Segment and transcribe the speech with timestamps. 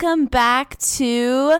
[0.00, 1.58] Welcome back to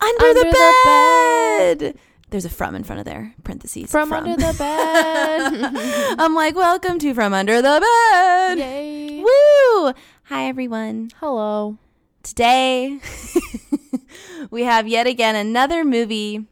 [0.00, 1.98] Under, Under the, the bed.
[2.30, 3.34] There's a from in front of there.
[3.42, 3.90] Parentheses.
[3.90, 6.16] From, under the bed.
[6.16, 8.58] I'm like, welcome to From Under the Bed.
[8.58, 9.18] Yay.
[9.24, 9.92] Woo!
[10.24, 11.10] Hi everyone.
[11.18, 11.76] Hello.
[12.22, 13.00] Today
[14.52, 16.46] we have yet again another movie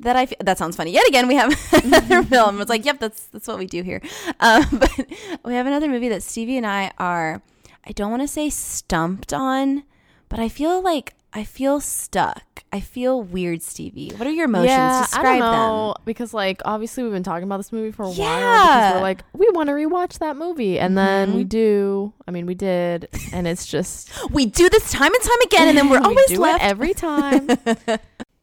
[0.00, 0.92] that I f- that sounds funny.
[0.92, 1.50] Yet again we have
[1.84, 2.60] another film.
[2.60, 4.02] It's like, yep, that's that's what we do here.
[4.40, 5.06] Um, but
[5.46, 7.40] we have another movie that Stevie and I are.
[7.86, 9.84] I don't want to say stumped on,
[10.28, 12.42] but I feel like I feel stuck.
[12.72, 14.12] I feel weird, Stevie.
[14.16, 14.68] What are your emotions?
[14.70, 16.02] yeah, Describe I don't know them.
[16.06, 18.66] because like obviously we've been talking about this movie for a while Yeah.
[18.66, 21.48] because we're like we want to rewatch that movie and then we Mhm.
[21.50, 22.12] do.
[22.26, 25.78] I mean we did and it's just We do this time and time again, and
[25.78, 27.48] then we're we always left every time.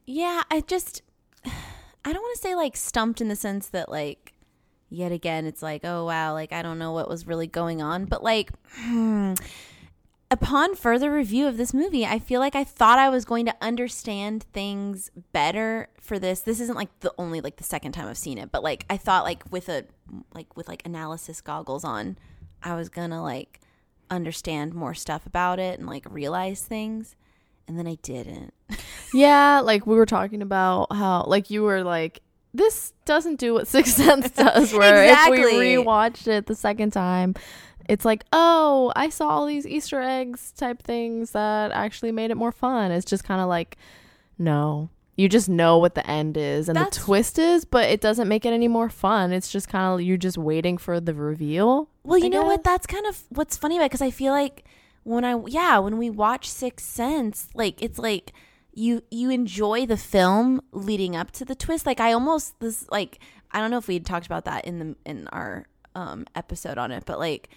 [0.08, 1.02] Yeah, I just
[1.46, 4.34] I don't want to say like stumped in the sense that like
[4.90, 8.06] yet again it's like oh wow like I don't know what was really going on,
[8.06, 9.34] but like hmm,
[10.36, 13.56] upon further review of this movie, I feel like I thought I was going to
[13.62, 16.42] understand things better for this.
[16.42, 18.98] This isn't like the only like the second time I've seen it, but like I
[18.98, 19.86] thought like with a
[20.34, 22.18] like with like analysis goggles on,
[22.62, 23.62] I was going to like
[24.12, 27.16] understand more stuff about it and like realize things.
[27.68, 28.54] And then I didn't.
[29.14, 32.22] yeah, like we were talking about how like you were like
[32.54, 35.58] this doesn't do what Sixth Sense does where if Exactly.
[35.58, 37.36] we rewatched it the second time
[37.88, 42.36] it's like, oh, I saw all these Easter eggs type things that actually made it
[42.36, 42.92] more fun.
[42.92, 43.78] It's just kind of like,
[44.38, 48.02] no, you just know what the end is and That's- the twist is, but it
[48.02, 49.32] doesn't make it any more fun.
[49.32, 51.90] It's just kind of you're just waiting for the reveal.
[52.04, 52.64] Well, you I know what?
[52.64, 54.66] That's kind of what's funny about because I feel like
[55.04, 58.34] when I yeah when we watch Sixth Sense, like it's like
[58.74, 61.86] you you enjoy the film leading up to the twist.
[61.86, 63.20] Like I almost this like
[63.52, 66.78] I don't know if we had talked about that in the in our um episode
[66.78, 67.50] on it, but like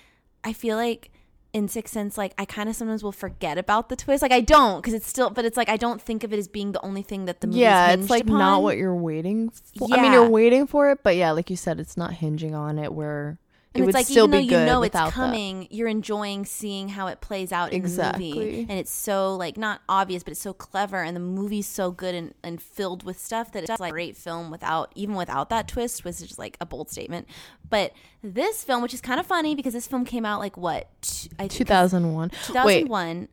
[0.48, 1.10] I feel like
[1.52, 4.22] in Sixth Sense, like I kind of sometimes will forget about the twist.
[4.22, 6.48] Like I don't because it's still, but it's like I don't think of it as
[6.48, 7.60] being the only thing that the movie.
[7.60, 9.88] yeah, it's like not what you're waiting for.
[9.92, 12.78] I mean, you're waiting for it, but yeah, like you said, it's not hinging on
[12.78, 13.38] it where
[13.78, 15.12] it would it's like still even though be you good know it's without that.
[15.14, 18.32] coming, you're enjoying seeing how it plays out in the Exactly.
[18.34, 18.60] movie.
[18.68, 22.14] And it's so like not obvious, but it's so clever and the movie's so good
[22.14, 25.68] and, and filled with stuff that it's like a great film without even without that
[25.68, 27.26] twist, which is just like a bold statement.
[27.68, 30.88] But this film, which is kind of funny because this film came out like what?
[31.02, 32.30] t- I think 2001.
[32.30, 33.28] Wait, 2001.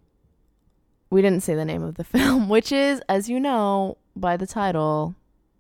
[1.10, 4.48] we didn't say the name of the film, which is, as you know by the
[4.48, 5.16] title,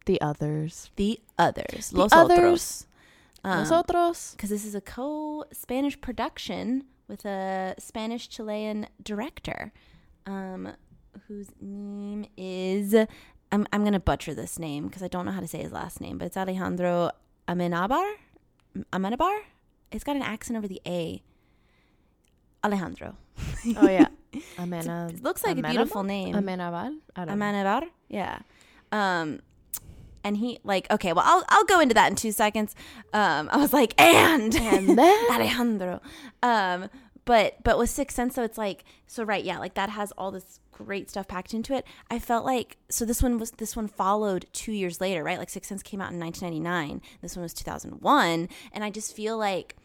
[0.06, 0.92] The Others.
[0.96, 1.90] The Others.
[1.92, 2.38] The Los Others.
[2.40, 2.86] Otros.
[3.46, 4.32] Nosotros.
[4.32, 9.72] because this is a co-Spanish production with a Spanish Chilean director,
[10.26, 10.74] um,
[11.28, 12.94] whose name is
[13.52, 16.02] I'm I'm gonna butcher this name because I don't know how to say his last
[16.02, 17.12] name, but it's Alejandro
[17.48, 18.14] Amenabar.
[18.92, 19.42] Amenabar.
[19.92, 21.22] It's got an accent over the A.
[22.64, 23.16] Alejandro.
[23.78, 24.08] Oh yeah,
[24.58, 25.10] Amena.
[25.14, 26.34] It looks like a beautiful name.
[26.36, 26.98] Amenabar.
[27.16, 27.84] Amenabar.
[28.10, 28.40] Yeah.
[28.92, 29.40] Um,
[30.26, 32.76] and he like okay, well I'll I'll go into that in two seconds.
[33.14, 36.02] Um, I was like and And then- Alejandro.
[36.44, 36.90] Um,
[37.24, 40.32] but but with Sixth Sense, so it's like so right, yeah, like that has all
[40.32, 41.86] this great stuff packed into it.
[42.12, 45.40] I felt like so this one was this one followed two years later, right?
[45.40, 47.02] Like Sixth Sense came out in 1999.
[47.22, 49.76] This one was 2001, and I just feel like.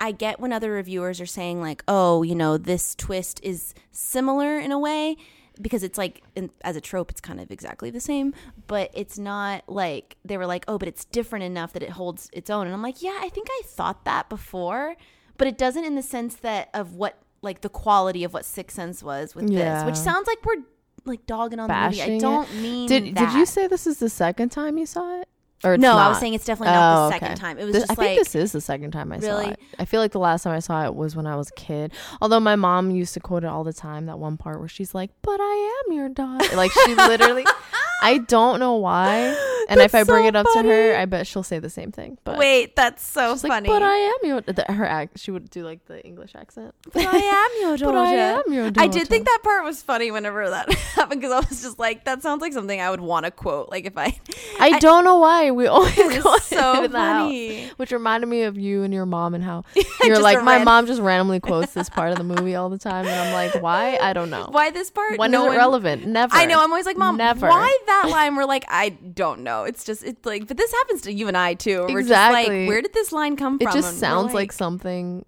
[0.00, 4.56] I get when other reviewers are saying like, "Oh, you know, this twist is similar
[4.56, 5.16] in a way,"
[5.60, 8.34] because it's like in, as a trope, it's kind of exactly the same,
[8.66, 12.30] but it's not like they were like, "Oh, but it's different enough that it holds
[12.32, 14.96] its own." And I'm like, "Yeah, I think I thought that before,
[15.36, 18.74] but it doesn't in the sense that of what like the quality of what Sixth
[18.76, 19.76] Sense was with Yeah.
[19.78, 20.62] this, which sounds like we're
[21.04, 22.16] like dogging on Bashing the movie.
[22.16, 23.32] I don't mean Did that.
[23.32, 25.28] Did you say this is the second time you saw it?
[25.64, 25.96] Or it's no?
[25.96, 27.34] I was saying it's definitely not Oh, the second okay.
[27.34, 27.58] time.
[27.58, 29.46] It was This- just I like think this is the second time I saw Really?
[29.50, 29.60] it.
[29.78, 31.92] I feel like the last time I saw it was when I was a kid.
[32.22, 34.06] Although my mom used to quote it all the time.
[34.06, 37.44] That one part where she's like, "But I am your daughter." Like she literally.
[38.02, 39.36] I don't know why.
[39.70, 41.92] And if I bring so it up to her, I bet she'll say the same
[41.92, 42.16] thing.
[42.24, 43.68] But Wait, that's so she's like, funny.
[43.68, 45.18] "But I am your." The, her act.
[45.18, 46.74] She would do like the English accent.
[46.94, 47.92] But I am your daughter.
[47.92, 48.82] But I am your daughter.
[48.82, 52.06] I did think that part was funny whenever that happened because I was just like,
[52.06, 53.68] that sounds like something I would want to quote.
[53.68, 54.18] Like if I,
[54.58, 57.20] I, I- don't know why we always go so in the house.
[57.24, 57.66] funny.
[57.76, 59.64] Which reminded me of you and your mom and how
[60.02, 62.78] you're like my ran- mom just randomly quotes this part of the movie all the
[62.78, 63.98] time, and I'm like, why?
[64.00, 64.48] I don't know.
[64.50, 65.18] Why this part?
[65.18, 66.06] When no is it one- relevant?
[66.06, 66.34] Never.
[66.34, 66.58] I know.
[66.64, 67.48] I'm always like, mom, Never.
[67.48, 68.36] why that line?
[68.36, 69.64] We're like, I don't know.
[69.64, 71.80] It's just, it's like, but this happens to you and I too.
[71.82, 72.60] We're just Exactly.
[72.60, 73.72] like, where did this line come It from?
[73.72, 75.24] It just And sounds like, something,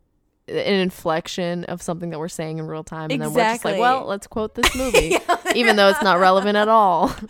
[0.49, 3.79] an inflection of something that we're saying in real time, and then we're just like,
[3.79, 5.17] well, let's quote this movie,
[5.55, 7.15] even though it's not relevant at all.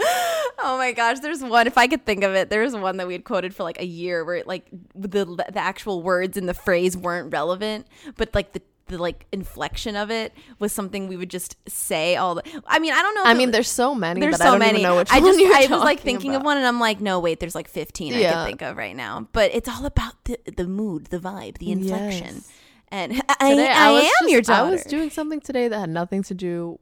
[0.63, 1.67] Oh my gosh, there's one.
[1.67, 3.87] If I could think of it, there's one that we had quoted for like a
[3.87, 7.87] year, where it, like the the actual words in the phrase weren't relevant,
[8.19, 12.35] but like the the like inflection of it was something we would just say all
[12.35, 12.43] the.
[12.67, 13.23] I mean, I don't know.
[13.25, 14.81] I mean, was- there's so many there's so I don't many.
[14.81, 17.21] even know which I just I was like thinking of one, and I'm like, no,
[17.21, 19.27] wait, there's like 15 I can think of right now.
[19.33, 22.35] But it's all about the the mood, the vibe, the inflection.
[22.37, 22.53] Yes.
[22.93, 24.67] And I, Today, I, was am just- your daughter.
[24.67, 26.81] I was doing something today that had nothing to do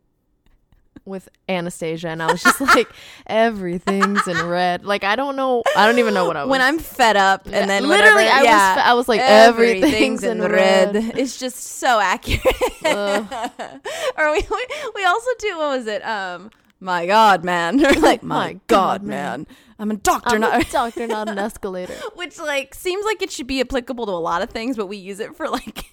[1.09, 2.89] with Anastasia, and I was just like,
[3.27, 4.85] everything's in red.
[4.85, 5.63] Like I don't know.
[5.77, 6.51] I don't even know what I was.
[6.51, 8.85] when I'm fed up, Yeah, and then literally, whenever- I yeah, was.
[8.87, 10.97] I was like, everything's everything's in red.
[11.19, 12.45] It's just so accurate.
[14.19, 16.05] Or we, we we also do what was it?
[16.07, 16.51] Um,
[16.81, 19.41] my God, man, or like my, My God, God, man.
[19.41, 19.47] man.
[19.81, 21.95] I'm a doctor, I'm not a doctor, not an escalator.
[22.17, 24.97] which like seems like it should be applicable to a lot of things, but we
[24.97, 25.85] use it for like,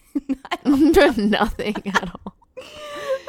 [0.65, 2.35] Nothing at all.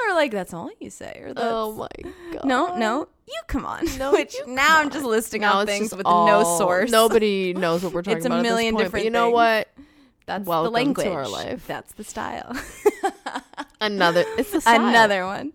[0.09, 2.45] Or like that's all you say, or oh that's, Oh my god.
[2.45, 3.85] no, no, you come on.
[3.99, 6.91] No, which now I'm just listing Now out things with no source.
[6.91, 8.19] Nobody knows what we're talking about.
[8.19, 8.39] It's a about.
[8.39, 9.69] at this million point, but different You know what?
[10.27, 11.07] That's Welcome the to language.
[11.07, 11.67] our life.
[11.69, 12.53] That's the style.
[13.81, 14.25] Another.
[14.39, 14.89] It's the style.
[14.89, 15.53] another one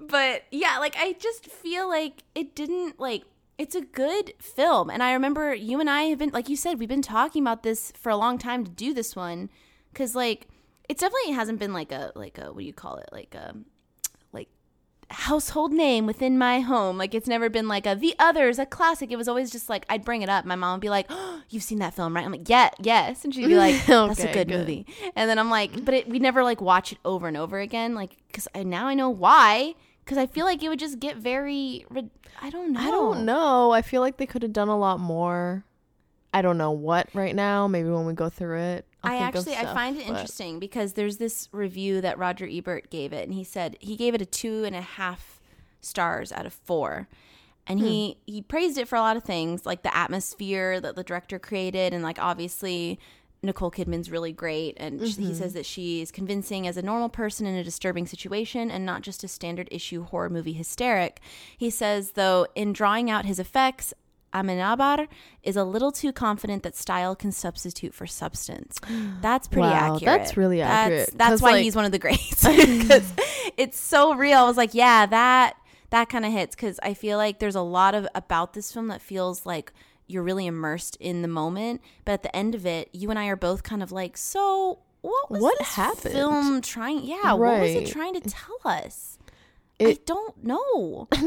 [0.00, 3.22] but yeah like i just feel like it didn't like
[3.56, 6.78] it's a good film and i remember you and i have been like you said
[6.78, 9.48] we've been talking about this for a long time to do this one
[9.92, 10.46] because like
[10.88, 13.54] it's definitely hasn't been like a like a what do you call it like a
[13.54, 13.64] like
[15.10, 19.10] household name within my home like it's never been like a the others a classic
[19.10, 21.42] it was always just like i'd bring it up my mom would be like oh,
[21.50, 24.32] you've seen that film right i'm like yeah yes and she'd be like that's a
[24.32, 24.58] good, good.
[24.58, 27.58] movie and then i'm like but it, we never like watch it over and over
[27.58, 29.74] again like because I now i know why
[30.04, 31.86] because i feel like it would just get very
[32.40, 33.70] i don't know I don't know.
[33.70, 35.64] I feel like they could have done a lot more.
[36.32, 37.68] I don't know what right now.
[37.68, 38.86] Maybe when we go through it.
[39.04, 42.90] I'll I actually I find it but- interesting because there's this review that Roger Ebert
[42.90, 45.40] gave it, and he said he gave it a two and a half
[45.80, 47.08] stars out of four,
[47.66, 48.32] and he Hmm.
[48.32, 51.92] he praised it for a lot of things like the atmosphere that the director created,
[51.92, 52.98] and like obviously
[53.42, 55.22] Nicole Kidman's really great, and Mm-hmm.
[55.22, 58.86] he says that she is convincing as a normal person in a disturbing situation, and
[58.86, 61.20] not just a standard issue horror movie hysteric.
[61.58, 63.92] He says though in drawing out his effects.
[64.34, 65.06] Amenabar
[65.42, 68.78] is a little too confident that style can substitute for substance.
[69.22, 70.02] That's pretty Wow, accurate.
[70.04, 73.12] that's really That's- accurate, That's, 'cause, why like- he's one of the greats because
[73.56, 74.38] it's so real.
[74.38, 75.54] I was like, yeah, that
[75.90, 78.88] that kind of hits because I feel like there's a lot of about this film
[78.88, 79.72] that feels like
[80.08, 83.26] you're really immersed in the moment, but at the end of it, you and I
[83.28, 86.14] are both kind of like, so what was What this happened?
[86.14, 87.04] film trying?
[87.04, 89.18] Yeah, what was it trying to tell us?
[89.80, 91.08] I don't know.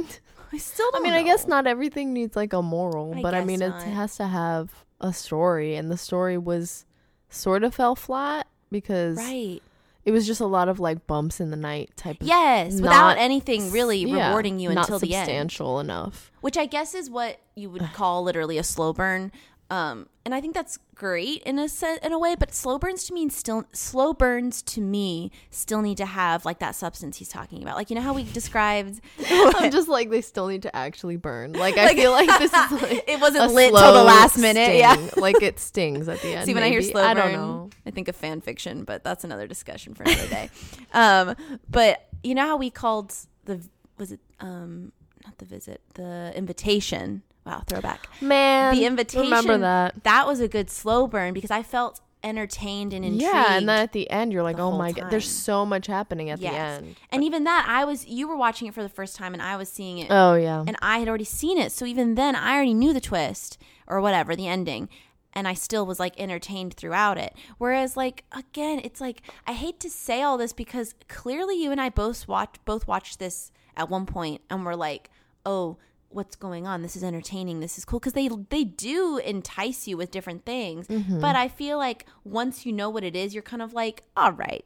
[0.54, 3.44] I still I mean, I guess not everything needs like a moral, I but I
[3.44, 3.82] mean, not.
[3.86, 6.86] it has to have a story, and the story was
[7.30, 9.62] sort of fell flat because Right.
[10.06, 13.18] it was just a lot of like bumps in the night type of Yes, without
[13.18, 15.26] anything really yeah, rewarding you until the end.
[15.26, 16.32] substantial enough.
[16.42, 19.32] which I guess is what you would call literally a slow burn.
[19.70, 21.68] Um, and I think that's great in a
[22.04, 25.98] in a way, but slow burns to me still slow burns to me still need
[25.98, 27.76] to have like that substance he's talking about.
[27.76, 31.52] Like you know how we described I'm just like they still need to actually burn.
[31.54, 34.76] Like I Like- feel like this is like it wasn't lit till the last minute.
[34.76, 34.96] Yeah.
[35.18, 36.46] like it stings at the end.
[36.46, 36.92] See, when I hear maybe.
[36.92, 37.70] slow I don't know.
[37.86, 40.50] I think of fan fiction, but that's another discussion for another day.
[40.94, 41.36] um,
[41.70, 43.14] but you know how we called
[43.46, 43.62] the
[43.98, 44.92] was it um
[45.26, 47.24] not the visit the invitation?
[47.48, 48.08] Wow, throwback.
[48.22, 49.22] Man, the invitation.
[49.24, 50.04] Remember that?
[50.04, 53.22] That was a good slow burn because I felt entertained and intrigued.
[53.24, 56.30] Yeah, and then at the end, you're like, oh my god, there's so much happening
[56.30, 56.52] at Yes.
[56.82, 56.96] the end.
[57.12, 59.56] And even that, I was you were watching it for the first time, and I
[59.56, 61.72] was seeing it, Oh yeah, and I had already seen it.
[61.72, 64.90] So even then, I already knew the twist or whatever the ending,
[65.32, 67.34] and I still was like entertained throughout it.
[67.60, 71.80] Whereas, like again, it's like I hate to say all this because clearly you and
[71.80, 75.10] I both watched both watched this at one point, and we're like,
[75.46, 75.78] oh.
[76.10, 76.82] What's going on?
[76.82, 77.60] This is entertaining.
[77.60, 80.88] This is cool because they they do entice you with different things.
[80.88, 81.20] Mm-hmm.
[81.20, 84.32] But I feel like once you know what it is, you're kind of like, all
[84.32, 84.64] right,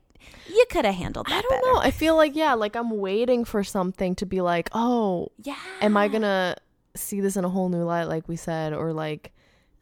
[0.48, 1.74] you could have handled that I don't better.
[1.74, 1.80] know.
[1.80, 5.56] I feel like yeah, like I'm waiting for something to be like, oh, Yeah.
[5.82, 6.56] am I gonna
[6.96, 9.32] see this in a whole new light, like we said, or like,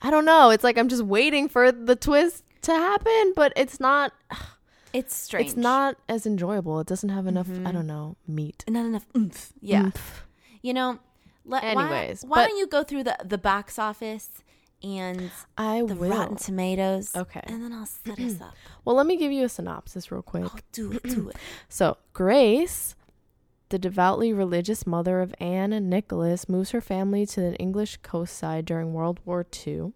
[0.02, 0.50] I don't know.
[0.52, 4.14] It's like I'm just waiting for the twist to happen, but it's not.
[4.92, 5.50] It's strange.
[5.50, 6.80] It's not as enjoyable.
[6.80, 7.46] It doesn't have enough.
[7.46, 7.68] Mm-hmm.
[7.68, 8.64] I don't know meat.
[8.68, 9.54] not enough oomph.
[9.62, 9.84] Yeah.
[9.84, 10.26] Oomph.
[10.64, 10.98] You know,
[11.50, 14.30] let, Anyways, why, why but- don't you go through the the box office
[14.82, 16.10] and I the will.
[16.10, 17.14] Rotten Tomatoes?
[17.16, 17.42] Okay.
[17.44, 18.54] And then I'll set us up.
[18.86, 20.46] Well, let me give you a synopsis real quick.
[20.46, 21.36] Oh, do it, do it.
[21.68, 22.96] So, Grace,
[23.70, 28.66] the devoutly religious mother of Anne and Nicholas, moves her family to the English coastside
[28.66, 29.92] during World War II.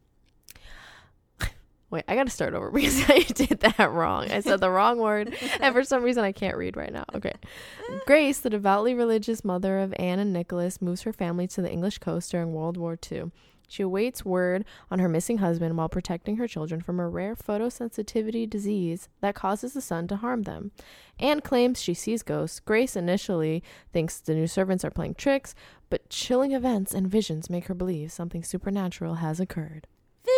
[1.93, 4.31] Wait, I got to start over because I did that wrong.
[4.31, 7.05] I said the wrong word, and for some reason I can't read right now.
[7.13, 7.33] Okay.
[8.07, 11.99] Grace, the devoutly religious mother of Anne and Nicholas, moves her family to the English
[11.99, 13.25] coast during World War II.
[13.67, 18.49] She awaits word on her missing husband while protecting her children from a rare photosensitivity
[18.49, 20.71] disease that causes the sun to harm them.
[21.19, 22.59] Anne claims she sees ghosts.
[22.59, 25.53] Grace initially thinks the new servants are playing tricks,
[25.91, 29.85] but chilling events and visions make her believe something supernatural has occurred.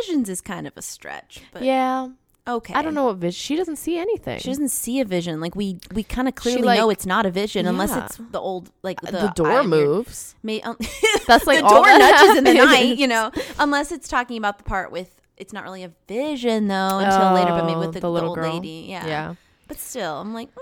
[0.01, 2.09] Visions is kind of a stretch, but yeah,
[2.47, 2.73] okay.
[2.73, 3.37] I don't know what vision.
[3.37, 4.39] She doesn't see anything.
[4.39, 5.39] She doesn't see a vision.
[5.39, 8.39] Like we, we kind of clearly like- know it's not a vision unless it's the
[8.39, 10.35] old like Uh, the, the, door moves.
[10.43, 10.77] May, um,
[11.27, 13.31] That's like the door that nudges in the night, you know.
[13.59, 17.51] Unless it's talking about the part with it's not really a vision though until later,
[17.51, 18.53] but maybe Oh, with the, the little old girl.
[18.53, 19.05] lady, yeah.
[19.05, 19.35] Yeah.
[19.67, 20.61] But still, I'm like, mm,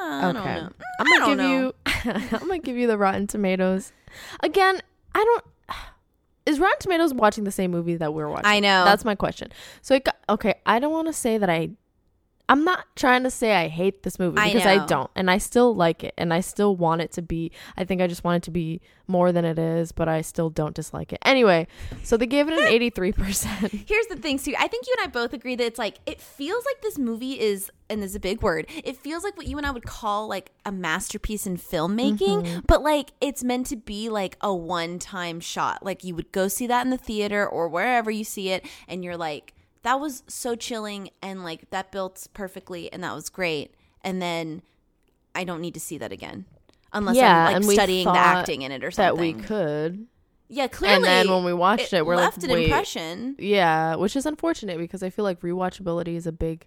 [0.00, 0.70] I don't know.
[1.00, 1.74] I'm gonna don't give you.
[2.32, 3.92] I'm gonna give you the Rotten Tomatoes.
[4.40, 4.80] Again,
[5.14, 5.44] I don't.
[6.44, 8.46] Is Rotten Tomatoes watching the same movie that we're watching?
[8.46, 8.84] I know.
[8.84, 9.52] That's my question.
[9.80, 11.70] So it got, okay, I don't want to say that I.
[12.52, 14.86] I'm not trying to say I hate this movie because I know.
[14.86, 17.50] don't, and I still like it, and I still want it to be.
[17.76, 20.50] I think I just want it to be more than it is, but I still
[20.50, 21.18] don't dislike it.
[21.24, 21.66] Anyway,
[22.02, 23.72] so they gave it an 83 percent.
[23.88, 24.54] Here's the thing, Sue.
[24.58, 27.40] I think you and I both agree that it's like it feels like this movie
[27.40, 28.66] is, and this is a big word.
[28.84, 32.60] It feels like what you and I would call like a masterpiece in filmmaking, Mm-hmm.
[32.66, 35.84] but like it's meant to be like a one-time shot.
[35.84, 39.02] Like you would go see that in the theater or wherever you see it, and
[39.04, 43.74] you're like, that was so chilling, and like that built perfectly, and that was great.
[44.02, 44.62] And then
[45.34, 46.44] I don't need to see that again.
[46.92, 49.16] Unless Yeah, I'm like studying the acting in it or something.
[49.16, 50.06] That we could,
[50.48, 50.96] yeah, clearly.
[50.96, 53.36] and then when we watched it, we're left like, an wait, impression.
[53.38, 56.66] Yeah, which is unfortunate because I feel like rewatchability is a big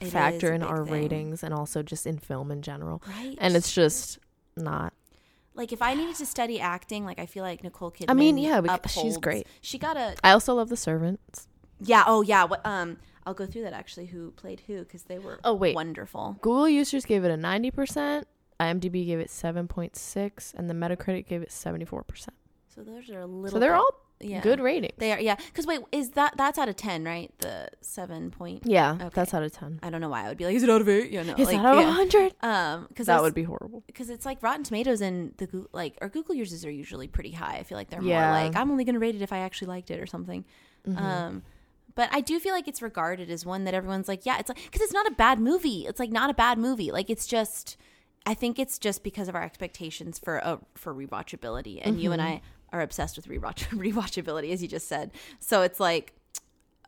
[0.00, 0.92] It factor a in big our thing.
[0.94, 3.02] ratings and also just in film in general.
[3.08, 3.36] Right.
[3.38, 4.18] And it's just
[4.56, 4.92] not.
[5.54, 8.10] like if I needed to study acting, like I feel like Nicole Kidman.
[8.10, 9.46] I mean, yeah, because she's great.
[9.60, 11.48] She got a I also love The Servants.
[11.80, 12.04] Yeah.
[12.06, 12.44] Oh yeah.
[12.44, 12.98] What um.
[13.28, 14.06] I'll go through that actually.
[14.06, 14.78] Who played who?
[14.78, 15.74] Because they were Oh, wait.
[15.74, 16.36] wonderful.
[16.42, 18.22] Google users gave it a 90%,
[18.60, 22.28] IMDb gave it 7.6, and the Metacritic gave it 74%.
[22.68, 23.56] So those are a little.
[23.56, 23.90] So they're bit- all
[24.20, 24.40] yeah.
[24.42, 24.94] good ratings.
[24.98, 25.34] They are yeah.
[25.34, 27.32] Because wait, is that that's out of ten, right?
[27.38, 28.62] The seven point.
[28.64, 29.08] yeah, Okay.
[29.12, 29.80] that's out of 10.
[29.82, 31.10] I don't know why I would be like, is it out of eight?
[31.10, 31.32] Yeah, no.
[31.34, 31.86] Is like, that out of yeah.
[31.88, 32.34] 100?
[32.42, 33.82] Um, because That would be horrible.
[33.88, 37.32] because it's like Rotten Tomatoes and the Goo- like our Google users are usually pretty
[37.32, 37.56] high.
[37.56, 38.30] I feel like they're Yeah.
[38.30, 40.44] more like I'm only going to rate it if I actually liked it or something.
[40.86, 41.04] Mm-hmm.
[41.04, 41.42] Um,
[41.96, 44.62] but I do feel like it's regarded as one that everyone's like, yeah, it's like
[44.62, 45.84] because it's not a bad movie.
[45.88, 46.92] It's like not a bad movie.
[46.92, 47.76] Like it's just,
[48.24, 52.22] I think it's just because of our expectations for uh, for rewatchability, and you and
[52.22, 52.30] Mm-hmm.
[52.34, 55.10] I are obsessed with rewatch rewatchability, as you just said.
[55.40, 56.12] So it's like,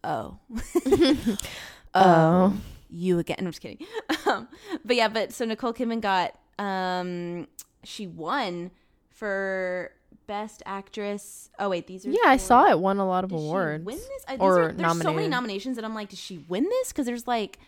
[0.05, 0.39] oh,
[1.95, 2.55] Oh.
[2.91, 3.37] you again.
[3.41, 3.85] I'm just kidding.
[4.27, 4.47] Um,
[4.85, 7.47] but yeah, but so Nicole Kidman got um
[7.83, 8.71] she won
[9.09, 9.91] for
[10.27, 11.51] best actress.
[11.59, 13.85] Oh wait, these are Yeah, I saw it won a lot of Did she awards.
[13.85, 14.25] win this?
[14.29, 16.89] Uh, Or are, there's so many nominations that I'm like, did she win this?
[16.93, 17.59] Because there's like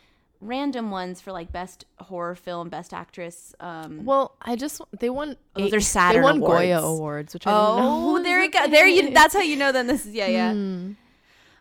[0.43, 3.55] random ones for like best horror film, best actress.
[3.61, 5.37] Um, Well, I just they won.
[5.57, 6.61] Oh, Those are Saturn They won awards.
[6.61, 8.17] Goya awards, which I didn't know.
[8.17, 8.67] oh, there you go.
[8.69, 9.11] There you.
[9.11, 9.73] That's how you know.
[9.73, 10.53] Then this is yeah, yeah.
[10.53, 10.97] Mm.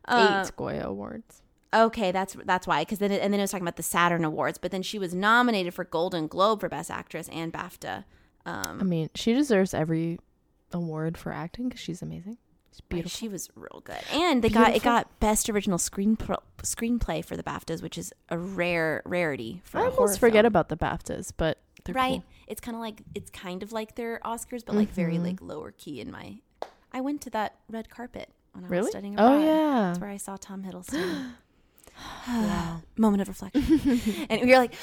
[0.06, 1.42] Uh, eight Goya awards.
[1.72, 2.82] Okay, that's that's why.
[2.82, 4.98] Because then it, and then it was talking about the Saturn Awards, but then she
[4.98, 8.06] was nominated for Golden Globe for Best Actress and BAFTA.
[8.46, 10.18] Um, I mean, she deserves every
[10.72, 12.38] award for acting because she's amazing.
[12.72, 13.10] She's beautiful.
[13.18, 16.16] She was real good, and they got it got Best Original Screen
[16.62, 20.48] Screenplay for the BAFTAs, which is a rare rarity for I almost forget film.
[20.48, 22.12] about the BAFTAs, but they're right.
[22.22, 22.24] cool.
[22.48, 25.24] It's kind of like it's kind of like their Oscars, but like very Mhm.
[25.24, 26.00] like lower key.
[26.00, 26.38] In my,
[26.94, 28.90] I went to that red carpet when I was Really?
[28.92, 29.34] studying abroad.
[29.34, 29.80] Oh yeah.
[29.88, 31.32] That's where I saw Tom Hiddleston.
[32.28, 32.82] Wow.
[32.98, 34.74] Moment of reflection, and you're like,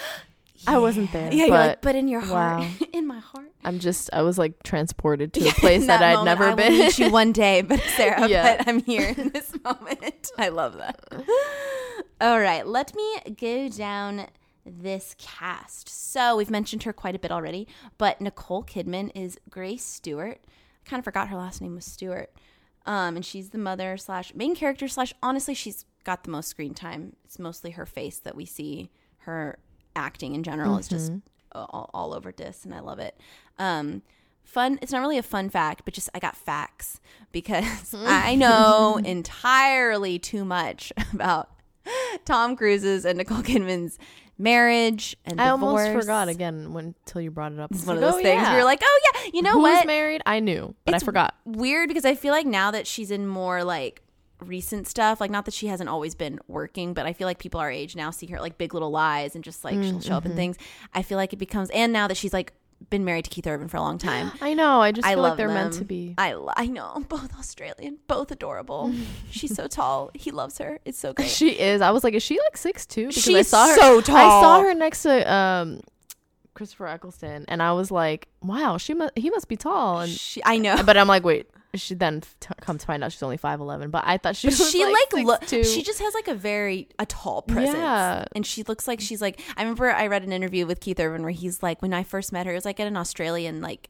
[0.66, 2.68] I wasn't there, Yeah, but like, but in your heart, wow.
[2.92, 3.50] in my heart.
[3.64, 6.48] I'm just I was like transported to a place in that, I'd moment, never I
[6.50, 6.72] will been.
[6.78, 8.56] meet you one day, but Sarah, Yeah.
[8.58, 10.30] but I'm here in this moment.
[10.38, 11.00] I love that.
[12.20, 14.26] All right, let me go down
[14.64, 15.88] this cast.
[15.88, 20.40] So we've mentioned her quite a bit already, but Nicole Kidman is Grace Stewart.
[20.44, 22.32] I kind of forgot her last name was Stewart.
[22.86, 26.72] Um, and she's the mother slash main character slash honestly she's got the most screen
[26.72, 27.16] time.
[27.24, 28.90] It's mostly her face that we see.
[29.18, 29.58] Her
[29.96, 31.12] acting in general is just
[31.52, 33.18] all, all over dis, and I love it.
[33.58, 34.02] Um,
[34.44, 34.78] fun.
[34.82, 37.00] It's not really a fun fact, but just I got facts
[37.32, 41.50] because I know entirely too much about
[42.24, 43.98] Tom Cruise's and Nicole Kidman's
[44.38, 45.82] marriage and I divorce.
[45.86, 47.70] almost forgot again when until you brought it up.
[47.72, 48.56] It's I one of those like, things oh, where yeah.
[48.56, 49.86] you're like, oh yeah, you know Who's what?
[49.86, 50.22] married?
[50.26, 51.34] I knew, but It's I forgot.
[51.44, 54.02] Weird because I feel like now that she's in more like
[54.40, 57.60] recent stuff, like not that she hasn't always been working, but I feel like people
[57.60, 60.24] our age now see her like Big Little Lies and just like she'll show up
[60.24, 60.36] in Mm-hmm.
[60.38, 60.56] things.
[60.94, 62.52] I feel like it becomes, and now that she's like
[62.90, 64.30] been married to Keith Urban for a long time.
[64.42, 64.82] I know.
[64.82, 66.14] I just I feel love like they're meant to be.
[66.18, 68.92] I I know both Australian, both adorable.
[69.30, 70.10] She's so tall.
[70.12, 70.78] He loves her.
[70.84, 71.28] It's so great.
[71.30, 71.80] She is.
[71.80, 73.08] I was like, is she like six two?
[73.08, 73.76] Because I She's saw her.
[73.76, 74.16] so tall.
[74.16, 75.80] I saw her next to um,
[76.52, 80.42] Christopher Eccleston, and I was like, wow, she must he must be tall, and She,
[80.44, 80.82] I know.
[80.84, 81.48] but I'm like, wait.
[81.76, 84.48] She then t- come to find out she's only five eleven, but I thought she
[84.48, 85.44] But was she like, like, look.
[85.48, 88.24] She just has like a very a tall presence, Yeah.
[88.34, 89.40] and she looks like she's like.
[89.56, 92.32] I remember I read an interview with Keith Urban where he's like, when I first
[92.32, 93.88] met her, it was like at an Australian like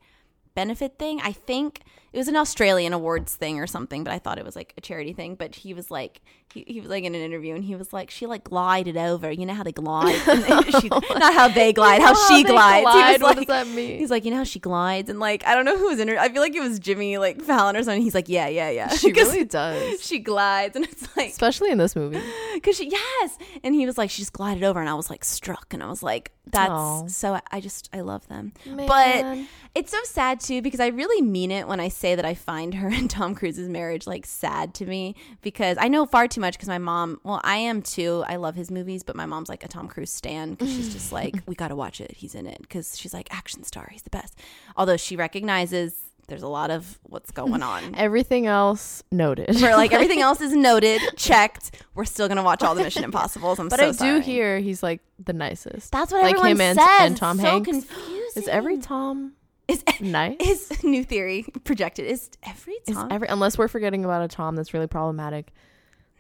[0.54, 1.20] benefit thing.
[1.22, 1.80] I think
[2.16, 4.80] it was an Australian awards thing or something, but I thought it was like a
[4.80, 5.34] charity thing.
[5.34, 6.22] But he was like,
[6.54, 9.30] he, he was like in an interview, and he was like, she like glided over.
[9.30, 10.14] You know how they glide?
[10.80, 12.78] She, not how they glide, how, know she glides.
[12.78, 13.22] He was glide?
[13.22, 13.98] what like- does that mean?
[13.98, 16.08] He's like, you know how she glides, and like I don't know who was in
[16.08, 16.18] her.
[16.18, 18.00] I feel like it was Jimmy like Fallon or something.
[18.02, 18.88] He's like, yeah, yeah, yeah.
[18.88, 22.22] she 'Cause really does, she glides, and it's like especially in this movie.
[22.54, 25.22] because she yes, and he was like, she just glided over, and I was like
[25.24, 27.06] struck, and I was like, that's Aw.
[27.08, 27.34] so.
[27.34, 29.38] I- I just I love them, but
[29.74, 32.74] it's so sad too because I really mean it when I say that I find
[32.74, 36.54] her and Tom Cruise's marriage like sad to me because I know far too much
[36.54, 37.20] because my mom.
[37.24, 38.24] Well, I am too.
[38.26, 41.12] I love his movies, but my mom's like a Tom Cruise stan because she's just
[41.20, 42.12] like, we got to watch it.
[42.12, 43.88] He's in it because she's like action star.
[43.90, 44.38] He's the best.
[44.76, 45.94] Although she recognizes
[46.28, 47.94] there's a lot of what's going on.
[47.96, 49.60] everything else noted.
[49.60, 51.82] Where like everything else is noted, checked.
[51.94, 53.58] We're still gonna watch all the Mission Impossibles.
[53.58, 54.20] I'm but so I do sorry.
[54.22, 55.92] hear he's like the nicest.
[55.92, 57.00] That's what like everyone him and, says.
[57.00, 57.68] and Tom so Hanks.
[57.68, 58.42] confusing.
[58.42, 59.32] Is every Tom
[59.68, 60.36] is nice?
[60.40, 62.06] is new theory projected?
[62.06, 63.08] Is every Is Tom?
[63.10, 65.52] every unless we're forgetting about a Tom that's really problematic,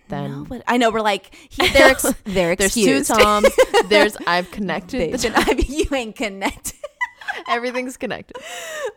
[0.08, 3.10] then no, but I know we're like he, they're ex- they're there's two excused.
[3.10, 3.48] Toms.
[3.88, 5.12] there's I've connected.
[5.12, 6.74] The then I mean, you ain't connected.
[7.48, 8.36] Everything's connected.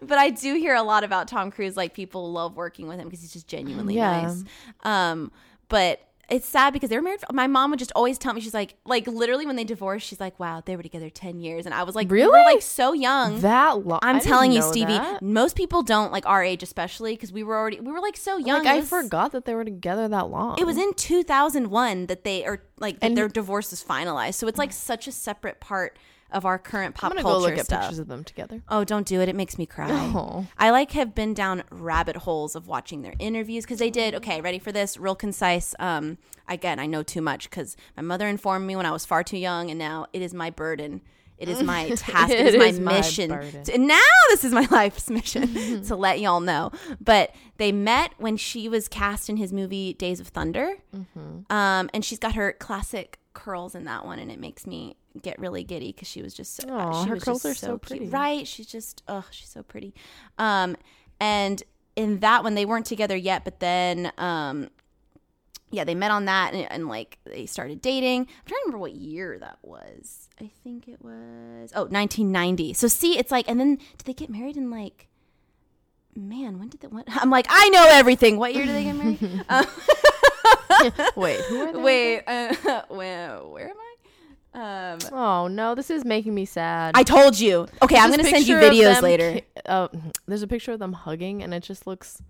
[0.02, 1.76] but I do hear a lot about Tom Cruise.
[1.78, 4.22] Like people love working with him because he's just genuinely Yeah.
[4.22, 4.44] nice.
[4.84, 5.32] Um,
[5.68, 7.22] but it's sad because they were married.
[7.32, 10.20] My mom would just always tell me she's like, like literally when they divorced, she's
[10.20, 12.54] like, "Wow, they were together ten years," and I was like, "We were Really?
[12.56, 14.00] like so young." That long.
[14.02, 15.00] I'm telling you, Stevie.
[15.22, 18.38] Most people don't like our age, especially because we were already we were like so
[18.38, 18.64] young.
[18.64, 20.58] Like I was- forgot that they were together that long.
[20.60, 24.36] It was in 2001 that they are like that And- their divorce was finalized.
[24.36, 24.60] So it's mm.
[24.60, 25.98] like such a separate part
[26.32, 27.82] of our current pop I'm gonna culture go look at stuff.
[27.82, 28.62] pictures of them together.
[28.70, 29.30] Oh, don't do it.
[29.30, 29.90] It makes me cry.
[30.16, 30.46] Oh.
[30.58, 34.16] I like have been down rabbit holes of watching their interviews because they did.
[34.16, 34.98] Okay, ready for this?
[34.98, 35.74] Real concise.
[35.80, 39.24] Um, again, I know too much because my mother informed me when I was far
[39.24, 41.02] too young, and now it is my burden.
[41.38, 42.32] It is my task.
[42.32, 43.30] it It is my is my mission.
[43.64, 46.72] to- and now this is my life's mission to let y'all know.
[47.00, 51.52] But they met when she was cast in his movie Days of Thunder, Mm-hmm.
[51.52, 55.40] um, and she's got her classic curls in that one, and it makes me get
[55.40, 57.78] really giddy because she was just so, Aw, she her was curls just are so
[57.78, 57.82] cute.
[57.82, 58.08] pretty.
[58.08, 58.48] right?
[58.48, 59.94] She's just oh, she's so pretty.
[60.38, 60.76] Um,
[61.20, 61.62] and
[61.96, 64.70] in that one, they weren't together yet, but then um,
[65.72, 68.22] yeah, they met on that and, and like they started dating.
[68.22, 70.30] I'm trying to remember what year that was.
[70.42, 72.74] I think it was oh 1990.
[72.74, 75.08] So see, it's like, and then did they get married in like?
[76.16, 76.92] Man, when did that?
[76.92, 77.06] What?
[77.10, 78.38] I'm like, I know everything.
[78.38, 79.20] What year did they get married?
[79.50, 79.66] Um,
[81.16, 81.80] Wait, who are they?
[81.80, 82.54] wait, uh,
[82.90, 83.89] where, where am I?
[84.54, 86.94] Um, Oh no, this is making me sad.
[86.96, 87.68] I told you.
[87.82, 89.34] Okay, I'm gonna send you videos later.
[89.36, 89.88] ki- uh,
[90.28, 92.22] there's a picture of them hugging, and it just looks.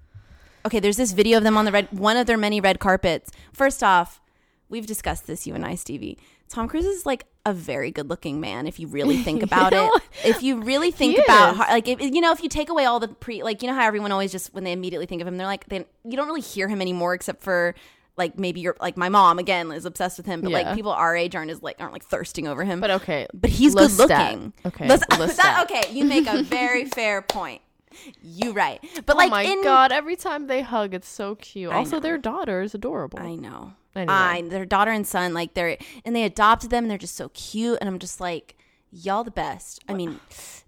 [0.65, 3.31] Okay, there's this video of them on the red one of their many red carpets.
[3.53, 4.19] First off,
[4.67, 6.17] we've discussed this, you and I, Stevie.
[6.49, 9.89] Tom Cruise is like a very good looking man if you really think about know?
[9.95, 10.01] it.
[10.25, 11.57] If you really think He about is.
[11.59, 13.75] how, like if, you know if you take away all the pre like you know
[13.75, 16.27] how everyone always just when they immediately think of him they're like they you don't
[16.27, 17.75] really hear him anymore except for
[18.19, 21.15] like maybe you're like my mom again is obsessed with him but like people our
[21.15, 22.79] age aren't as like aren't like thirsting over him.
[22.79, 24.53] But okay, but he's good looking.
[24.65, 25.35] Okay, Lestat.
[25.37, 27.61] that- okay, you make a very fair point.
[28.21, 28.79] You right.
[29.05, 29.91] But oh like my in god!
[29.91, 31.71] Every time they hug, it's so cute.
[31.71, 32.01] I also, know.
[32.01, 33.19] their daughter is adorable.
[33.19, 33.73] I know.
[33.95, 34.13] Anyway.
[34.13, 37.29] I their daughter and son like they're and they adopted them and they're just so
[37.29, 38.55] cute and I'm just like
[38.91, 39.83] y'all the best.
[39.87, 40.19] I mean,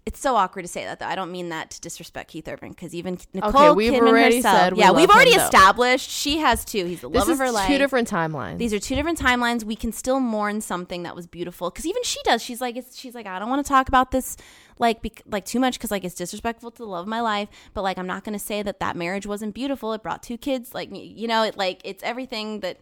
[0.06, 1.06] it's so awkward to say that though.
[1.06, 4.58] I don't mean that to disrespect Keith Urban because even Nicole we've Kidman already herself,
[4.58, 6.84] said we yeah, we've already him, established she has two.
[6.84, 7.78] He's the this love is of her two life.
[7.78, 8.58] different timelines.
[8.58, 9.64] These are two different timelines.
[9.64, 12.42] We can still mourn something that was beautiful because even she does.
[12.42, 14.36] She's like, it's, she's like, I don't want to talk about this
[14.78, 17.48] like bec- like too much because like it's disrespectful to the love of my life.
[17.74, 19.92] But like, I'm not going to say that that marriage wasn't beautiful.
[19.92, 20.74] It brought two kids.
[20.74, 22.78] Like you know, it like it's everything that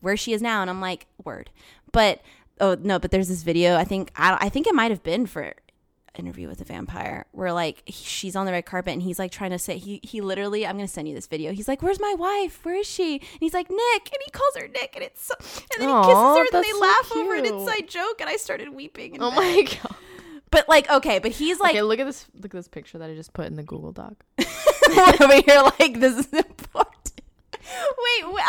[0.00, 0.60] where she is now.
[0.60, 1.50] And I'm like, word.
[1.92, 2.20] But
[2.60, 3.76] oh no, but there's this video.
[3.76, 5.54] I think I, I think it might have been for
[6.16, 9.32] interview with a vampire where like he- she's on the red carpet and he's like
[9.32, 11.98] trying to say he he literally I'm gonna send you this video he's like where's
[11.98, 15.02] my wife where is she and he's like Nick and he calls her Nick and
[15.02, 17.88] it's so, and then he kisses her and then they so laugh over an inside
[17.88, 19.36] joke and I started weeping oh bed.
[19.36, 19.96] my god!
[20.52, 22.26] but like okay but he's like okay, look at this.
[22.36, 24.14] Look at this picture that I just put in the Google Doc.
[25.20, 27.20] over here like this is important
[28.22, 28.44] wait wait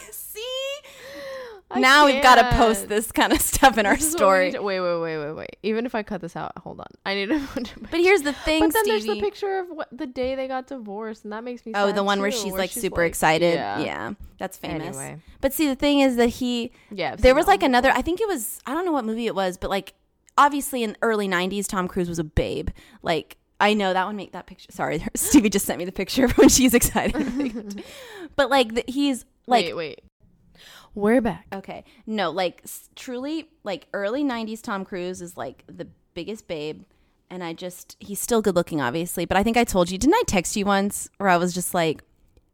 [0.10, 0.42] see
[1.68, 4.14] I now we've got to post this kind of stuff in our This is what
[4.14, 5.56] we story to- Wait, wait, wait, wait, wait.
[5.64, 6.86] Even if I cut this out, hold on.
[7.04, 7.40] I need to.
[7.90, 8.90] but here's the thing But then Stevie.
[9.06, 11.72] there's the picture of what the day they got divorced, and that makes me.
[11.74, 13.54] Oh, the one where too, she's like super like- excited.
[13.54, 14.12] Yeah.
[14.38, 14.96] that's famous.
[14.96, 15.20] Anyway.
[15.40, 17.12] But see, the thing is that he Yeah.
[17.14, 17.90] I've there was like another.
[17.90, 18.60] I think it was.
[18.66, 19.94] I don't know what movie it was, but like
[20.38, 22.68] obviously in early 90s Tom Cruise was a babe.
[23.02, 24.70] Like I know that one make that picture.
[24.70, 27.82] Sorry, Stevie just sent me the picture when she's excited.
[28.36, 30.00] but like the, he's like wait, wait.
[30.96, 31.46] We're back.
[31.54, 31.84] Okay.
[32.06, 36.82] No, like s- truly, like early 90s Tom Cruise is like the biggest babe.
[37.28, 39.26] And I just, he's still good looking, obviously.
[39.26, 41.74] But I think I told you, didn't I text you once where I was just
[41.74, 42.02] like,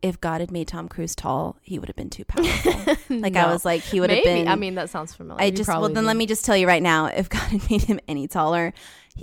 [0.02, 2.96] if God had made Tom Cruise tall, he would have been too powerful.
[3.16, 4.40] like I was like, he would have Maybe.
[4.40, 4.48] been.
[4.48, 5.40] I mean, that sounds familiar.
[5.40, 7.42] I You just, well, probably then let me just tell you right now, if God
[7.42, 8.72] had made him any taller,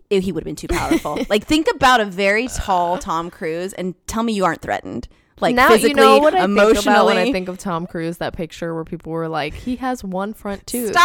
[0.10, 1.20] he, he would have been too powerful.
[1.30, 5.10] like, think about a very tall Tom Cruise and tell me you aren't threatened.
[5.42, 6.76] Like, now physically, you know what I emotionally.
[6.76, 8.18] think about when I think of Tom Cruise.
[8.18, 10.92] That picture where people were like, he has one front tooth.
[10.96, 10.98] it's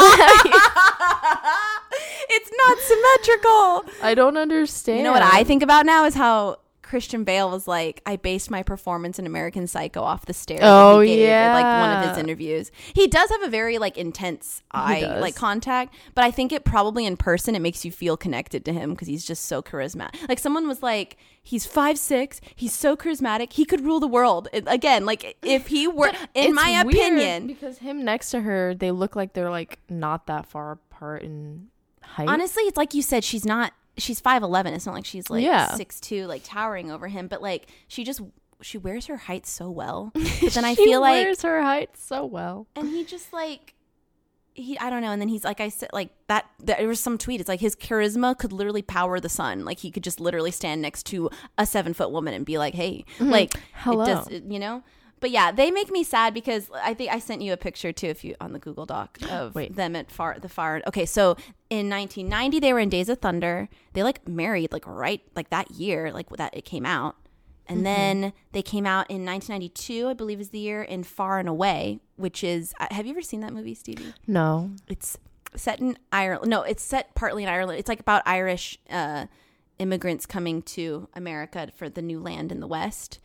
[2.56, 3.84] not symmetrical.
[4.02, 4.98] I don't understand.
[4.98, 6.58] You know what I think about now is how
[6.94, 11.00] Christian Bale was like, I based my performance in American Psycho off the stare Oh,
[11.00, 12.70] that he gave at like one of his interviews.
[12.94, 17.04] He does have a very like intense eye like contact, but I think it probably
[17.04, 20.28] in person it makes you feel connected to him because he's just so charismatic.
[20.28, 24.46] Like someone was like, he's five six, he's so charismatic, he could rule the world.
[24.52, 28.92] It- again, like if he were, in my opinion, because him next to her, they
[28.92, 31.66] look like they're like not that far apart in
[32.02, 32.28] height.
[32.28, 33.72] honestly, it's like you said, she's not.
[33.96, 34.74] She's five eleven.
[34.74, 35.74] It's not like she's like Yeah.
[35.74, 37.28] six two, like towering over him.
[37.28, 38.20] But like she just
[38.60, 40.12] she wears her height so well.
[40.40, 42.66] But then I feel like, she wears her height so well.
[42.76, 43.74] and he just like
[44.54, 45.10] he I don't know.
[45.10, 46.46] And then he's like I said like that.
[46.60, 47.40] There was some tweet.
[47.40, 49.64] It's like his charisma could literally power the sun.
[49.64, 51.28] Like he could just literally stand next to
[51.58, 53.62] a seven foot woman and be like, hey, like Mm-hmm.
[53.90, 54.02] Hello.
[54.04, 54.82] It does, it- you know.
[55.20, 58.08] But yeah, they make me sad because I think I sent you a picture too,
[58.08, 59.74] if you on the Google Doc of Wait.
[59.74, 60.82] them at far the far.
[60.86, 61.36] Okay, so
[61.70, 63.68] in 1990 they were in Days of Thunder.
[63.94, 67.16] They like married like right like that year, like that it came out,
[67.66, 67.84] and Mm-hmm.
[67.84, 72.00] then they came out in 1992, I believe is the year in Far and Away,
[72.16, 72.74] which is.
[72.78, 74.12] uh, Have you ever seen that movie, Stevie?
[74.26, 74.72] No.
[74.88, 75.16] It's
[75.56, 76.50] set in Ireland.
[76.50, 77.78] No, it's set partly in Ireland.
[77.78, 79.26] It's like about Irish uh,
[79.78, 83.18] immigrants coming to America for the new land in the West.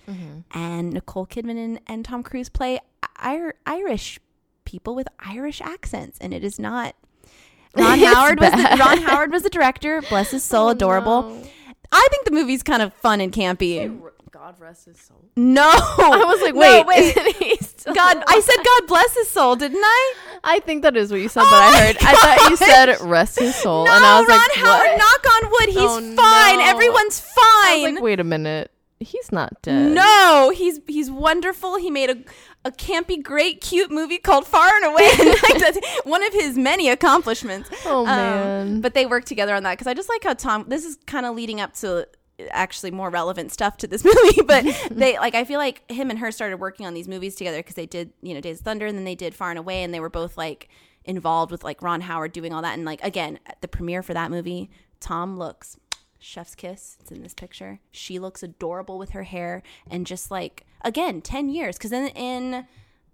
[0.52, 2.80] And Nicole Kidman and, and Tom Cruise play
[3.24, 4.20] Ir- Irish
[4.66, 6.96] people with Irish accents, and it is not.
[7.76, 8.78] Ron Howard was the.
[8.80, 10.02] Ron Howard was the director.
[10.10, 11.24] Bless his soul, Oh, adorable.
[11.24, 11.44] no.
[11.92, 14.00] I think the movie's kind of fun and campy.
[14.32, 15.24] God rest his soul.
[15.36, 19.30] No, I was like, No, wait, isn't he still God, I said God bless his
[19.30, 20.14] soul, didn't I?
[20.44, 21.98] I think that is what you said, but Oh I my heard.
[22.02, 24.98] I thought you said rest his soul, No, and I was Ron like, Howard, what?
[24.98, 26.58] knock on wood, he's Oh, fine.
[26.60, 26.66] no.
[26.66, 27.84] Everyone's I fine.
[27.84, 29.92] was like, wait a minute, he's not dead.
[29.94, 31.78] no, he's he's wonderful.
[31.78, 32.18] He made a
[32.66, 35.10] a campy, great, cute movie called Far and Away.
[35.18, 37.70] and like, that's one of his many accomplishments.
[37.86, 38.82] Oh Um, man.
[38.82, 40.66] but they work together on that because I just like how Tom.
[40.68, 42.06] This is kind of leading up to
[42.52, 46.20] actually more relevant stuff to this movie, but they like I feel like him and
[46.20, 48.86] her started working on these movies together because they did you know Days of Thunder
[48.86, 50.70] and then they did Far and Away and they were both like
[51.06, 54.14] involved with like Ron Howard doing all that and like again at the premiere for
[54.14, 55.78] that movie, Tom looks
[56.20, 56.98] chef's kiss.
[57.00, 57.80] It's in this picture.
[57.92, 62.66] She looks adorable with her hair and just like again ten years because then in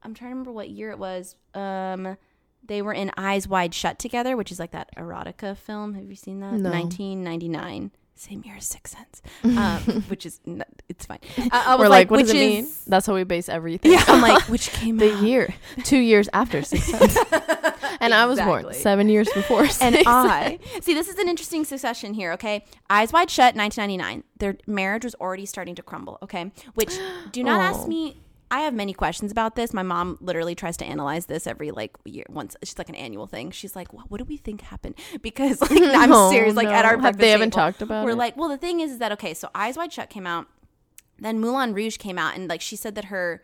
[0.03, 1.35] I'm trying to remember what year it was.
[1.55, 2.17] Um,
[2.67, 5.93] they were in Eyes Wide Shut together, which is like that erotica film.
[5.95, 6.53] Have you seen that?
[6.53, 6.69] No.
[6.69, 7.91] 1999.
[8.17, 9.21] Same year as Sixth Sense,
[9.57, 11.19] um, which is n- it's fine.
[11.51, 12.67] Was We're like, what does it mean?
[12.87, 13.91] That's how we base everything.
[13.91, 15.21] Yeah, I'm like, which came the out?
[15.23, 17.17] year, two years after Six Sense,
[17.99, 19.67] and I was born seven years before.
[19.81, 22.31] and I see this is an interesting succession here.
[22.33, 24.23] Okay, Eyes Wide Shut, 1999.
[24.37, 26.17] Their marriage was already starting to crumble.
[26.23, 26.97] Okay, which
[27.33, 27.87] do not ask Oh.
[27.87, 28.15] me.
[28.51, 29.73] I have many questions about this.
[29.73, 32.55] My mom literally tries to analyze this every like year once.
[32.63, 33.51] She's like an annual thing.
[33.51, 34.95] She's like, what, what do we think happened?
[35.21, 36.55] Because like I'm Oh, serious.
[36.55, 38.17] Like at our breakfast they haven't table, talked about We're it?
[38.17, 39.33] like, well, the thing is, is that okay?
[39.33, 40.47] So Eyes Wide Shut came out.
[41.17, 43.41] Then Moulin Rouge came out, and like she said that her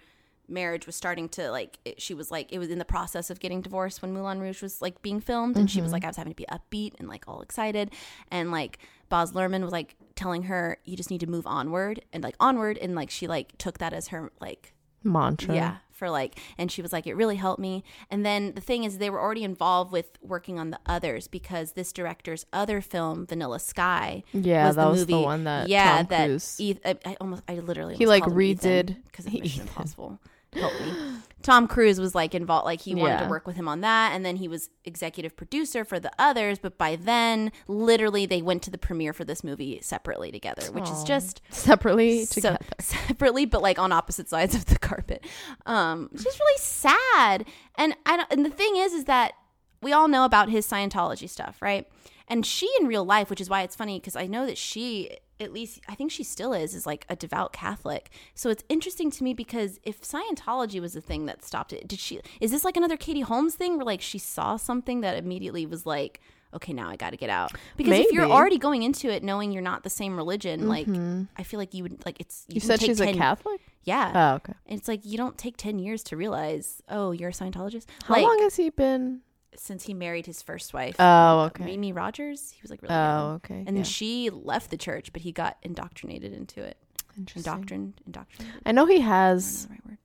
[0.52, 3.40] marriage was starting to like it, she was like it was in the process of
[3.40, 5.94] getting divorced when Moulin Rouge was like being filmed and she was mm-hmm.
[5.94, 7.92] like I was having to be upbeat and like all excited
[8.30, 12.22] and like Baz Luhrmann was like telling her you just need to move onward and
[12.22, 15.54] like onward and like she like took that as her like mantra.
[15.56, 18.84] yeah for like and she was like it really helped me and then the thing
[18.84, 23.26] is they were already involved with working on the others because this director's other film
[23.28, 26.58] Vanilla Sky Yeah, was that the was movie the one that yeah Tom that Cruise-
[26.60, 29.62] Eth- I, I almost I literally He, like, called him Ethan redid- because Mission Ethan.
[29.68, 30.20] Impossible
[30.54, 30.94] help me.
[31.42, 34.24] Tom Cruise was like involved like he wanted to work with him on that and
[34.24, 38.70] then he was executive producer for the others but by then literally they went to
[38.70, 42.60] the premiere for this movie separately together which is just separately so together.
[42.80, 45.26] separately but like on opposite sides of the carpet.
[45.66, 47.46] Um it's just really sad.
[47.74, 49.34] And i don't and the thing is is that
[49.82, 51.88] we all know about his scientology stuff right?
[52.28, 55.18] And she in real life which is why it's funny because i know that she
[55.42, 59.10] at least i think she still is is like a devout catholic so it's interesting
[59.12, 62.64] to me because if scientology was the thing that stopped it did she is this
[62.64, 66.22] like another katie holmes thing where like she saw something that immediately was like
[66.54, 67.54] okay, now I got to get out.
[67.78, 71.30] Because if you're already going into it knowing you're not the same religion, like Mhm.
[71.38, 73.62] I feel like you would like it's you can said she's a Catholic.
[73.86, 74.12] Yeah.
[74.14, 74.54] Oh, okay.
[74.68, 77.86] And it's like you don't take 10 years to realize, oh, you're a Scientologist.
[78.04, 79.22] How like long has he been?
[79.56, 80.96] Since he married his first wife.
[81.00, 81.66] Oh, okay.
[81.66, 82.52] Mimi Rogers.
[82.52, 83.36] He was like really Oh, young.
[83.36, 83.56] okay.
[83.60, 83.84] And then yeah.
[83.84, 86.78] she left the church, but he got indoctrinated into it.
[87.18, 87.52] Interesting.
[87.54, 88.62] Indoctrined, indoctrinated.
[88.66, 89.98] I know he know has the right word.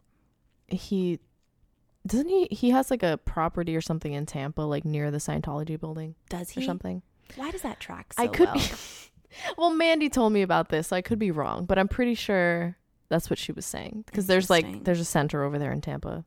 [0.69, 1.21] he
[2.07, 5.79] doesn't he he has like a property or something in Tampa like near the Scientology
[5.79, 7.03] building Does he or something.
[7.37, 8.55] Why does that track so I could well?
[8.55, 8.63] be
[9.59, 10.89] Well, Mandy told me about this.
[10.89, 12.77] So I could be wrong, but I'm pretty sure
[13.09, 16.25] that's what she was saying because there's like there's a center over there in Tampa.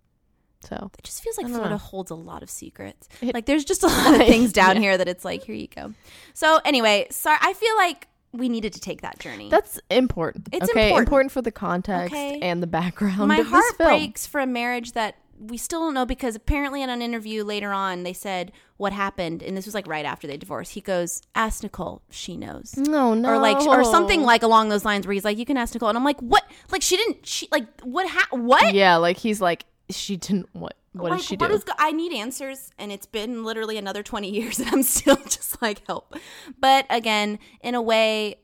[0.61, 1.77] So, It just feels like Florida know.
[1.77, 3.07] holds a lot of secrets.
[3.21, 4.81] It- like there's just a lot of things down Yeah.
[4.81, 5.93] here that it's like, here you go.
[6.33, 7.37] So anyway, sorry.
[7.41, 9.49] I feel like we needed to take that journey.
[9.49, 10.49] that's important.
[10.51, 11.31] It's okay, important.
[11.31, 12.39] for the context Okay.
[12.41, 16.05] and the background My of heart breaks for a marriage that we still don't know
[16.05, 19.87] because apparently in an interview later on they said what happened and this was like
[19.87, 20.73] right after they divorced.
[20.73, 23.29] He goes, "Ask Nicole, she knows." No, no.
[23.29, 25.87] Or like or something like along those lines where he's like, "You can ask Nicole."
[25.87, 26.43] And I'm like, "What?
[26.71, 30.75] Like she didn't she like what ha- what?" Yeah, like he's like she didn't what
[30.93, 31.45] what like, did she do?
[31.45, 35.61] is I need answers, and it's been literally another 20 years, and I'm still just
[35.61, 36.15] like, help.
[36.59, 38.39] But again, in a way,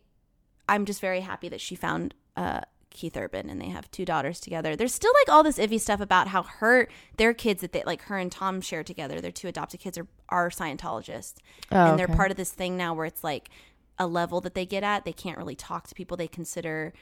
[0.69, 4.39] I'm just very happy that she found uh, Keith Urban, and they have two daughters
[4.39, 4.75] together.
[4.75, 8.03] There's still like all this iffy stuff about how her, their kids that they like
[8.03, 11.36] her and Tom share together, their two adopted kids are are Scientologists,
[11.71, 12.15] Oh, and they're okay.
[12.15, 13.49] part of this thing now where it's like
[13.97, 15.05] a level that they get at.
[15.05, 16.93] They can't really talk to people they consider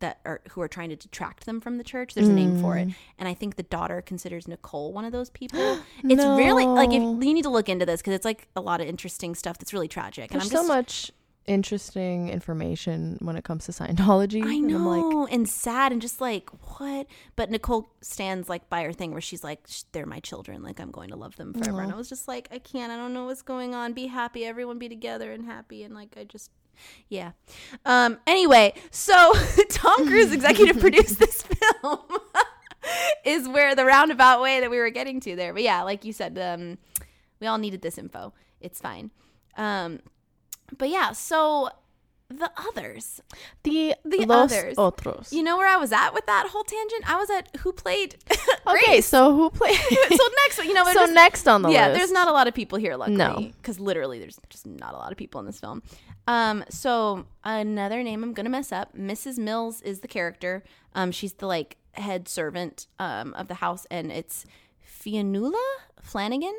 [0.00, 2.14] that are who are trying to detract them from the church.
[2.14, 2.90] There's a name for Mm.
[2.90, 5.78] it, and I think the daughter considers Nicole one of those people.
[6.04, 8.80] It's really like if you need to look into this because it's like a lot
[8.80, 10.30] of interesting stuff that's really tragic.
[10.32, 11.12] And There's I'm just so much
[11.56, 14.42] interesting information when it comes to Scientology.
[14.44, 17.06] I and like, know, and sad, and just like what?
[17.36, 19.60] But Nicole stands like by her thing where she's like,
[19.92, 20.62] "They're my children.
[20.62, 22.92] Like I'm going to love them forever." And I was just like, "I can't.
[22.92, 23.92] I don't know what's going on.
[23.92, 24.44] Be happy.
[24.44, 26.50] Everyone be together and happy." And like I just,
[27.08, 27.32] yeah.
[27.84, 28.18] Um.
[28.26, 29.12] Anyway, so
[29.70, 31.42] Tom Cruise executive produced this
[31.82, 31.98] film.
[33.24, 35.52] is where the roundabout way that we were getting to there.
[35.52, 36.78] But yeah, like you said, um,
[37.40, 38.32] we all needed this info.
[38.60, 39.10] It's fine.
[39.56, 40.00] Um,
[40.76, 41.68] but yeah, so
[42.28, 43.20] the others.
[43.64, 44.76] the The los others.
[44.76, 45.32] otros.
[45.32, 47.08] You know where I was at with that whole tangent?
[47.10, 48.16] I was at who played
[48.66, 49.76] okay, so who played?
[49.76, 51.98] so next you know, so there's- next on the yeah, list.
[51.98, 53.16] there's not a lot of people here, luckily.
[53.16, 53.50] No.
[53.56, 55.82] because literally, there's just not a lot of people in this film.
[56.26, 58.96] Um, so another name I'm gonna mess up.
[58.96, 59.38] Mrs.
[59.38, 60.64] Mills is the character.
[60.94, 64.44] Um, she's the like head servant um of the house, and it's
[65.04, 65.62] Fionnuala
[66.02, 66.54] Flanagan.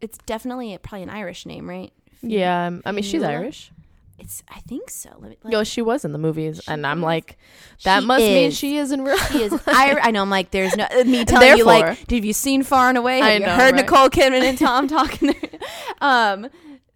[0.00, 1.92] It's definitely probably an Irish name, right?
[2.22, 3.22] Yeah, um, I mean she's?
[3.22, 3.70] Irish.
[4.18, 5.10] It's I think so.
[5.18, 7.04] Let me, like, Yo, she was in the movies, and I'm is.
[7.04, 7.38] like,
[7.84, 9.16] that She must mean she is in real.
[9.18, 9.98] She is Irish.
[10.02, 10.22] I know.
[10.22, 13.18] I'm like, there's no me telling you like, have you seen Far and Away?
[13.18, 13.84] Have I you know, heard right?
[13.86, 15.34] Nicole Kidman and Tom talking?
[16.00, 16.48] um,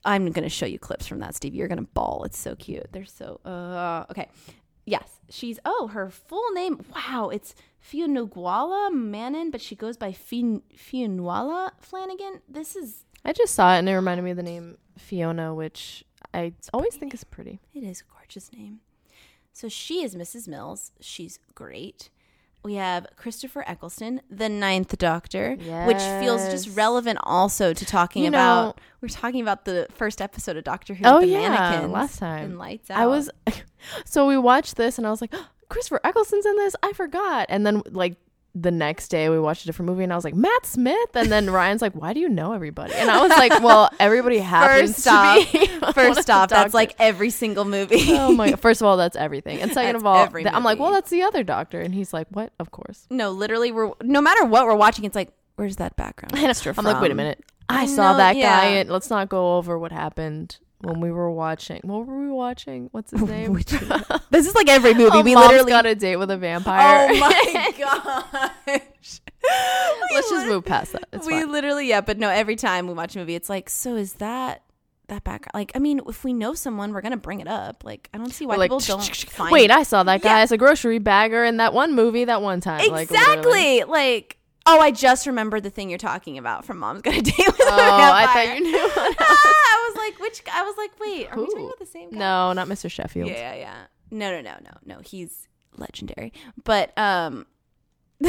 [0.07, 1.55] I'm gonna show you clips from that, Steve.
[1.55, 2.23] You're gonna ball.
[2.25, 2.87] It's so cute.
[2.93, 4.29] They're so uh okay.
[4.87, 6.81] Yes, she's oh her full name.
[6.95, 12.41] Wow, it's Fionnuala Manon, but she goes by Fin- Fionnuala Flanagan.
[12.49, 16.05] This is I just saw it, and it reminded me of the name Fiona, which
[16.33, 17.59] I always think is pretty.
[17.75, 18.81] It is a gorgeous name.
[19.53, 20.47] So she is Mrs.
[20.47, 20.93] Mills.
[21.01, 22.11] She's great.
[22.67, 25.55] We have Christopher Eccleston, the Ninth Doctor,
[25.87, 28.81] which feels just relevant also to talking You know- about.
[29.01, 31.05] We're talking about the first episode of Doctor Who.
[31.05, 32.45] Oh, yeah, mannequins last time.
[32.45, 32.99] in Lights Out.
[32.99, 33.31] I was
[34.05, 36.75] so we watched this and I was like, oh, Christopher Eccleston's in this.
[36.83, 37.47] I forgot.
[37.51, 38.17] And then like
[38.59, 41.11] the next day we watched a different movie and I was like, Matt Smith.
[41.15, 42.95] And then Ryan's like, Why do you know everybody?
[42.95, 45.67] And I was like, Well, everybody happens First to off- be.
[45.93, 47.97] First off, that's like every single movie.
[48.17, 48.53] Oh my!
[48.53, 51.11] First of all, that's everything, and second That's of all, th- I'm like, well, that's
[51.11, 52.53] the other doctor, and he's like, what?
[52.59, 53.07] Of course.
[53.11, 56.33] no, literally, we're no matter what we're watching, it's like, where's that background
[56.79, 57.45] I'm like, wait a minute.
[57.69, 61.11] I, I saw know, that guy, and let's not go over what happened when we
[61.11, 61.81] were watching.
[61.85, 62.89] What were we watching?
[62.93, 63.55] What's his name?
[64.31, 65.11] This is like every movie.
[65.13, 65.71] Oh, we literally.
[65.71, 67.09] got a date with a vampire.
[67.11, 69.21] oh my gosh.
[70.13, 71.09] Let's just move past that.
[71.13, 71.53] It's we fine.
[71.53, 74.63] literally yeah but no every time we watch a movie it's like so is that
[75.09, 78.09] that background like i mean if we know someone we're gonna bring it up like
[78.13, 80.43] i don't see why like, people don't find wait, I saw that guy Yeah.
[80.43, 82.81] as a grocery bagger in that one movie that one time.
[82.81, 83.85] Exactly literally.
[83.85, 84.36] like
[84.67, 87.69] oh i just remembered the thing you're talking about from mom's gonna date with Oh,
[87.69, 88.47] a I vampire.
[88.47, 88.79] thought you knew.
[88.97, 91.87] What ah, i was like which i was like wait are we talking about the
[91.87, 92.91] same guy no, not Mr.
[92.91, 93.29] Sheffield.
[93.29, 93.77] yeah yeah yeah
[94.11, 96.33] no no no no no he's legendary
[96.65, 97.47] but um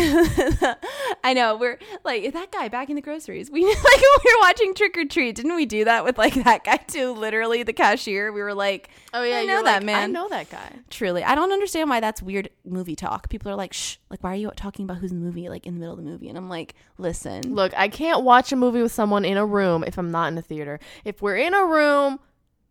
[1.23, 3.49] I know we're like that guy back in the groceries.
[3.49, 6.63] We like we were watching Trick or Treat, didn't we do that with like that
[6.63, 7.13] guy too?
[7.13, 8.31] Literally the cashier.
[8.31, 9.95] We were like, Oh yeah, I know that that man.
[10.03, 10.73] I know that guy.
[10.89, 13.29] truly, I don't understand why that's weird movie talk.
[13.29, 15.65] People are like, shh, like why are you talking about who's in the movie like
[15.65, 16.27] in the middle of the movie?
[16.29, 19.83] And I'm like, listen, Look, I can't watch a movie with someone in a room
[19.85, 20.79] if I'm not in a theater.
[21.05, 22.19] If we're in a room,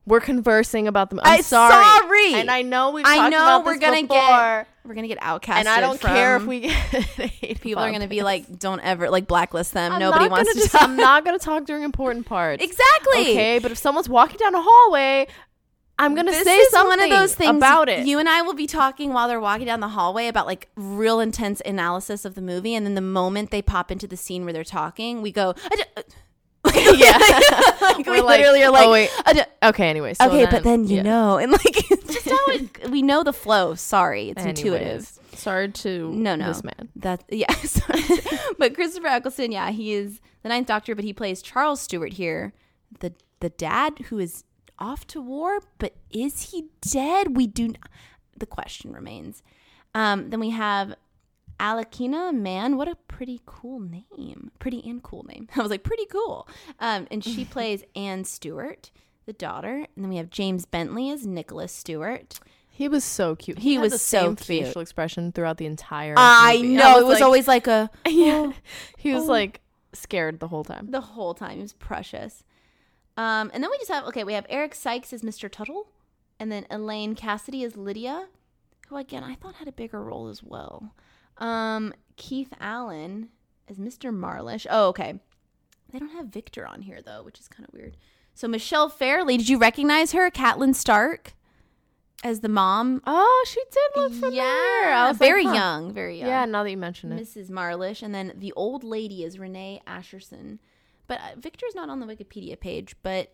[0.06, 1.20] we're conversing about them.
[1.22, 1.84] I'm I'm sorry.
[1.84, 2.34] sorry.
[2.34, 5.56] And I know we've I know we're gonna before, get we're gonna get outcasted.
[5.56, 7.20] and I don't care if we get
[7.60, 9.92] people are gonna be like, don't ever like blacklist them.
[9.92, 10.82] I'm Nobody wants gonna just, talk.
[10.82, 12.62] I'm not gonna talk during important parts.
[12.62, 13.32] exactly.
[13.32, 15.26] Okay, but if someone's walking down a hallway,
[15.98, 18.06] I'm gonna this say something one of those things about it.
[18.06, 21.20] You and I will be talking while they're walking down the hallway about like real
[21.20, 24.52] intense analysis of the movie, and then the moment they pop into the scene where
[24.52, 26.02] they're talking, we go, "I d-
[26.96, 27.18] yeah,
[27.80, 29.10] like, we We're like, literally are like, oh wait.
[29.62, 30.14] Okay, anyway.
[30.14, 31.02] So okay, but then you yeah.
[31.02, 33.74] know, and like it's just how it, we know the flow.
[33.74, 35.18] Sorry, it's Anyways, intuitive.
[35.34, 36.48] Sorry to No, no.
[36.48, 36.88] this man.
[36.96, 37.54] That yeah,
[38.58, 42.52] but Christopher Eccleston, yeah, he is the Ninth Doctor, but he plays Charles Stewart here,
[43.00, 44.44] the the dad who is
[44.78, 47.36] off to war, but is he dead?
[47.36, 47.64] We do.
[47.66, 47.78] N-
[48.38, 49.42] the question remains.
[49.94, 50.94] Um, then we have
[51.58, 52.76] Alakina Mann.
[52.76, 54.50] What a pretty cool name.
[54.58, 55.48] Pretty and cool name.
[55.56, 56.48] I was like, pretty cool.
[56.80, 58.90] Um, and she plays Anne Stewart,
[59.26, 59.86] the daughter.
[59.94, 62.38] And then we have James Bentley as Nicholas Stewart.
[62.68, 63.58] He was so cute.
[63.58, 64.66] He had was the so same cute.
[64.66, 66.14] facial expression throughout the entire.
[66.16, 66.74] I movie.
[66.74, 66.98] know.
[66.98, 68.52] it was like- always like a yeah.
[68.98, 69.32] He was oh.
[69.32, 69.62] like
[69.94, 70.90] scared the whole time.
[70.90, 71.58] the whole time.
[71.58, 72.44] It was precious.
[73.16, 75.50] Um, and then we just have okay, we have Eric Sykes as Mr.
[75.50, 75.88] Tuttle,
[76.38, 78.26] and then Elaine Cassidy as Lydia,
[78.88, 80.92] who again I thought had a bigger role as well.
[81.38, 83.28] Um, Keith Allen
[83.68, 84.14] as Mr.
[84.14, 84.66] Marlish.
[84.70, 85.20] Oh, okay.
[85.92, 87.96] They don't have Victor on here though, which is kind of weird.
[88.34, 91.32] So Michelle Fairley, did you recognize her, Catelyn Stark,
[92.22, 93.00] as the mom?
[93.06, 94.42] Oh, she did look familiar.
[94.42, 95.54] I was like, very huh.
[95.54, 96.28] young, very young.
[96.28, 97.22] Yeah, now that you mention it.
[97.22, 97.48] Mrs.
[97.50, 100.58] Marlish, and then the old lady is Renee Asherson.
[101.06, 103.32] But uh, Victor's not on the Wikipedia page, but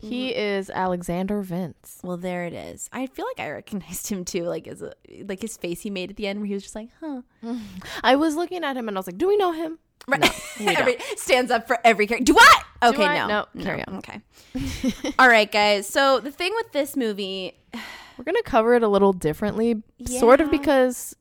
[0.00, 0.38] He mm-hmm.
[0.38, 1.98] is Alexander Vince.
[2.04, 2.88] well, there it is.
[2.92, 4.92] I feel like I recognized him too, like as a
[5.26, 7.22] like his face he made at the end, where he was just like, "Huh."
[8.04, 10.20] I was looking at him and I was like, "Do we know him?" Right.
[10.58, 10.68] don't.
[10.78, 12.24] Every- stands up for every character.
[12.24, 12.64] Do what?
[12.80, 13.26] Do Okay, I?
[13.26, 13.96] no, No, carry on.
[13.96, 14.20] Okay.
[15.18, 15.86] All right, guys.
[15.88, 17.58] So the thing with this movie,
[18.16, 21.16] We're gonna cover it a little differently, sort of because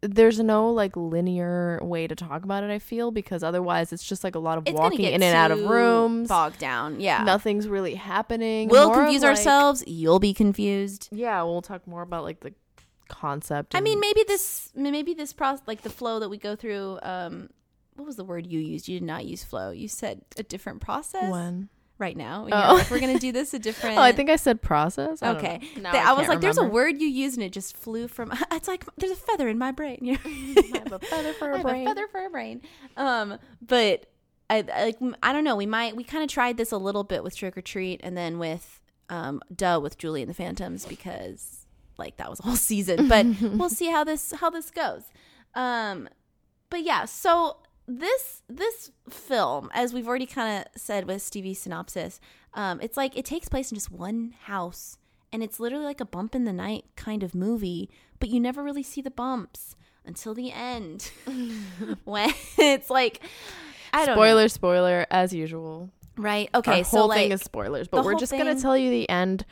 [0.00, 2.70] there's no like linear way to talk about it.
[2.70, 5.50] I feel because otherwise it's just like a lot of it's walking in and out
[5.50, 6.28] of rooms.
[6.28, 7.00] bogged down.
[7.00, 8.68] Yeah, Nothing's really happening.
[8.68, 9.82] we'll More confuse like- ourselves.
[9.86, 11.08] You'll be confused.
[11.10, 12.54] Yeah, we'll talk more about like the
[13.08, 13.74] concept.
[13.74, 16.98] I mean, maybe this, maybe this process, like the flow that we go through.
[17.02, 17.48] Um,
[17.96, 18.86] what was the word you used?
[18.86, 19.70] You did not use flow.
[19.72, 21.30] You said a different process.
[21.30, 21.68] when.
[21.98, 22.58] Right now, And Oh.
[22.68, 23.98] you're like, we're gonna do this a different.
[23.98, 25.20] Oh, I think I said process.
[25.20, 25.82] I Okay, know.
[25.82, 28.06] Now Th- I, was can't like, "There's a word you use, and it just flew
[28.06, 29.98] from." It's like there's a feather in my brain.
[30.02, 30.18] You know?
[30.24, 31.86] I have a feather for I a have brain.
[31.86, 32.62] a feather for a brain.
[32.96, 34.06] Um, but
[34.48, 35.56] I, I like I don't know.
[35.56, 38.16] We might we kind of tried this a little bit with Trick or Treat, and
[38.16, 41.66] then with um, Duh with Julie and the Phantoms because
[41.98, 43.08] like that was a whole season.
[43.08, 45.02] But we'll see how this how this goes.
[45.56, 46.08] Um,
[46.70, 47.56] but yeah, so
[47.88, 52.20] this this film, as we've already kind of said with Stevie's synopsis,
[52.54, 54.98] um, it's like it takes place in just one house,
[55.32, 57.88] and it's literally like a bump in the night kind of movie,
[58.20, 59.74] but you never really see the bumps
[60.04, 61.10] until the end,
[62.04, 63.22] when it's like
[63.92, 64.22] I don't know.
[64.22, 65.88] Spoiler, spoiler, as usual.
[66.18, 66.50] right?
[66.54, 68.90] Okay, Our so whole like thing is spoilers, but we're just thing- gonna tell you
[68.90, 69.46] the end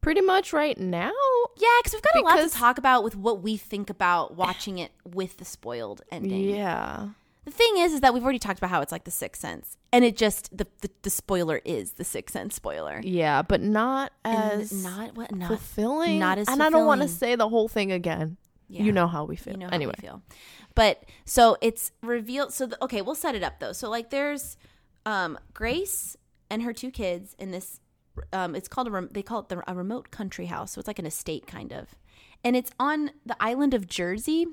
[0.00, 1.10] pretty much right now.
[1.58, 4.78] yeah, because we've got a lot to talk about with what we think about watching
[4.78, 6.48] it with the spoiled ending.
[6.50, 7.08] Yeah.
[7.44, 9.76] The thing is, is that we've already talked about how it's like the Sixth Sense,
[9.92, 14.12] and it just the the, the spoiler is the Sixth Sense spoiler, Yeah, but not
[14.24, 16.18] And as not what not fulfilling.
[16.18, 18.36] not as and I don't want to say the whole thing again.
[18.68, 19.54] yeah, You know how we feel.
[19.54, 20.22] you know how anyway, we feel.
[20.74, 22.52] But so it's revealed.
[22.52, 23.72] So the, okay, we'll set it up though.
[23.72, 24.56] So like, there's
[25.06, 26.16] um Grace
[26.50, 27.80] and her two kids in this.
[28.34, 30.72] Um, it's called a rem- they call it the, a remote country house.
[30.72, 31.94] So it's like an estate kind of,
[32.44, 34.46] and it's on the island of Jersey,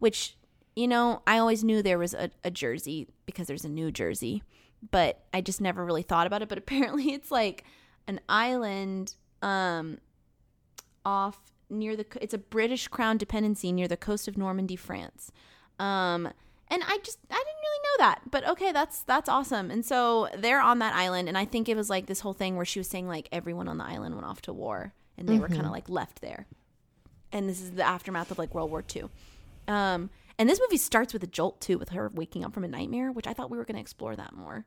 [0.00, 0.36] which
[0.76, 4.42] you know I always knew there was a, a Jersey because there's a New Jersey,
[4.90, 6.48] but I just never really thought about it.
[6.48, 7.64] But apparently, it's like
[8.06, 9.98] an island um
[11.04, 11.38] off
[11.70, 15.32] near the it's a British crown dependency near the coast of Normandy, France.
[15.78, 16.28] Um
[16.72, 18.20] and I just I didn't really know that.
[18.30, 19.70] But okay, that's that's awesome.
[19.70, 22.56] And so they're on that island and I think it was like this whole thing
[22.56, 25.38] where she was saying like everyone on the island went off to war and they
[25.38, 26.46] were kind of like left there.
[27.32, 29.04] And this is the aftermath of like World War II.
[29.68, 30.10] Um
[30.40, 33.12] and this movie starts with a jolt too with her waking up from a nightmare,
[33.12, 34.64] which I thought we were going to explore that more.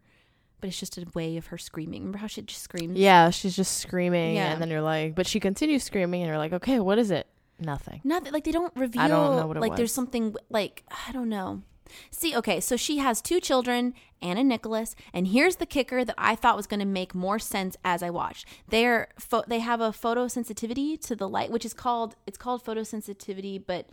[0.61, 2.01] But it's just a way of her screaming.
[2.03, 2.97] Remember how she just screams?
[2.97, 4.53] yeah, she's just screaming, Yeah.
[4.53, 7.27] and then you're like, but she continues screaming, and you're like, okay, what is it?
[7.59, 7.99] Nothing.
[8.03, 8.31] Nothing.
[8.31, 9.01] Like they don't reveal.
[9.01, 11.63] I don't know what it like there's something like I don't know.
[12.11, 16.15] See, okay, so she has two children, Anna and Nicholas, and here's the kicker that
[16.17, 18.47] I thought was going to make more sense as I watched.
[18.69, 23.61] They're pho- they have a photosensitivity to the light, which is called it's called photosensitivity,
[23.65, 23.87] but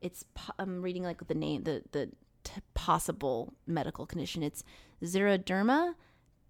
[0.00, 2.10] it's po- I'm reading like the name the the
[2.44, 4.42] t- possible medical condition.
[4.42, 4.62] It's
[5.02, 5.94] xeroderma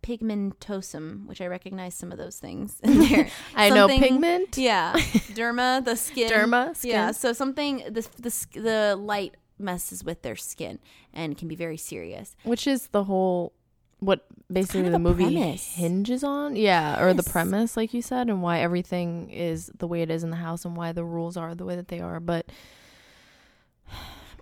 [0.02, 3.28] pigmentosum, which I recognize some of those things in there.
[3.54, 4.56] I know pigment.
[4.56, 4.92] Yeah,
[5.34, 6.30] derma, the skin.
[6.30, 6.90] Derma, skin.
[6.90, 10.78] Yeah, so something the the the light messes with their skin
[11.14, 12.36] and can be very serious.
[12.44, 13.52] Which is the whole
[13.98, 15.74] what basically kind of the movie premise.
[15.74, 16.54] hinges on.
[16.56, 20.22] Yeah, or the premise, like you said, and why everything is the way it is
[20.22, 22.20] in the house and why the rules are the way that they are.
[22.20, 22.46] But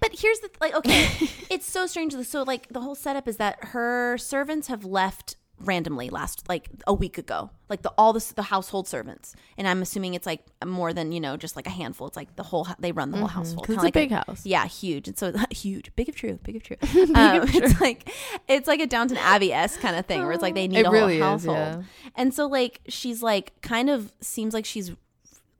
[0.00, 1.08] But here's the like okay,
[1.50, 2.14] it's so strange.
[2.26, 6.92] So like the whole setup is that her servants have left randomly last like a
[6.92, 7.48] week ago.
[7.70, 11.20] Like the all the the household servants, and I'm assuming it's like more than you
[11.20, 12.06] know just like a handful.
[12.06, 13.62] It's like the whole they run the whole household.
[13.66, 14.44] because Kinda it's a like big house.
[14.44, 15.08] Yeah, huge.
[15.08, 16.76] And so huge, big of true, big of true.
[17.14, 18.10] um, it's like
[18.46, 20.86] it's like a Downton Abbey esque kind of thing where it's like they need It
[20.86, 21.56] a really whole is, household.
[21.56, 21.82] yeah.
[22.14, 24.92] And so like she's like kind of seems like she's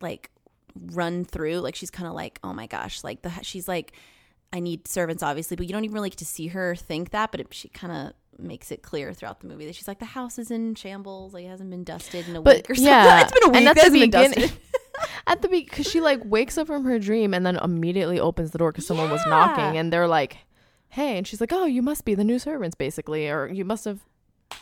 [0.03, 0.31] like
[0.75, 3.93] run through like she's kind of like oh my gosh like the she's like
[4.53, 7.31] I need servants obviously but you don't even really get to see her think that
[7.31, 10.05] but it, she kind of makes it clear throughout the movie that she's like the
[10.05, 12.93] house is in shambles like it hasn't been dusted in a But week or something.
[12.93, 14.61] Yeah, it's been a week and at it the hasn't been beginning, dusted.
[15.27, 18.51] At the beginning, because she like wakes up from her dream and then immediately opens
[18.53, 20.37] the door because someone was knocking, and they're like,
[20.91, 23.87] "Hey," and she's like, "Oh, you must be the new servants, basically, or you must
[23.87, 24.01] have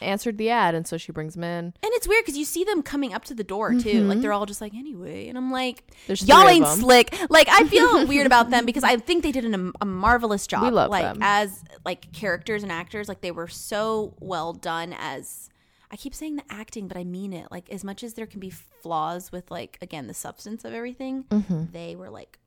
[0.01, 1.65] answered the ad," and so she brings them in.
[1.67, 4.33] and it's weird because you see them coming up to the door too like they're
[4.33, 7.15] all just like anyway and I'm like There's y'all ain't slick.
[7.31, 10.63] Like I feel weird about them because I think they did an, a marvelous job.
[10.65, 11.19] We love like them.
[11.21, 13.09] as like characters and actors.
[13.09, 14.95] Like they were so well done.
[14.99, 15.49] As
[15.91, 17.49] I keep saying the acting, but I mean it.
[17.51, 21.25] Like as much as there can be flaws with like again the substance of everything,
[21.31, 21.65] Mm-hmm.
[21.73, 22.39] they were like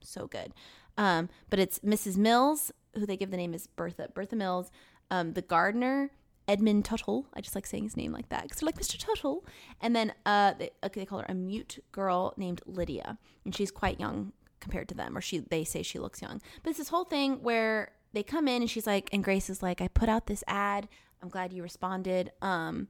[0.00, 0.52] so good.
[0.96, 2.16] Um, but it's Mrs.
[2.16, 4.70] Mills who they give the name is Bertha Bertha Mills.
[5.10, 6.10] Um, the gardener.
[6.46, 7.26] Edmund Tuttle.
[7.34, 8.98] I just like saying his name like that because they're like Mr.
[8.98, 9.44] Tuttle.
[9.80, 13.70] And then uh, they, okay, they call her a mute girl named Lydia, and she's
[13.70, 16.40] quite young compared to them, or she they say she looks young.
[16.62, 19.62] But it's this whole thing where they come in and she's like, and Grace is
[19.62, 20.88] like, I put out this ad.
[21.22, 22.32] I'm glad you responded.
[22.40, 22.88] Um,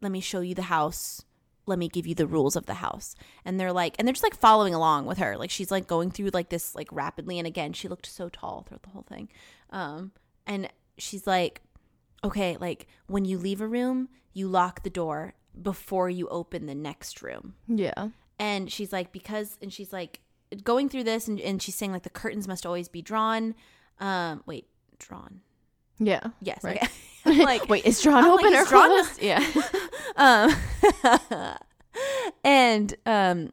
[0.00, 1.24] let me show you the house.
[1.66, 3.14] Let me give you the rules of the house.
[3.44, 5.38] And they're like, and they're just like following along with her.
[5.38, 7.38] Like she's like going through like this like rapidly.
[7.38, 9.28] And again, she looked so tall throughout the whole thing.
[9.70, 10.12] Um,
[10.46, 10.68] and
[10.98, 11.62] she's like,
[12.24, 16.74] okay, like when you leave a room, you lock the door before you open the
[16.74, 17.54] next room.
[17.68, 18.08] Yeah,
[18.38, 20.20] And she's like, because, and she's like
[20.64, 23.54] going through this and, and she's saying like the curtains must always be drawn.
[24.00, 24.66] Um, wait,
[24.98, 25.40] drawn.
[25.98, 26.20] yeah.
[26.40, 26.64] Yes.
[26.64, 26.76] Right.
[26.82, 26.88] Okay.
[27.42, 29.22] Like, Wait, is Drawn I'm open is or Drawn- closed?
[29.22, 29.42] Yeah.
[30.16, 31.56] um,
[32.44, 33.50] and um,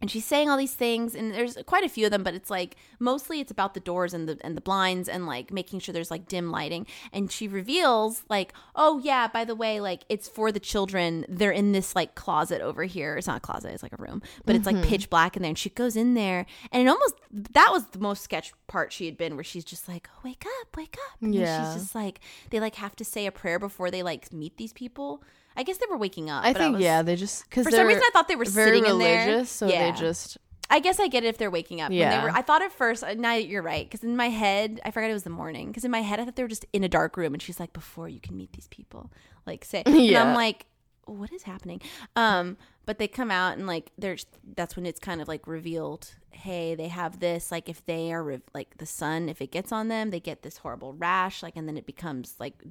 [0.00, 2.50] and she's saying all these things, and there's quite a few of them, but it's
[2.50, 5.92] like mostly it's about the doors and the and the blinds and like making sure
[5.92, 6.86] there's like dim lighting.
[7.12, 11.26] And she reveals like, oh yeah, by the way, like it's for the children.
[11.28, 13.16] They're in this like closet over here.
[13.16, 14.88] It's not a closet, it's like a room, but it's like mm-hmm.
[14.88, 15.50] pitch black in there.
[15.50, 19.06] And she goes in there, and it almost that was the most sketch part she
[19.06, 21.20] had been, where she's just like, oh, wake up, wake up.
[21.20, 21.72] And Yeah.
[21.74, 22.20] she's just like
[22.50, 25.24] they like have to say a prayer before they like meet these people.
[25.58, 26.44] I guess they were waking up.
[26.44, 28.76] I think was- yeah, they just because For some reason, I thought they were very
[28.78, 29.26] sitting in there.
[29.26, 29.90] religious, so Yeah.
[29.90, 30.38] they just
[30.70, 31.88] I guess I get it if they're waking up.
[31.88, 32.18] When Yeah.
[32.18, 33.02] they were, I thought at first.
[33.02, 35.68] uh, Now you're right, because in my head, I forgot it was the morning.
[35.68, 37.58] Because in my head, I thought they were just in a dark room, and she's
[37.58, 39.10] like, "Before you can meet these people,
[39.46, 40.22] like say." And Yeah.
[40.22, 40.66] I'm like,
[41.06, 41.80] "What is happening?"
[42.16, 46.14] Um, but they come out and like there's that's when it's kind of like revealed.
[46.32, 47.50] Hey, they have this.
[47.50, 50.42] Like if they are re- like the sun, if it gets on them, they get
[50.42, 51.42] this horrible rash.
[51.42, 52.62] Like and then it becomes like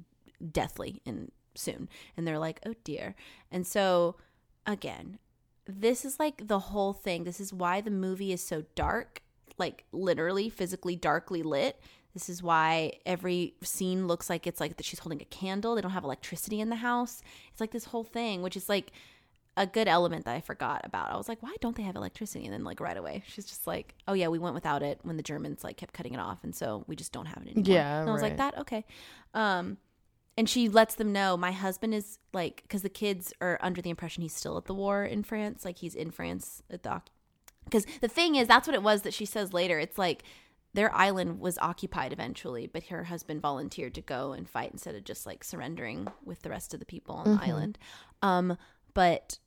[0.52, 3.14] deathly in soon, and they're like, "Oh dear."
[3.50, 4.16] And so
[4.66, 5.18] again,
[5.66, 7.24] this is like the whole thing.
[7.24, 9.22] This is why the movie is so dark,
[9.58, 11.80] like literally physically darkly lit.
[12.14, 15.74] This is why every scene looks like it's like that she's holding a candle.
[15.74, 17.22] They don't have electricity in the house.
[17.52, 18.92] It's like this whole thing, which is like
[19.58, 21.12] a good element that I forgot about.
[21.12, 22.44] I was like, why don't they have electricity?
[22.44, 25.16] And then like right away, she's just like, oh yeah, we went without it when
[25.16, 27.74] the Germans like kept cutting it off, and so we just don't have it anymore.
[27.74, 28.84] Yeah, and I was like, that okay.
[29.34, 29.76] Um,
[30.38, 33.90] and she lets them know my husband is like because the kids are under the
[33.90, 37.02] impression he's still at the war in France, like he's in France at the
[37.64, 39.80] because the thing is that's what it was that she says later.
[39.80, 40.22] It's like
[40.74, 45.02] their island was occupied eventually, but her husband volunteered to go and fight instead of
[45.02, 47.76] just like surrendering with the rest of the people on the island.
[48.22, 48.56] Um,
[48.94, 49.40] but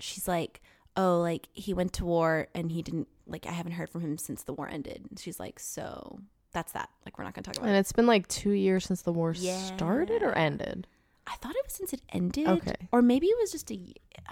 [0.00, 0.62] she's like,
[0.96, 4.18] oh, like he went to war and he didn't like I haven't heard from him
[4.18, 5.06] since the war ended.
[5.08, 6.18] And she's like, so
[6.54, 6.88] that's that.
[7.04, 7.80] Like we're not gonna talk about and it.
[7.80, 9.58] it's been like two years since the war Yeah.
[9.58, 10.86] started or ended.
[11.26, 12.46] I thought it was since it ended.
[12.46, 12.74] Okay.
[12.92, 13.78] Or maybe it was just a.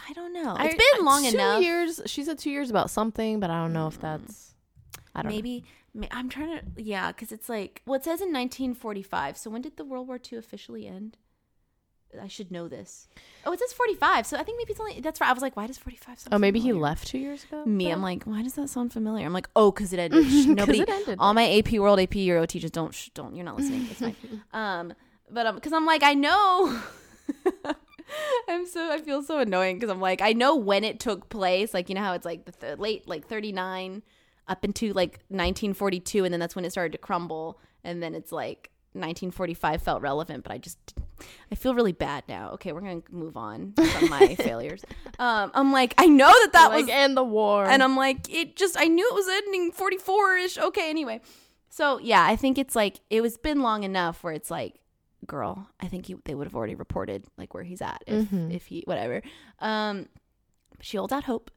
[0.09, 0.57] I don't know.
[0.59, 1.63] It's I- been long two enough.
[1.63, 2.01] years.
[2.07, 4.03] She said two years about something, but I don't know if mm.
[4.03, 4.55] that's.
[5.15, 5.37] I don't know.
[5.37, 5.65] maybe.
[5.95, 6.83] ma- I'm trying to.
[6.83, 7.83] Yeah, because it's like.
[7.87, 9.37] Well, it says in 1945.
[9.37, 11.17] So when did the World War II officially end?
[12.21, 13.09] I should know this.
[13.45, 14.27] Oh, it says 45.
[14.27, 15.01] So I think maybe it's only.
[15.01, 15.31] That's right.
[15.31, 17.65] I was like, why does 45 sound Oh, maybe he left two years ago.
[17.65, 17.91] Me?
[17.91, 19.25] I'm like, why does that sound familiar?
[19.25, 20.27] I'm like, oh, because it ended.
[20.49, 21.19] Nobody, it ended.
[21.19, 23.35] all my AP World, AP Euro teachers don't, shh, don't.
[23.35, 23.87] You're not listening.
[23.91, 24.17] It's fine.
[24.53, 24.95] um,
[25.31, 26.81] but um, because I'm like, I know.
[28.49, 31.73] I'm so I feel so annoying because I'm like, I know when it took place.
[31.73, 34.03] Like you know how it's like the th- late like 39
[34.49, 38.33] up into like 1942, and then that's when it started to crumble, and then it's
[38.33, 40.79] like 1945 felt relevant, but I just
[41.51, 42.51] I feel really bad now.
[42.53, 44.85] Okay, we're gonna move on from my failures.
[45.19, 47.65] Um, I'm like, I know that that like was end the war.
[47.65, 50.59] and I'm like, it just, I knew it was ending 44 ish.
[50.59, 51.21] Okay, anyway.
[51.69, 54.75] So, yeah, I think it's like, it was been long enough where it's like,
[55.27, 58.53] girl, I think he, they would have already reported like where he's at if, Mhm.
[58.53, 59.23] if he, whatever.
[59.61, 60.09] Um,
[60.81, 61.51] she holds out hope.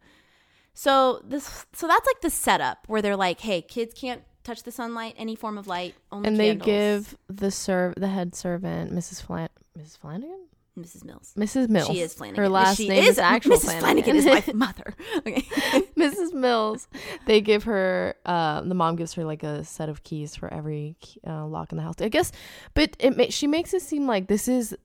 [0.74, 4.72] So, this, so that's like the setup where they're like, hey, kids can't touch the
[4.72, 9.22] sunlight, any form of light, only and they give the serv the head servant, Mrs.
[9.22, 9.98] Flan, Mrs.
[9.98, 10.46] Flanagan,
[10.80, 11.04] Mrs.
[11.04, 11.34] Mills.
[11.38, 11.70] Mrs.
[11.70, 11.88] Mills.
[11.88, 12.44] She is Flanagan.
[12.44, 13.80] Her last she name is, is, actual Mrs.
[13.80, 14.16] Flanagan.
[14.16, 14.94] is my mother.
[15.18, 15.42] Okay.
[15.98, 16.34] Mrs.
[16.34, 16.88] Mills.
[17.26, 18.16] They give her.
[18.26, 21.72] Uh, the mom gives her like a set of keys for every key- uh, lock
[21.72, 21.96] in the house.
[22.00, 22.32] I guess,
[22.74, 24.76] but it ma- she makes it seem like this is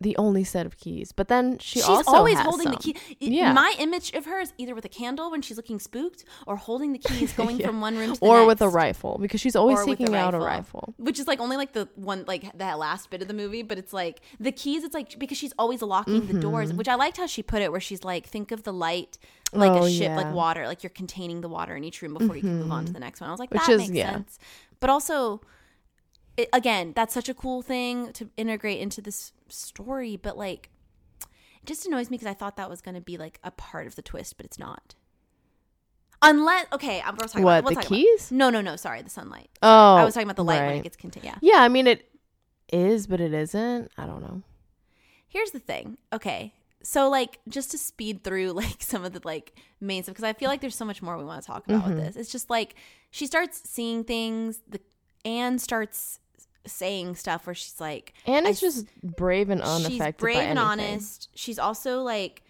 [0.00, 1.12] the only set of keys.
[1.12, 2.92] But then she she's also always holding the some.
[2.92, 2.96] key.
[3.20, 3.52] It- Yeah.
[3.52, 6.92] My image of her is either with a candle when she's looking spooked, or holding
[6.92, 7.68] the keys going Yeah.
[7.68, 10.00] from one room to the or next, with a rifle because she's always Or with
[10.00, 10.94] a out a rifle.
[10.98, 13.78] Which is like only like the one like that last bit of the movie, but
[13.78, 14.84] it's like the keys.
[14.84, 17.70] It's like because she's always locking the doors, which I liked how she put it,
[17.70, 19.16] where she's like, think of the light
[19.52, 19.82] like Mm-hmm.
[19.82, 20.16] Oh, a ship, yeah.
[20.16, 22.84] like water, like you're containing the water in each room before you can move on
[22.86, 23.28] to the next one.
[23.28, 24.10] I was like, Which that is- makes yeah.
[24.12, 24.38] sense,
[24.80, 25.40] but also.
[26.36, 30.70] It, again, that's such a cool thing to integrate into this story, but like,
[31.22, 33.86] it just annoys me because I thought that was going to be like a part
[33.86, 34.94] of the twist, but it's not.
[36.22, 38.32] Unless, okay, I'm we're talking What about we'll the talk about- keys?
[38.32, 38.76] no, no, no.
[38.76, 39.50] Sorry, the sunlight.
[39.62, 41.24] Oh, I was talking about the light when it gets contained.
[41.26, 41.34] Yeah.
[41.42, 42.08] Yeah, I mean it
[42.72, 43.90] is, but it isn't.
[43.98, 44.42] I don't know.
[45.28, 45.98] Here's the thing.
[46.12, 46.54] Okay.
[46.82, 50.32] So like just to speed through like some of the like main stuff because I
[50.32, 51.94] feel like there's so much more we want to talk about Mm-hmm.
[51.96, 52.16] with this.
[52.16, 52.74] It's just like
[53.10, 54.60] she starts seeing things.
[54.68, 54.80] The
[55.26, 56.20] Anne starts
[56.66, 60.58] saying stuff where she's like, And I it's just brave and unaffected she's brave and
[60.58, 61.28] honest.
[61.34, 62.42] She's also like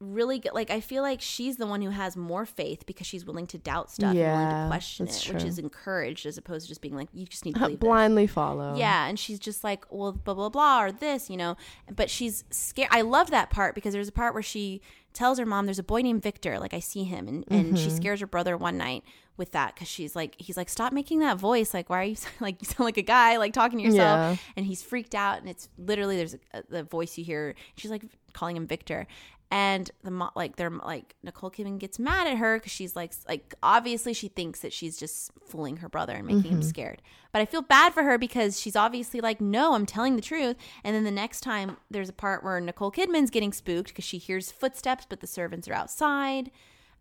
[0.00, 0.52] really good.
[0.52, 3.58] Like I feel like she's the one who has more faith because she's willing to
[3.58, 6.80] doubt stuff and willing to question it, that's which is encouraged as opposed to just
[6.80, 7.86] being like, you just need to believe this.
[7.86, 8.76] Blindly follow.
[8.76, 11.56] Yeah, and she's just like, well, blah blah blah, or this, you know.
[11.94, 12.90] But she's scared.
[12.92, 14.82] I love that part because there's a part where she
[15.14, 16.58] tells her mom, "There's a boy named Victor.
[16.58, 17.96] Like I see him," and and she Mm-hmm.
[17.96, 19.02] scares her brother one night
[19.36, 21.74] with that because she's like, he's like, stop making that voice.
[21.74, 24.18] Like, why are you like you sound like a guy like talking to yourself?
[24.18, 24.36] Yeah.
[24.56, 27.54] And he's freaked out, and it's literally there's a, the voice you hear.
[27.76, 28.04] She's like
[28.34, 29.06] calling him Victor.
[29.54, 33.12] And the mo- like they're like Nicole Kidman gets mad at her because she's like
[33.28, 36.68] like obviously she thinks that she's just fooling her brother and making him mm-hmm.
[36.68, 37.00] scared.
[37.32, 40.56] But I feel bad for her because she's obviously like, no, I'm telling the truth.
[40.82, 44.18] And then the next time there's a part where Nicole Kidman's getting spooked because she
[44.18, 46.50] hears footsteps, but the servants are outside.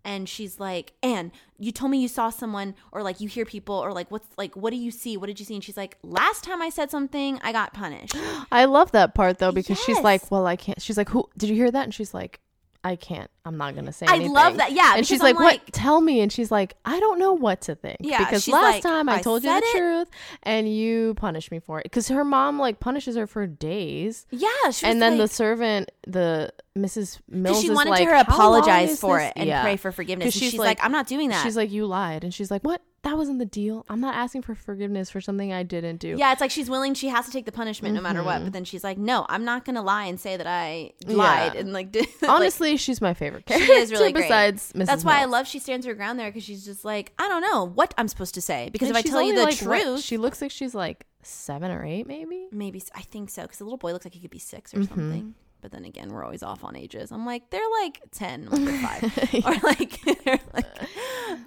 [0.06, 3.76] And she's like, Anne, you told me you saw someone, or like you hear people,
[3.76, 5.18] or like what's like, what do you see?
[5.18, 5.56] What did you see?
[5.56, 8.16] And she's like, last time I said something, I got punished.
[8.52, 11.50] I love that part though because she's like, "Well, I can't." She's like, "Who did
[11.50, 12.42] you hear that?" And she's like,
[12.84, 13.30] "I can't.
[13.46, 14.72] I'm not gonna say." I anything." love that.
[14.74, 15.74] Yeah, And she's I'm like, like- "What?
[15.74, 18.84] Tell me." And she's like, "I don't know what to think." Yeah, because last like,
[18.84, 20.10] time I, "I told you the it." truth
[20.44, 21.84] and you punished me for it.
[21.84, 25.34] Because her mom like punishes her for days, Yeah, she was and then like, the
[25.34, 27.20] servant, the Mrs.
[27.30, 29.62] Mills, she is wanted like, her apologize for this?" it and Yeah.
[29.62, 30.34] pray for forgiveness.
[30.34, 31.44] she's she's, like, like- I'm not doing that.
[31.44, 32.82] She's like, "You lied," and she's like, "What?
[33.04, 33.86] That wasn't the deal.
[33.90, 36.94] I'm not asking for forgiveness for something I didn't do." yeah, it's like she's willing.
[36.96, 38.44] She has to take the punishment no matter what.
[38.44, 41.56] But then she's like, no, I'm not gonna lie and say that I lied Mm-hmm.
[41.56, 41.60] Yeah.
[41.62, 41.92] and like.
[41.92, 43.68] Did, like, Honestly, she's my favorite character.
[43.68, 44.24] She is really great.
[44.24, 44.86] besides Mrs.
[44.88, 47.42] that's why I love she stands her ground there because she's just like, I don't
[47.42, 49.82] know what I'm supposed to say because And if I tell you the like, what-
[49.84, 52.48] truth, she looks like she's like seven or eight, maybe.
[52.52, 54.78] maybe I think so because the little boy looks like he could be six or
[54.80, 54.96] Mm-hmm.
[54.96, 55.36] something.
[55.64, 57.12] But then again, we're always off on ages.
[57.12, 60.66] I'm like, they're like ten, like they're five, or like, they're like,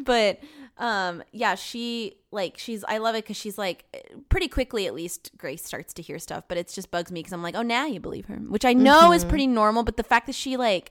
[0.00, 0.40] but
[0.78, 2.82] um, yeah, she like she's.
[2.88, 3.84] I love it because she's like
[4.28, 4.86] pretty quickly.
[4.86, 7.54] At least Grace starts to hear stuff, but it just bugs me because I'm like,
[7.54, 9.12] oh, now you believe her, which I know Mm-hmm.
[9.12, 9.84] is pretty normal.
[9.84, 10.90] But the fact that she like,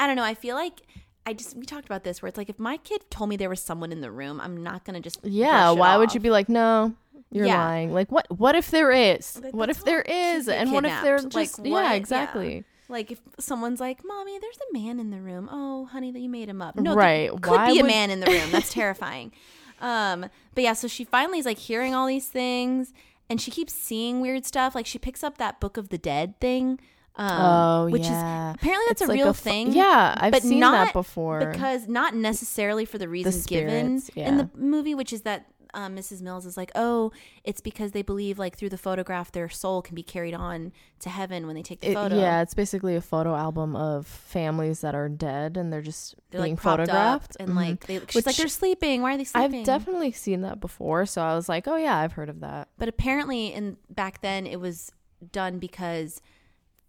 [0.00, 0.24] I don't know.
[0.24, 0.80] I feel like.
[1.24, 3.48] I just we talked about this where it's like if my kid told me there
[3.48, 5.70] was someone in the room, I'm not gonna just Yeah.
[5.70, 6.14] Why would off.
[6.16, 6.94] you be like, no,
[7.32, 7.58] you're Yeah.
[7.64, 7.92] lying?
[7.92, 8.26] Like, what?
[8.30, 9.40] What if there is?
[9.42, 11.34] Like, what if there kids And what if they're kidnapped.
[11.34, 11.66] Like, what?
[11.66, 11.94] Yeah, Yeah.
[11.94, 12.64] exactly.
[12.88, 16.28] Like if someone's like, "Mommy, there's a man in the room." Oh, honey, that you
[16.28, 16.76] made him up.
[16.76, 17.30] No, Right.
[17.30, 18.50] there could Why be a man in the room.
[18.52, 19.32] That's terrifying.
[19.80, 22.92] Um, but yeah, so she finally is like hearing all these things,
[23.30, 24.74] and she keeps seeing weird stuff.
[24.74, 26.78] Like she picks up that Book of the Dead thing.
[27.16, 28.50] Um, Oh, which yeah.
[28.50, 29.72] is apparently that's It's a like real fu- thing.
[29.72, 31.40] Yeah, I've but seen not that before.
[31.52, 35.96] because not necessarily for the reason given spirits, in the movie, which is that um,
[35.96, 36.20] Mrs.
[36.22, 37.12] Mills is like, oh,
[37.44, 41.08] it's because they believe like through the photograph their soul can be carried on to
[41.08, 42.16] heaven when they take the It- photo.
[42.18, 46.42] yeah, it's basically a photo album of families that are dead and they're just they're
[46.42, 47.36] being like photographed.
[47.40, 47.54] and Mhm.
[47.56, 49.02] like they, she's like they're sleeping.
[49.02, 49.60] Why are they sleeping?
[49.60, 52.68] I've definitely seen that before, so I was like, oh yeah, I've heard of that.
[52.78, 54.92] But apparently, in back then, it was
[55.30, 56.20] done because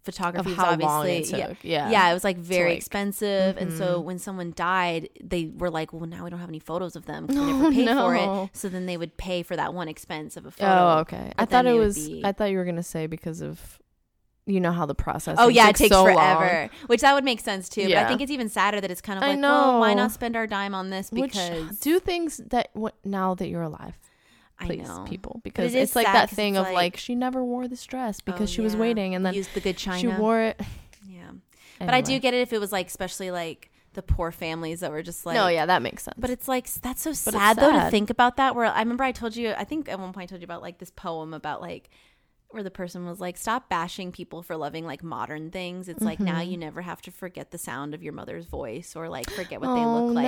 [0.04, 1.90] photography Of how obviously long it yeah, took, yeah.
[1.90, 4.04] yeah, it was like very like- expensive, and so Mhm.
[4.04, 7.26] when someone died, they were like, "Well, now we don't have any photos of them.
[7.26, 10.36] We Oh, never paid for it." So then they would pay for that one expense
[10.36, 10.70] of a photo.
[10.70, 11.32] Oh, okay.
[11.38, 11.96] I thought it was.
[12.08, 13.78] be- I thought you were gonna say because of,
[14.46, 15.36] you know how the process.
[15.40, 16.14] Oh yeah, it takes so long.
[16.16, 17.84] forever, which that would make sense too.
[17.88, 20.12] But I think it's even sadder that it's kind of I like, well, why not
[20.12, 21.10] spend our dime on this?
[21.10, 23.94] Which Because do things that what now that you're alive,
[24.66, 27.84] please, people, because it it's like that thing of like- like, she never wore this
[27.84, 28.80] dress oh, because Oh, she was yeah.
[28.80, 29.98] waiting, and then use the good china.
[30.00, 30.60] she wore it.
[31.08, 31.30] yeah,
[31.78, 34.90] but I do get it if it was like, especially like the poor families that
[34.90, 36.16] were just like, no, yeah, that makes sense.
[36.18, 38.54] But it's like that's so it's sad though to think about that.
[38.54, 40.62] Where I remember I told you, I think at one point I told you about
[40.62, 41.90] like this poem about like
[42.54, 45.88] where the person was like, "Stop bashing people for loving like modern things.
[45.88, 46.50] It's like now Mm-hmm.
[46.50, 49.74] you never have to forget the sound of your mother's voice or like forget what
[49.74, 50.24] they Oh, look like."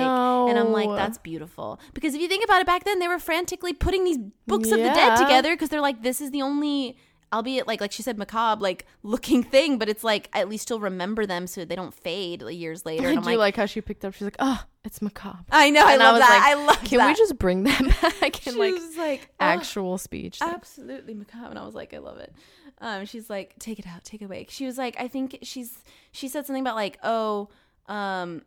[0.49, 3.19] And I'm like, "That's beautiful." Because if you think about it, back then they were
[3.19, 6.97] frantically putting these books of the dead together because they're like, "This is the only."
[7.33, 10.79] Albeit like like she said macabre like looking thing, but it's like at least you'll
[10.79, 13.09] remember them so they don't fade like, years later.
[13.09, 14.13] I do like, like, how she picked up.
[14.13, 15.43] She's like, oh, it's macabre.
[15.51, 16.29] I know, I And I love was that.
[16.29, 17.07] like, I love Can that.
[17.07, 17.81] we just bring that
[18.21, 20.39] back in She like like "Oh, actual speech?
[20.41, 22.33] absolutely macabre and i was like i love it
[22.79, 25.83] um she's like take it out take it away she was like i think she's
[26.13, 27.49] she said something about like oh
[27.87, 28.41] um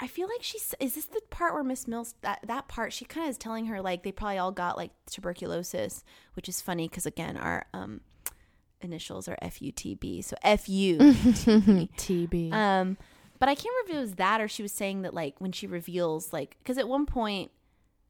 [0.00, 3.04] i feel like she's is this the part where miss mills that that part she
[3.04, 6.88] kind of is telling her like they probably all got like tuberculosis which is funny
[6.88, 8.00] because again our um
[8.80, 12.52] initials are f-u-t-b so f-u-t-b TB.
[12.52, 12.96] um,
[13.38, 15.52] but I can't remember if it was that or she was saying that like when
[15.52, 17.50] she reveals like because at one point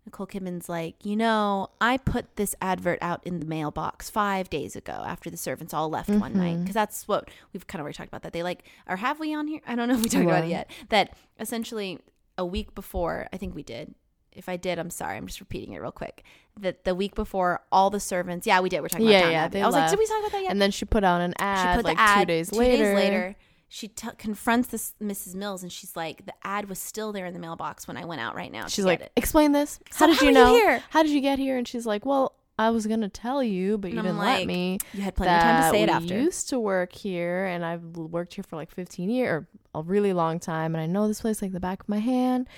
[0.06, 4.76] Nicole Kidman's like, you know, I put this advert out in the mailbox five days
[4.76, 6.38] ago after the servants all left one Mm-hmm.
[6.40, 9.18] night because that's what we've kind of already talked about that they like or have
[9.20, 9.60] we on here?
[9.66, 10.70] I don't know if we talked about it yet.
[10.90, 11.98] That essentially
[12.38, 13.94] a week before, I think we did.
[14.32, 15.16] If I did, I'm sorry.
[15.16, 16.22] I'm just repeating it real quick.
[16.60, 18.82] That the week before, all the servants, yeah, we did.
[18.82, 20.50] We're talking Yeah, about yeah, they I was like, did we talk about that yet?
[20.52, 22.58] and then she put out an ad she put like the ad two days two
[22.58, 22.84] later.
[22.84, 23.36] days later.
[23.76, 25.34] She t- confronts this Mrs.
[25.34, 28.22] Mills and she's like, the ad was still there in the mailbox when I went
[28.22, 28.68] out right now.
[28.68, 29.78] She's like, explain this.
[29.90, 30.46] So How did how you you know?
[30.54, 30.82] here?
[30.88, 31.58] How did you get here?
[31.58, 34.46] And she's like, well, I was gonna tell you, but you I'm didn't like, let
[34.46, 34.78] me.
[34.94, 36.14] you had plenty of time to say it after.
[36.18, 40.14] used to work here, and I've worked here for like 15 years, or a really
[40.14, 42.48] long time, and I know this place like the back of my hand,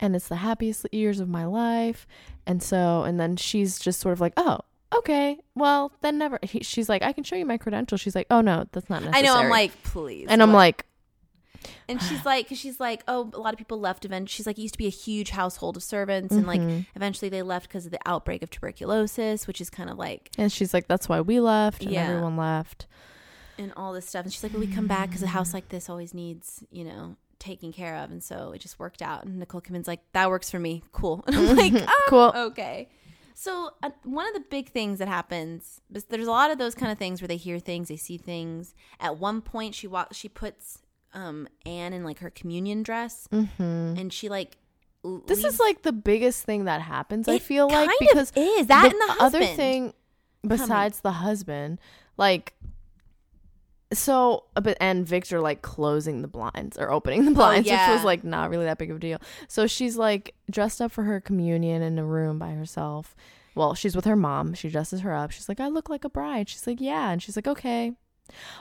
[0.00, 2.04] and it's the happiest years of my life.
[2.48, 4.58] And so, and then she's just sort of like, oh.
[4.98, 6.38] Okay, well then never.
[6.42, 8.00] He, she's like, I can show you my credentials.
[8.00, 9.26] She's like, oh no, that's not necessary.
[9.26, 9.38] I know.
[9.38, 10.26] I'm like, please.
[10.28, 10.58] and I'm what?
[10.58, 10.86] like,
[11.88, 14.04] and she's like, cause she's like, oh, a lot of people left.
[14.04, 14.28] Event.
[14.30, 16.86] She's like, it used to be a huge household of servants, and like, Mhm.
[16.94, 20.50] eventually they left because of the outbreak of tuberculosis, which is kind of like, and
[20.52, 22.08] she's like, that's why we left, and Yeah.
[22.08, 22.86] everyone left.
[23.56, 24.24] and all this stuff.
[24.24, 26.82] And she's like, well, we come back because a house like this always needs, you
[26.82, 29.24] know, taken care of, and so it just worked out.
[29.24, 30.82] And Nicole Kidman's like, that works for me.
[30.90, 31.22] Cool.
[31.28, 32.32] And I'm like, oh, Cool.
[32.34, 32.88] okay.
[33.36, 36.92] So uh, one of the big things that happens, there's a lot of those kind
[36.92, 38.74] of things where they hear things, they see things.
[39.00, 40.78] At one point, she walks, she puts
[41.12, 43.98] um Anne in like her communion dress, Mm-hmm.
[44.00, 44.56] and she like.
[45.26, 47.28] This leaves- is like the biggest thing that happens.
[47.28, 49.92] I It feel like because is that and the other thing
[50.46, 51.78] besides the husband,
[52.16, 52.54] like
[53.96, 57.76] so, uh, but and Victor like closing the blinds or opening the blinds, which Oh,
[57.76, 57.94] yeah.
[57.94, 59.18] was like not really that big of a deal.
[59.48, 63.14] So she's like dressed up for her communion in a room by herself.
[63.54, 64.54] Well, she's with her mom.
[64.54, 65.30] She dresses her up.
[65.30, 66.48] She's like, I look like a bride.
[66.48, 67.92] She's like, yeah, and she's like, okay.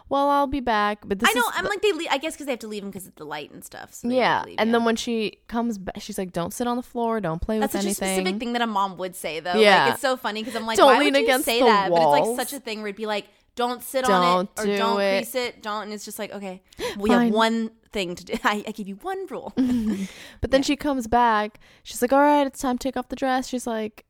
[0.10, 1.00] Well, I'll be back.
[1.08, 1.44] But this I know.
[1.54, 1.94] I'm the- like they.
[1.94, 3.94] Le- I guess because they have to leave him because of the light and stuff.
[3.94, 4.44] So yeah.
[4.46, 4.72] leave, and yeah.
[4.74, 7.22] then when she comes back, she's like, don't sit on the floor.
[7.22, 8.10] Don't play That's with such anything.
[8.10, 9.54] a specific thing that a mom would say, though.
[9.56, 9.86] Yeah.
[9.86, 11.90] Like, it's so funny because I'm like, Don't why lean would you say that?
[11.90, 13.26] But it's like such a thing where it'd be like,
[13.56, 15.18] don't sit on Don't it or do don't it.
[15.20, 15.84] crease it, don't.
[15.84, 16.62] And it's just like, okay,
[16.98, 17.26] we Fine.
[17.28, 18.34] have one thing to do.
[18.44, 19.54] I, I give you one rule.
[20.42, 20.66] But then Yeah.
[20.66, 21.60] she comes back.
[21.84, 24.06] She's like, "All right, it's time to take off the dress." She's like,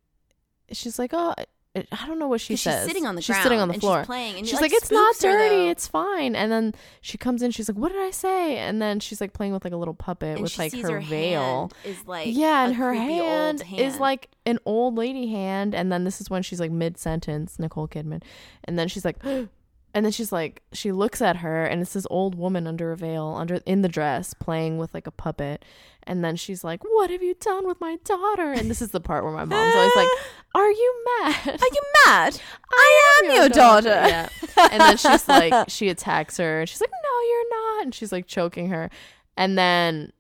[0.72, 1.34] "She's like, oh,
[1.76, 3.44] I- don't know what she says." she's sitting on the she's ground.
[3.44, 4.00] sitting on the floor.
[4.02, 4.38] She's playing.
[4.38, 5.70] And she's it, like, "It's not spooks her, dirty.
[5.70, 7.52] It's fine." And then she comes in.
[7.52, 9.94] She's like, "What did I say?" And then she's like playing with like a little
[9.94, 11.42] puppet and with like sees her, veil.
[11.42, 15.74] hand is like yeah, and her old hand, is like an old lady hand.
[15.74, 18.22] And then this is when she's like mid sentence, Nicole Kidman,
[18.66, 19.18] and then she's like.
[19.94, 22.98] and then she's like she looks at her and it's this old woman under a
[22.98, 25.64] veil under in the dress playing with like a puppet.
[26.06, 28.52] And then she's like what have you done with my daughter?
[28.52, 30.08] And this is the part where my mom's always like
[30.56, 31.48] are you mad?
[31.48, 32.42] Are you mad?
[32.74, 33.90] I am your daughter.
[33.90, 34.30] yeah.
[34.72, 37.84] And then she's like she attacks her and she's like no you're not.
[37.84, 38.90] And she's like choking her.
[39.38, 40.12] And then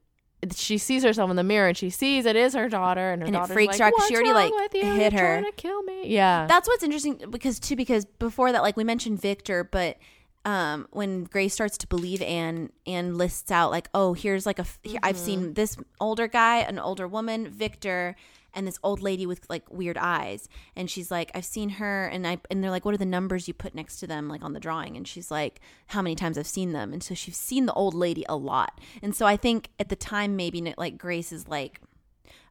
[0.56, 3.28] she sees herself in the mirror and she sees it is her daughter and her
[3.28, 5.52] And it freaks like, her out 'cause What's she already, like, hit You're her." to
[5.54, 6.08] kill me.
[6.08, 6.46] Yeah.
[6.48, 9.98] That's what's interesting because too because before that like we mentioned Victor but
[10.46, 14.66] um when Grace starts to believe Anne Anne lists out like oh here's like a
[14.84, 18.16] here, I've seen this older guy an older woman Victor
[18.54, 22.26] and this old lady with like weird eyes and she's like I've seen her and
[22.28, 24.54] I and they're like what are the numbers you put next to them like on
[24.54, 27.66] the drawing and she's like how many times I've seen them and so she's seen
[27.66, 31.32] the old lady a lot and so I think at the time maybe like Grace
[31.32, 31.82] is like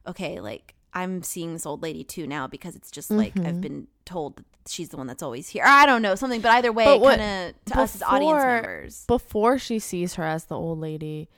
[0.07, 3.47] okay, like I'm seeing this old lady too now because it's just like Mm-hmm.
[3.47, 5.63] I've been told that she's the one that's always here.
[5.65, 8.43] I don't know something, but either way, But what- kind of to us as audience
[8.43, 9.05] members.
[9.07, 11.29] before she sees her as the old lady,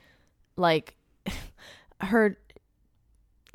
[0.56, 0.94] like
[2.00, 2.38] her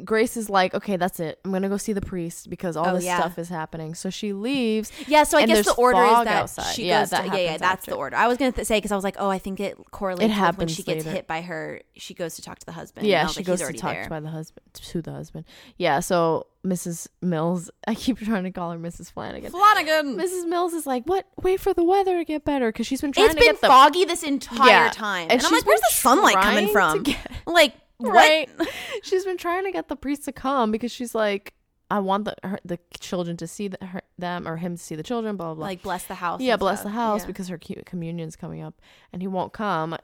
[0.06, 1.40] Grace is like, okay, that's it.
[1.46, 3.20] I'm gonna go see the priest because all Oh, this yeah.
[3.20, 3.94] stuff is happening.
[3.96, 4.92] So she leaves.
[5.08, 6.74] Yeah, so I guess the order is that outside.
[6.74, 7.10] she Yeah, goes.
[7.12, 7.92] that to, yeah, yeah, that's after.
[7.92, 8.16] the order.
[8.16, 10.22] I was gonna th- say because I was like, oh, I think it correlates.
[10.22, 11.16] It with when happens she gets later.
[11.16, 11.82] hit by her.
[11.96, 13.06] She goes to talk to the husband.
[13.08, 14.10] yeah, and I was she like, goes to talk there.
[14.10, 15.46] by the husband to the husband.
[15.78, 17.08] Yeah, so Mrs.
[17.22, 19.12] Mills, I keep trying to call her Mrs.
[19.12, 19.52] Flanagan.
[19.52, 20.18] Flanagan.
[20.18, 20.48] Mrs.
[20.48, 21.26] Mills is like, what?
[21.42, 23.62] Wait for the weather to get better because she's been trying It's to been get
[23.62, 24.90] the foggy this entire Yeah.
[24.92, 27.04] time, And and, I'm like, where's the sunlight coming from?
[27.04, 27.74] get- Like?
[28.02, 28.50] Right.
[29.04, 31.54] she's been trying to get the priest to come because she's like,
[31.90, 34.96] I want the her, the children to see the, her, them or him to see
[34.96, 35.36] the children.
[35.36, 35.54] Blah blah.
[35.56, 35.66] blah.
[35.66, 36.40] Like, bless the house.
[36.42, 36.92] yeah, bless stuff.
[36.92, 37.28] the house Yeah.
[37.28, 38.76] because her communion's coming up
[39.12, 39.98] and he won't come.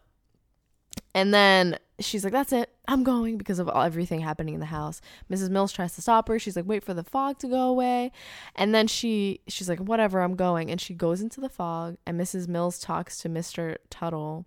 [1.13, 4.65] And then she's like, "That's it, I'm going," because of all, everything happening in the
[4.67, 4.99] house.
[5.31, 5.49] Mrs.
[5.49, 6.39] Mills tries to stop her.
[6.39, 8.11] She's like, "Wait for the fog to go away,"
[8.55, 12.19] and then she she's like, "Whatever, I'm going." And she goes into the fog, and
[12.19, 12.47] Mrs.
[12.47, 14.45] Mills talks to Mister Tuttle,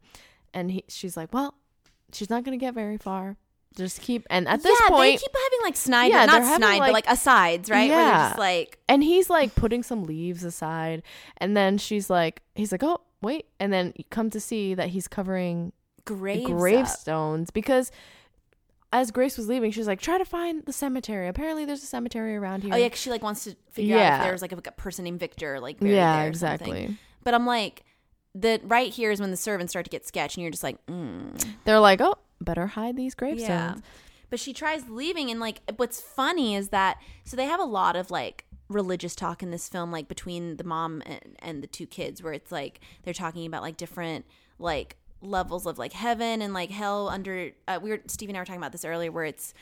[0.52, 1.54] and he she's like, "Well,
[2.12, 3.36] she's not gonna get very far.
[3.76, 4.90] Just keep." And at this point.
[4.90, 7.88] yeah, point, they keep having like snide, Yeah, not snide, but like- like asides, right?
[7.88, 8.28] Yeah.
[8.30, 11.02] just like, and he's like putting some leaves aside
[11.36, 14.88] and then she's like he's like oh wait and then you come to see that
[14.88, 15.72] he's covering
[16.04, 16.50] graves.
[16.50, 16.58] up.
[16.58, 17.92] gravestones because
[18.92, 22.34] as grace was leaving she's like try to find the cemetery apparently there's a cemetery
[22.34, 24.72] around here Oh yeah, 'cause she like wants to figure out if there's like a,
[24.72, 26.68] person named Victor, like buried yeah there or something.
[26.74, 27.84] exactly But I'm like,
[28.34, 30.84] the right here is when the servants start to get sketch, and you're just like,
[30.86, 31.44] mm.
[31.64, 33.74] they're like oh better hide these gravestones yeah.
[34.30, 37.96] But she tries leaving, and like, what's funny is that so they have a lot
[37.96, 41.86] of like religious talk in this film, like between the mom and, and the two
[41.86, 44.24] kids, where it's like they're talking about like different
[44.58, 47.50] like levels of like heaven and like hell under.
[47.66, 49.52] Uh, we were Steve and I were talking about this earlier, where it's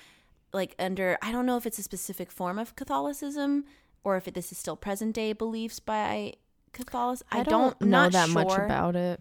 [0.52, 1.16] like under.
[1.22, 3.64] I don't know if it's a specific form of Catholicism
[4.04, 6.34] or if it, this is still present day beliefs by
[6.72, 7.22] Catholics.
[7.30, 9.20] i I, don't, don't know that much about it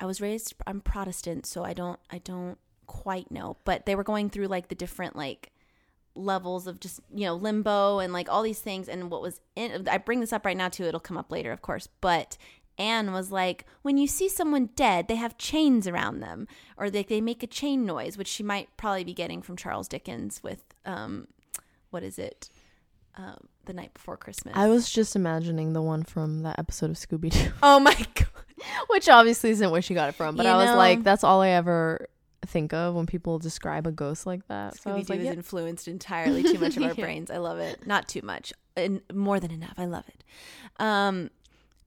[0.00, 3.56] I was raised I'm Protestant, so I don't I don't quite know.
[3.64, 5.52] But they were going through like the different like
[6.14, 9.86] levels of just, you know, limbo and like all these things and what was in
[9.88, 11.88] I bring this up right now too, it'll come up later, of course.
[12.00, 12.36] But
[12.78, 17.02] Anne was like, when you see someone dead, they have chains around them, or they
[17.02, 20.62] they make a chain noise, which she might probably be getting from Charles Dickens with
[20.84, 21.28] um,
[21.90, 22.50] what is it,
[23.16, 24.54] um, the night before Christmas.
[24.56, 28.26] i was just imagining the one from that episode of scooby-doo oh my god,
[28.88, 31.22] which obviously isn't where she got it from but You i was know- like that's
[31.24, 32.08] all i ever
[32.46, 35.26] think of when people describe a ghost like that so Scooby was Doo like has
[35.26, 35.32] yeah.
[35.32, 37.04] influenced entirely too much of our Yeah.
[37.04, 37.28] brains.
[37.30, 37.84] I love it.
[37.86, 39.74] Not too much, and more than enough.
[39.76, 40.22] I love it.
[40.78, 41.30] Um,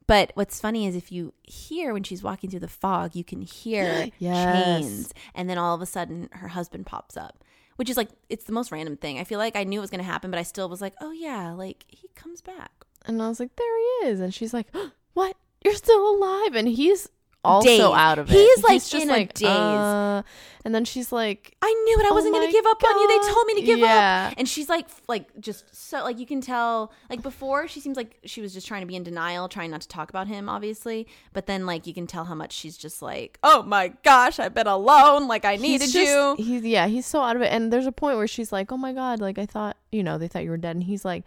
[0.06, 3.42] but what's funny is if you hear when she's walking through the fog, you can
[3.42, 4.82] hear Yes.
[4.84, 7.42] chains, and then all of a sudden her husband pops up,
[7.80, 9.20] which is like it's the most random thing.
[9.20, 10.96] I feel like I knew it was going to happen, but I still was like,
[11.00, 12.74] oh yeah, like he comes back.
[13.06, 14.20] And I was like, there he is.
[14.20, 14.68] And she's like,
[15.14, 15.38] what?
[15.64, 16.56] You're still alive.
[16.56, 17.08] And he's
[17.44, 17.82] also Dazed.
[17.84, 18.34] out of it.
[18.34, 19.48] He's, like, just in a daze.
[19.48, 20.24] uh,
[20.66, 22.06] and then she's like, I knew it.
[22.06, 23.08] I Oh wasn't going to give up on you.
[23.08, 24.28] They told me to give Yeah.
[24.30, 24.34] up.
[24.38, 26.92] And she's like, like just so like you can tell.
[27.10, 29.80] Like before, she seems like she was just trying to be in denial, trying not
[29.82, 31.08] to talk about him, obviously.
[31.32, 34.54] But then like you can tell how much she's just like, oh my gosh, I've
[34.54, 35.28] been alone.
[35.30, 36.36] Like I needed he's you.
[36.38, 37.54] He's, yeah, he's so out of it.
[37.54, 40.18] And there's a point where she's like, oh my God, like I thought, you know,
[40.18, 40.76] they thought you were dead.
[40.76, 41.24] And he's like,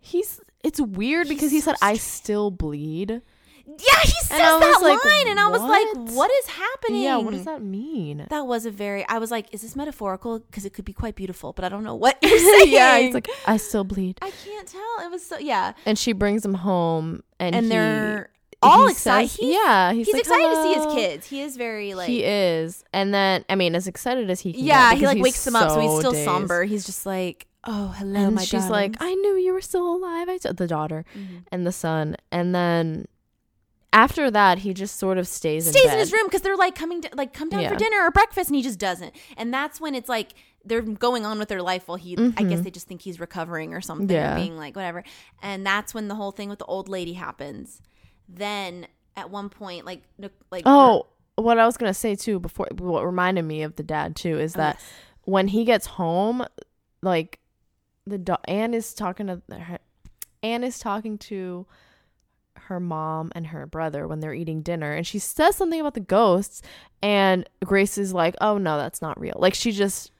[0.00, 3.22] he's, it's weird because he He's so said, I still bleed.
[3.66, 6.30] Yeah, he says that like, line, and I was like, what?
[6.30, 7.02] is happening?
[7.02, 8.26] Yeah, what does that mean?
[8.30, 9.06] That was a very.
[9.08, 10.38] I was like, is this metaphorical?
[10.38, 12.72] Because it could be quite beautiful, but I don't know what you're saying.
[12.72, 14.18] yeah, he's like, I still bleed.
[14.22, 14.80] I can't tell.
[15.04, 15.72] It was so yeah.
[15.84, 18.30] And she brings him home and, And he- they're
[18.62, 19.28] all excited.
[19.30, 21.26] says- He's- yeah, he's, He's, like, excited to see his kids.
[21.26, 24.64] He is very like he is, and then I mean, as excited as he can.
[24.64, 26.24] Yeah, he like wakes them up, so he's still dazed.
[26.24, 26.64] somber.
[26.64, 29.96] He's just like, oh, hello, And my she's like, darlings." "I knew you were still
[29.96, 31.42] alive." I said the daughter Mhm.
[31.52, 33.06] and the son, and then
[33.92, 36.74] after that, he just sort of stays, stays in, in, his room because they're like
[36.74, 37.70] coming to like come down Yeah.
[37.70, 40.32] for dinner or breakfast and he just doesn't and that's when it's like
[40.64, 43.72] they're going on with their life while he i guess they just think he's recovering
[43.72, 44.14] or something Mm-hmm.
[44.16, 44.32] Yeah.
[44.34, 45.02] or being like whatever
[45.40, 47.80] and that's when the whole thing with the old lady happens
[48.28, 50.02] then at one point like
[50.50, 51.06] like Oh,
[51.36, 54.54] what I was gonna say too before what reminded me of the dad too is
[54.56, 54.90] Oh, that yes.
[55.24, 56.44] when he gets home,
[57.02, 57.38] like
[58.06, 59.78] the do- Anne is talking to her,
[60.42, 61.66] Anne is talking to
[62.66, 66.00] her mom and her brother when they're eating dinner, and she says something about the
[66.00, 66.62] ghosts,
[67.02, 70.12] and Grace is like, "Oh no, that's not real." Like she just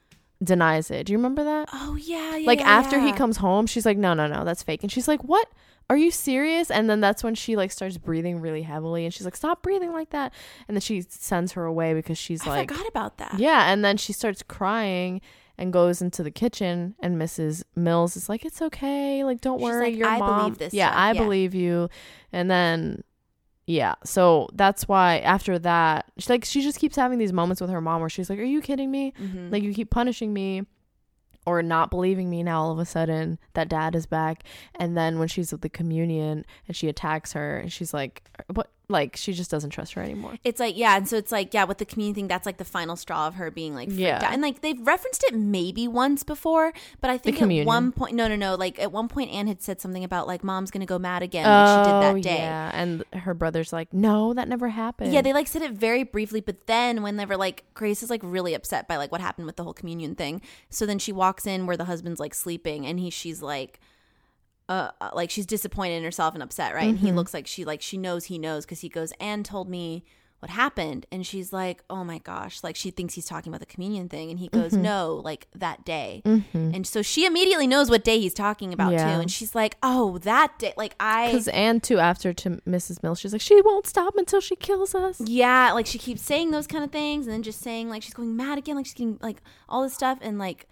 [0.42, 1.06] denies it.
[1.06, 1.68] Do you remember that?
[1.72, 4.62] oh yeah, yeah like yeah, after he comes home, she's like, "No, no, no, that's
[4.62, 5.48] fake," and she's like, "What?"
[5.88, 6.68] Are you serious?
[6.68, 9.92] And then that's when she like starts breathing really heavily and she's like, Stop breathing
[9.92, 10.32] like that.
[10.66, 13.84] And then she sends her away because she's i like forgot about that yeah, and
[13.84, 15.20] then she starts crying
[15.58, 17.64] and goes into the kitchen, and Mrs.
[17.74, 20.74] Mills is like, "It's okay, like don't She's worry, like, your "I mom." believe this
[20.74, 21.22] yeah, stuff, I yeah.
[21.22, 21.88] believe you.
[22.32, 23.02] And then,
[23.66, 27.70] yeah, so that's why after that, she, like she just keeps having these moments with
[27.70, 29.12] her mom where she's like, "Are you kidding me?
[29.20, 29.50] Mhm.
[29.50, 30.62] Like you keep punishing me."
[31.48, 34.42] Or not believing me now all of a sudden that dad is back.
[34.74, 38.68] And then when she's at the communion and she attacks her and she's like, what?
[38.88, 40.34] Like she just doesn't trust her anymore.
[40.44, 42.64] it's like yeah and so it's like yeah with the community thing that's like the
[42.64, 44.18] final straw of her being like freaked Yeah.
[44.24, 44.32] out.
[44.32, 48.28] and like they've referenced it maybe once before but i think at one point no
[48.28, 51.00] no no like at one point anne had said something about like mom's gonna go
[51.00, 54.32] mad again like she did that oh, day Oh, Yeah, and her brother's like, no,
[54.34, 55.12] that never happened.
[55.12, 58.10] Yeah, they like said it very briefly, but then when they were like, Grace is
[58.10, 60.40] like really upset by like what happened with the whole communion thing.
[60.70, 63.80] So then she walks in where the husband's like sleeping, and he she's like,
[64.68, 66.88] uh, uh, like she's disappointed in herself and upset, right?
[66.88, 67.16] And he Mm-hmm.
[67.16, 70.04] looks like she like she knows he knows because he goes and told me
[70.40, 73.66] what happened, and she's like, oh my gosh, like she thinks he's talking about the
[73.66, 74.82] communion thing, and he goes, Mm-hmm.
[74.82, 76.20] no, like that day,
[76.52, 79.14] and so she immediately knows what day he's talking about Yeah.
[79.14, 83.02] too, and she's like, oh that day, like I because Anne too after to Mrs.
[83.02, 85.22] Mills, she's like, she won't stop until she kills us.
[85.24, 88.14] Yeah, like she keeps saying those kind of things and then just saying like she's
[88.14, 89.40] going mad again, like she's getting like
[89.70, 90.68] all this stuff and like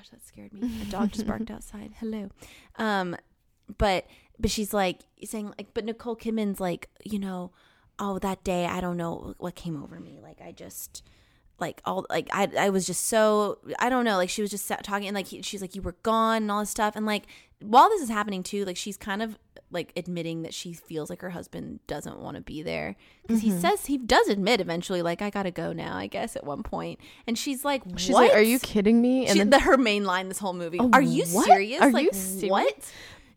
[0.00, 0.70] gosh, that scared me.
[0.82, 1.92] A dog just barked outside.
[1.98, 2.30] Hello.
[2.76, 3.16] Um
[3.78, 4.06] but
[4.38, 7.52] but she's like saying like but Nicole Kidman's like, you know,
[7.98, 10.18] oh that day I don't know what came over me.
[10.22, 11.02] Like I just
[11.60, 14.66] like all like I I was just so I don't know like she was just
[14.66, 17.06] sat talking and like he, she's like you were gone and all this stuff and
[17.06, 17.24] like
[17.60, 19.38] while this is happening too like she's kind of
[19.72, 23.54] like admitting that she feels like her husband doesn't want to be there because Mm-hmm.
[23.54, 26.62] he says he does admit eventually like I gotta go now I guess at one
[26.64, 29.26] point and she's like She's like, are you kidding me?
[29.26, 31.44] And She, then, the, her main line this whole movie Oh, are you what?
[31.46, 32.50] serious Are like you serious?
[32.50, 32.74] what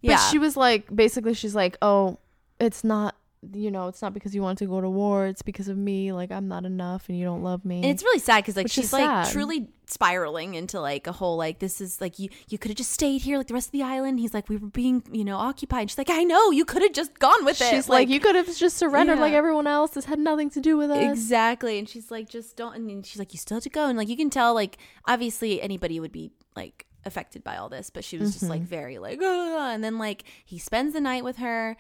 [0.02, 2.18] but yeah she was like, basically, she's like, oh,
[2.60, 3.16] it's not,
[3.54, 5.26] you know, it's not because you want to go to war.
[5.26, 6.12] It's because of me.
[6.14, 7.78] Like I'm not enough, and you don't love me.
[7.78, 9.32] And it's really sad because like Which she's like sad.
[9.34, 12.92] truly spiraling into like a whole like this is like you you could have just
[12.92, 14.20] stayed here like the rest of the island.
[14.20, 15.90] He's like we were being you know occupied.
[15.90, 17.70] She's like I know you could have just gone with it.
[17.70, 19.92] she's like, you could have just surrendered like everyone else.
[19.92, 21.12] This had nothing to do with us.
[21.12, 21.78] exactly.
[21.80, 22.76] And she's like just don't.
[22.76, 23.88] And she's like you still have to go.
[23.88, 27.90] And like you can tell like obviously anybody would be like affected by all this,
[27.90, 28.52] but she was just Mm-hmm.
[28.52, 31.76] like very like "Ugh." and then like he spends the night with her.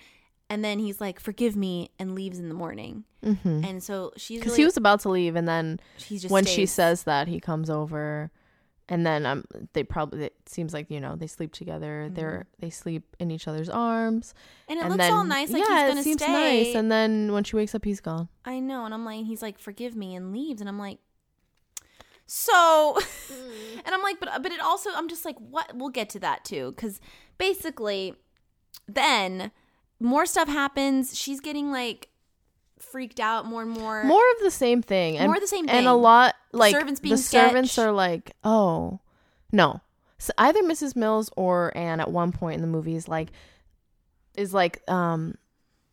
[0.49, 3.05] And then he's like, "Forgive me," and leaves in the morning.
[3.23, 3.63] Mm-hmm.
[3.63, 5.79] And so she's Because really, he was about to leave, and then
[6.27, 8.29] when she says that, he comes over,
[8.89, 12.09] and then um, they probably it seems like you know they sleep together.
[12.11, 14.33] They're they sleep in each other's arms,
[14.67, 16.63] and it and looks then all nice, like yeah, he's gonna it seems stay.
[16.63, 16.75] nice.
[16.75, 18.27] And then when she wakes up, he's gone.
[18.45, 20.99] I know, and I'm like, he's like, forgive me, and leaves, and I'm like,
[22.25, 22.97] so,
[23.85, 25.71] and I'm like, but but it also, I'm just like, what?
[25.75, 26.99] We'll get to that too, because
[27.37, 28.15] basically,
[28.87, 29.51] then
[30.03, 31.17] more stuff happens.
[31.17, 32.09] She's getting like
[32.77, 34.03] freaked out more and more.
[34.03, 36.99] More of the same thing, and More of the same and a lot like servants
[36.99, 38.99] being the servants are like, oh,
[39.51, 39.81] no.
[40.19, 40.95] So either Mrs.
[40.95, 43.29] Mills or Anne at one point in the movie is like,
[44.35, 45.35] is like, um,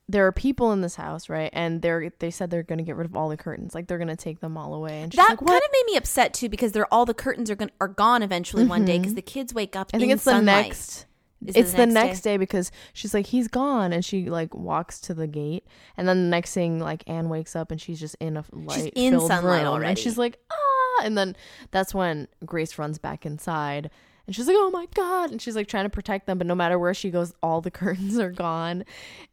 [0.09, 1.51] there are people in this house, right?
[1.53, 4.17] And they're they said they're gonna get rid of all the curtains, like they're gonna
[4.17, 5.03] take them all away.
[5.03, 7.51] And she's that like, kind of made me upset too, because they're all the curtains
[7.51, 9.89] are going are gone eventually one day because the kids wake up.
[9.89, 9.97] Mm-hmm.
[9.97, 10.67] I think in it's the sunlight.
[10.67, 11.07] next.
[11.47, 12.37] Is it's the next, day?
[12.37, 15.67] because she's like he's gone and she like walks to the gate
[15.97, 18.93] and then the next thing like Anne wakes up and she's just in a light
[18.95, 19.89] in filled sunlight room already.
[19.89, 21.35] and she's like ah and then
[21.71, 23.91] that's when Grace runs back inside
[24.27, 26.55] and she's like oh my god and she's like trying to protect them but no
[26.55, 28.85] matter where she goes all the curtains are gone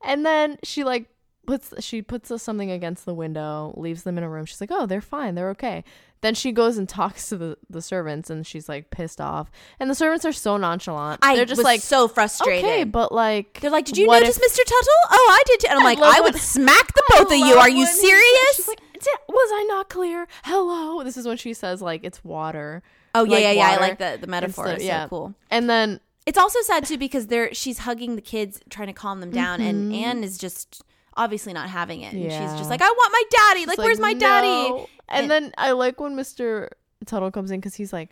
[0.05, 1.07] and then she like
[1.45, 4.85] puts she puts something against the window leaves them in a room she's like oh
[4.85, 5.83] they're fine they're okay
[6.21, 9.89] then she goes and talks to the, the servants and she's like pissed off and
[9.89, 12.65] the servants are so nonchalant I they're just was like so frustrated.
[12.65, 14.63] Okay, but like They're like, did you what notice if- Mr.
[14.65, 14.93] Tuttle?
[15.11, 15.67] Oh, I did too.
[15.69, 17.55] And I'm like, I would smack the both of you.
[17.55, 18.55] Are you serious?
[18.55, 20.27] She's like, "Did- was I not clear?
[20.43, 21.03] Hello.
[21.03, 22.81] This is when she says like it's water.
[23.15, 23.67] oh yeah, like yeah, yeah.
[23.67, 24.65] I water like the the metaphor.
[24.65, 25.03] instead- It's yeah.
[25.05, 25.35] so cool.
[25.51, 29.19] And then It's also sad too because they're she's hugging the kids, trying to calm
[29.19, 30.03] them down, and Mm-hmm.
[30.03, 30.83] Anne is just
[31.17, 32.13] obviously not having it.
[32.13, 33.59] And she's just like, I want my daddy.
[33.61, 34.69] She's Like, where's my daddy?
[35.09, 36.69] And, And- then I like when Mr.
[37.05, 38.09] Tuttle comes in because he's like,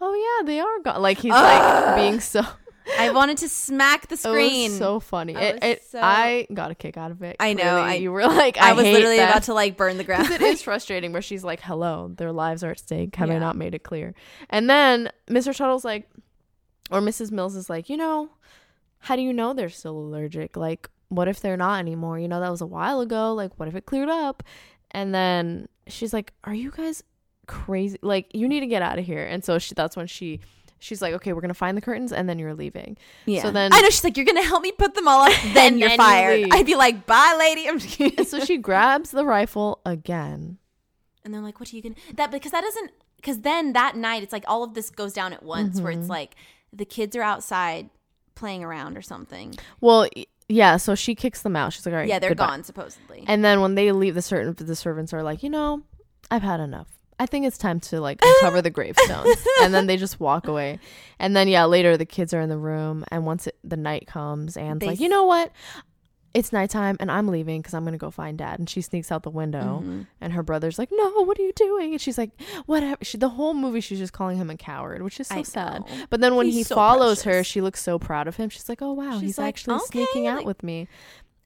[0.00, 1.42] "Oh yeah, they are gone." Like he's Ugh.
[1.42, 2.42] like being so.
[2.98, 4.70] I wanted to smack the It screen.
[4.70, 5.34] was so funny.
[5.36, 7.36] I it, it, so- I got a kick out of it.
[7.40, 9.30] I know, I- you were like, I, I, was literally that.
[9.30, 10.30] about to like burn the ground.
[10.30, 13.14] It is frustrating where she's like, hello, their lives are at stake.
[13.16, 14.14] Have I not made it clear?
[14.50, 15.54] And then Mr.
[15.56, 16.08] Tuttle's like,
[16.90, 17.30] or Mrs.
[17.32, 18.30] Mills is like, you know,
[19.00, 20.56] how do you know they're still allergic?
[20.56, 22.18] Like, what if they're not anymore?
[22.18, 23.32] You know, that was a while ago.
[23.34, 24.42] Like, what if it cleared up?
[24.90, 27.02] And then she's like, are you guys
[27.46, 27.98] crazy?
[28.02, 29.24] Like, you need to get out of here.
[29.24, 30.40] And so she, that's when she,
[30.78, 32.96] she's like, okay, we're going to find the curtains and then you're leaving.
[33.24, 33.42] Yeah.
[33.42, 35.78] So then- I know she's like, you're gonna help me put them all up, then
[35.78, 36.40] you're you fired.
[36.42, 36.48] leave.
[36.52, 37.68] I'd be like, bye, lady.
[37.68, 38.18] I'm just kidding.
[38.18, 40.58] And so she grabs the rifle again.
[41.24, 44.22] and they're like, what are you gonna that because that doesn't because then that night
[44.22, 46.02] it's like all of this goes down at once where Mm-hmm.
[46.02, 46.36] it's like
[46.72, 47.90] the kids are outside
[48.34, 49.54] playing around or something.
[49.80, 50.06] Well,
[50.48, 51.72] yeah, so she kicks them out.
[51.72, 53.24] She's like, all right, yeah, they're goodbye." gone supposedly.
[53.26, 55.82] And then when they leave, the certain the servants are like, you know,
[56.30, 56.88] I've had enough.
[57.18, 59.36] I think it's time to like uncover the gravestones.
[59.62, 60.78] and then they just walk away.
[61.18, 64.06] And then yeah, later the kids are in the room, and once it, the night
[64.06, 65.50] comes, and like, you know what?
[66.34, 68.58] It's nighttime, and I'm leaving because I'm gonna go find dad.
[68.58, 70.06] And she sneaks out the window, Mhm.
[70.20, 71.92] and her brother's like, no, what are you doing?
[71.92, 72.30] And she's like,
[72.66, 72.98] whatever.
[73.02, 75.82] She the whole movie she's just calling him a coward, which is so sad.
[76.10, 78.50] But then when He's he so follows her, she looks so proud of him.
[78.50, 80.88] She's like, "Oh wow, She's he's like, actually "Okay," sneaking out with me."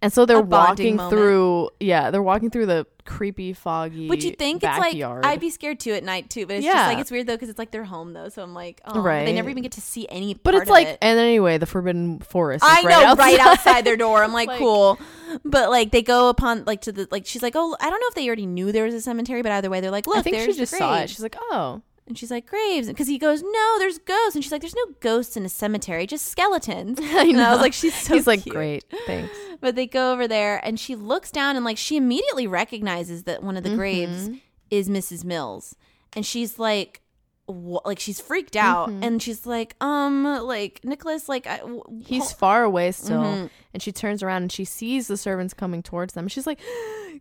[0.02, 1.10] And so they're walking moment.
[1.12, 1.70] through.
[1.78, 4.08] Yeah, they're walking through the creepy, foggy.
[4.08, 6.72] Would you think it's like I'd be scared too at night too, but it's Yeah.
[6.72, 9.00] just like it's weird though because it's like they're home though, so I'm like, oh,
[9.02, 9.24] Right.
[9.26, 10.32] They never even get to see any.
[10.34, 10.98] But it's like, it.
[11.02, 12.64] and anyway, the forbidden forest.
[12.64, 13.40] Is I right know, right outside.
[13.40, 14.22] outside their door.
[14.24, 14.98] I'm like, Like- cool.
[15.44, 18.06] But like they go upon like to the like she's like, oh, I don't know
[18.08, 20.22] if they already knew there was a cemetery, but either way, they're like, look, I
[20.22, 21.10] think she just saw it.
[21.10, 24.52] She's like, "Oh, and she's like, graves, because he goes, no, there's ghosts, and she's
[24.52, 26.98] like, there's no ghosts in a cemetery, just skeletons.
[27.02, 27.62] I And I was know.
[27.62, 31.30] like, she's so he's like, great, thanks." But they go over there, and she looks
[31.30, 34.40] down, and like she immediately recognizes that one of the graves Mhm.
[34.70, 35.24] is Mrs.
[35.24, 35.74] Mills,
[36.12, 37.00] and she's like.
[37.46, 39.04] wha- Like she's freaked out, Mhm.
[39.04, 43.50] and she's like, um, like Nicholas, like I, w- He's far away still, Mhm.
[43.74, 46.28] and she turns around and she sees the servants coming towards them.
[46.28, 46.60] She's like,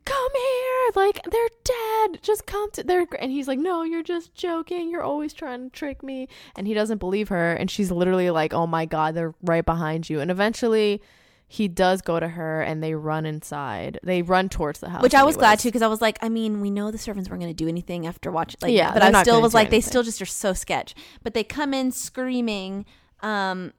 [0.05, 0.91] "Come here!
[0.95, 2.19] Like they're dead.
[2.21, 4.89] Just come to their." And he's like, "No, you're just joking.
[4.89, 8.53] You're always trying to trick me." And he doesn't believe her, and she's literally like,
[8.53, 11.01] "Oh my god, they're right behind you." And eventually,
[11.47, 13.99] he does go to her, and they run inside.
[14.03, 16.29] They run towards the house, which I was glad to because I was like, I
[16.29, 19.01] mean, we know the servants weren't going to do anything after watching, like, Yeah, but
[19.01, 20.93] I still was like, they still just are so sketch.
[21.23, 22.85] But they come in screaming,
[23.21, 23.73] um,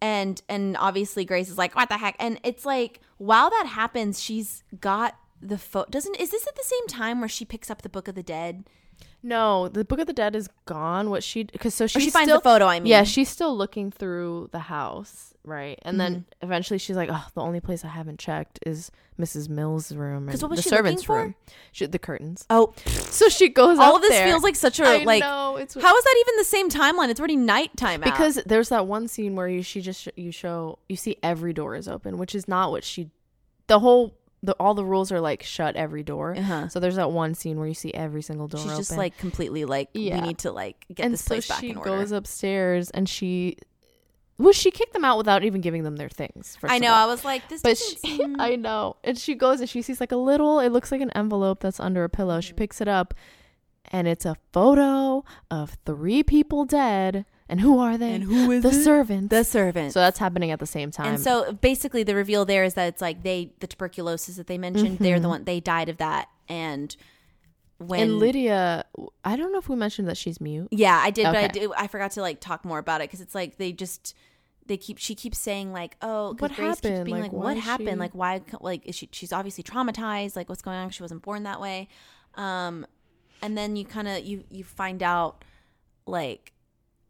[0.00, 2.14] and and obviously Grace is like, what the heck?
[2.20, 5.88] And it's like while that happens, she's got the photo.
[5.90, 8.22] Doesn't is this at the same time where she picks up the Book of the
[8.22, 8.64] Dead?
[9.22, 11.10] No, the Book of the Dead is gone.
[11.10, 12.66] What she because so Or she's she finds still, the photo.
[12.66, 15.78] I mean, Yeah, she's still looking through the house, right?
[15.82, 16.44] And then Mm-hmm.
[16.46, 19.48] eventually she's like, "Oh, the only place I haven't checked is Mrs.
[19.48, 21.22] Mills' room because what was the she servants' looking for?
[21.22, 21.34] room,
[21.72, 23.78] she, the curtains." oh, So she goes.
[23.78, 24.26] all of this there.
[24.26, 25.20] feels like such a I like.
[25.20, 27.08] know it's How is that even the same timeline?
[27.08, 28.04] It's already nighttime out.
[28.04, 31.52] because there's that one scene where you she just sh- you show you see every
[31.52, 33.10] door is open, which is not what she.
[33.68, 36.36] The whole the all the rules are like shut every door.
[36.36, 36.68] uh-huh.
[36.68, 38.80] So there's that one scene where you see every single door she's open.
[38.80, 40.20] just like completely like Yeah.
[40.20, 41.90] we need to like get and this so place back in order.
[41.90, 43.56] She goes upstairs and she
[44.38, 46.92] well she kicked them out without even giving them their things I know.
[46.92, 47.62] I was like, this.
[47.62, 50.70] but she, seem- i know and she goes and she sees like a little it
[50.70, 52.46] looks like an envelope that's under a pillow Mm-hmm.
[52.46, 53.14] she picks it up
[53.90, 58.12] and it's a photo of three people dead and who are they?
[58.14, 58.84] And who is the it?
[58.84, 59.28] servants.
[59.30, 59.92] The servant.
[59.92, 61.06] so that's happening at the same time.
[61.14, 64.58] and so basically, the reveal there is that it's like they the tuberculosis that they
[64.58, 64.98] mentioned.
[64.98, 66.94] They're the one they died of that, and
[67.80, 68.84] when and lydia
[69.24, 70.66] i don't know if we mentioned that she's mute.
[70.72, 73.20] Yeah, I did, but I did, I forgot to like talk more about it because
[73.20, 74.16] it's like they just
[74.66, 77.04] they keep she keeps saying like oh What Grace keeps happened?
[77.04, 80.34] being Like, like, why happened she- like why like is she she's obviously traumatized.
[80.36, 80.90] Like what's going on?
[80.90, 81.88] She wasn't born that way.
[82.34, 82.84] Um
[83.42, 85.44] and then you kind of you you find out
[86.04, 86.52] like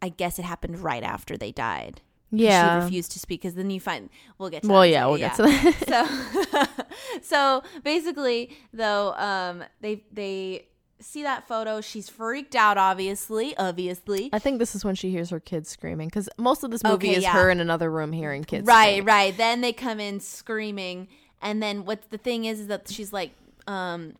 [0.02, 2.00] I guess it happened right after they died.
[2.30, 5.06] yeah she refused to speak because then you find we'll get to well that yeah
[5.06, 6.68] we'll get to that
[7.22, 10.66] so so basically though um they they
[11.00, 15.30] see that photo she's freaked out obviously obviously I think this is when she hears
[15.30, 17.32] her kids screaming because most of this movie Okay, is yeah.
[17.32, 18.66] her in another room hearing kids.
[18.66, 19.04] right scream.
[19.06, 21.08] right then they come in screaming
[21.40, 23.30] and then what the thing is is that she's like
[23.66, 24.14] um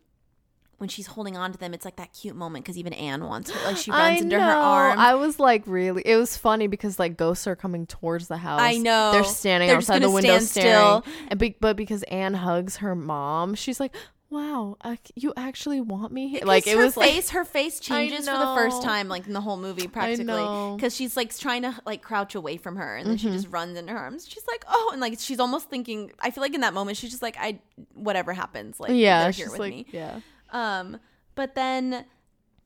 [0.79, 3.51] when she's holding on to them it's like that cute moment because even anne wants
[3.51, 4.61] her like she runs I into her know.
[4.61, 6.01] arms I was like, really?
[6.05, 8.61] It was funny because like ghosts are coming towards the house.
[8.61, 9.11] I know.
[9.11, 11.01] They're standing They're outside the window staring.
[11.01, 11.05] still.
[11.29, 13.95] And be- but because Anne hugs her mom, she's like,
[14.29, 16.41] wow, I you actually want me here?
[16.43, 19.33] Like it her was like face, her face changes for the first time, like in
[19.33, 20.75] the whole movie, practically.
[20.75, 23.35] Because she's like trying to like crouch away from her, and then she mm-hmm.
[23.35, 24.27] just runs into her arms.
[24.27, 26.11] She's like, oh, and like she's almost thinking.
[26.19, 27.59] I feel like in that moment, she's just like, I,
[27.93, 29.85] whatever happens, like yeah, here with like me.
[29.91, 30.19] yeah.
[30.51, 30.97] Um,
[31.35, 32.05] but then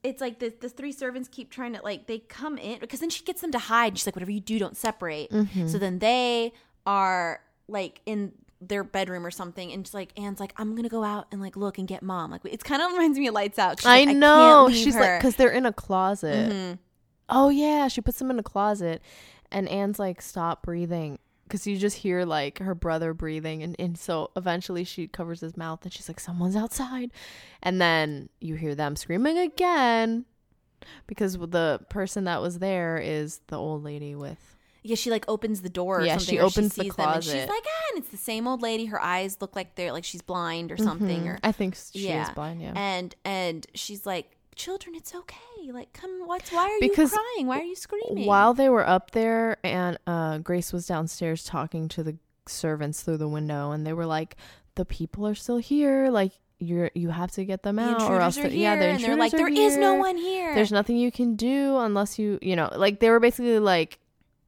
[0.04, 3.10] it's like the the three servants keep trying to like they come in because then
[3.10, 3.98] she gets them to hide.
[3.98, 5.32] She's like, whatever you do, don't separate.
[5.32, 5.68] Mm-hmm.
[5.68, 6.54] So then they
[6.86, 11.04] are like in their bedroom or something, and just like Anne's like, I'm gonna go
[11.04, 12.32] out and like look and get mom.
[12.32, 13.80] Like it's kind of reminds me of Lights Out.
[13.80, 14.66] She's I like, know.
[14.68, 16.52] leave She's like, because they're in a closet.
[16.52, 16.80] Mhm.
[17.30, 19.02] Oh yeah, she puts them in a closet,
[19.52, 23.98] and Anne's like, "Stop breathing," because you just hear like her brother breathing, and and
[23.98, 27.12] so eventually she covers his mouth, and she's like, "Someone's outside,"
[27.62, 30.26] and then you hear them screaming again,
[31.08, 34.40] because the person that was there is the old lady with.
[34.86, 36.02] Yeah, she like opens the door.
[36.02, 38.10] Or Yeah, something, she or opens the sees them and she's like, ah, and it's
[38.10, 38.86] the same old lady.
[38.88, 41.28] Her eyes look like they're like she's blind or something, Mhm.
[41.28, 42.62] or I think she is blind.
[42.62, 42.74] Yeah.
[42.76, 45.72] and and she's like, children, it's okay.
[45.72, 47.48] Like, come, what's why are Because you crying?
[47.48, 48.26] Why are you screaming?
[48.26, 53.18] While they were up there, and uh, Grace was downstairs talking to the servants through
[53.18, 54.36] the window, and they were like,
[54.76, 56.10] "The people are still here.
[56.10, 58.86] Like you're you have to get them the out, or else the- here, yeah, the
[58.86, 60.54] and they're like, there intruders no one here.
[60.56, 64.00] There's nothing you can do unless you you know like they were basically like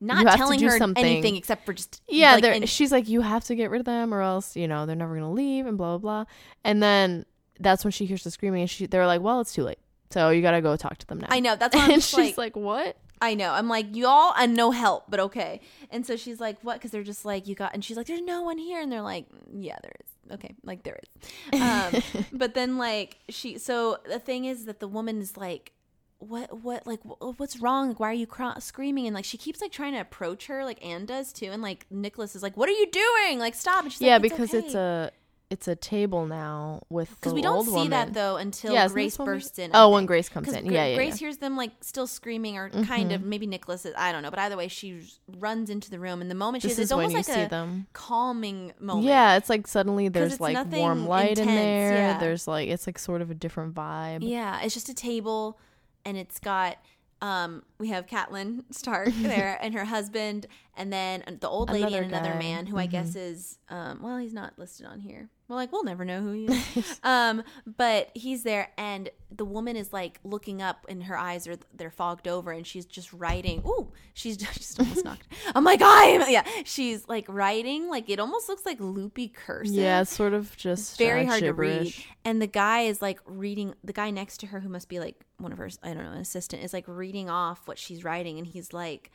[0.01, 1.03] not you have to telling her something.
[1.03, 3.85] anything except for just yeah like, and- she's like you have to get rid of
[3.85, 6.25] them or else you know they're never gonna leave and blah blah blah
[6.63, 7.25] and then
[7.61, 9.79] that's when she hears the screaming and she they're like well it's too late
[10.11, 12.37] so you gotta go talk to them now I know that's why I'm and she's
[12.37, 13.51] like, like what I know.
[13.51, 15.61] I'm like, y'all and no help, but okay.
[15.89, 16.75] And so she's like, what?
[16.75, 18.81] Because they're just like, you got, and she's like, there's no one here.
[18.81, 20.33] And they're like, yeah, there is.
[20.33, 20.55] Okay.
[20.63, 21.61] Like, there is.
[21.61, 25.71] Um, but then, like, she, so the thing is that the woman is like,
[26.19, 27.89] what, what, like, what's wrong?
[27.89, 29.05] Like, why are you cr- screaming?
[29.07, 31.47] And like, she keeps like trying to approach her, like Anne does too.
[31.47, 33.39] And like, Nicholas is like, what are you doing?
[33.39, 33.83] Like, stop.
[33.83, 35.11] And she's yeah like, because it's okay." a
[35.51, 37.91] it's a table now with because we don't see woman.
[37.91, 39.71] that though until Yeah, Grace this when we- bursts in.
[39.75, 40.05] Oh when.
[40.07, 41.25] Grace comes in yeah yeah, Grace yeah.
[41.27, 44.39] hears them like still screaming or kind of maybe Nicholas is I don't know, but
[44.39, 45.01] either way she
[45.37, 47.85] runs into the room and the moment she this is, it's almost like a them
[47.93, 49.05] calming moment.
[49.05, 52.17] yeah it's like suddenly there's like warm light in there yeah.
[52.19, 55.59] there's like it's like sort of a different vibe Yeah, it's just a table
[56.05, 56.77] and it's got
[57.21, 62.01] um we have Catelyn Stark there and her husband and then the old lady Another
[62.03, 62.39] and another guy.
[62.39, 65.29] man who I guess is um well he's not listed on here.
[65.47, 66.99] Well like we'll never know who he is.
[67.03, 71.57] um but he's there and the woman is like looking up and her eyes are
[71.73, 73.61] they're fogged over and she's just writing.
[73.65, 75.27] Ooh, she's just almost knocked.
[75.53, 80.01] I'm like, I yeah, she's like writing like it almost looks like loopy cursive yeah
[80.01, 81.93] it's sort of just very uh, hard to read.
[82.23, 85.25] And the guy is like reading, the guy next to her, who must be like
[85.37, 88.37] one of her, I don't know, an assistant, is like reading off what she's writing.
[88.37, 89.11] And he's like,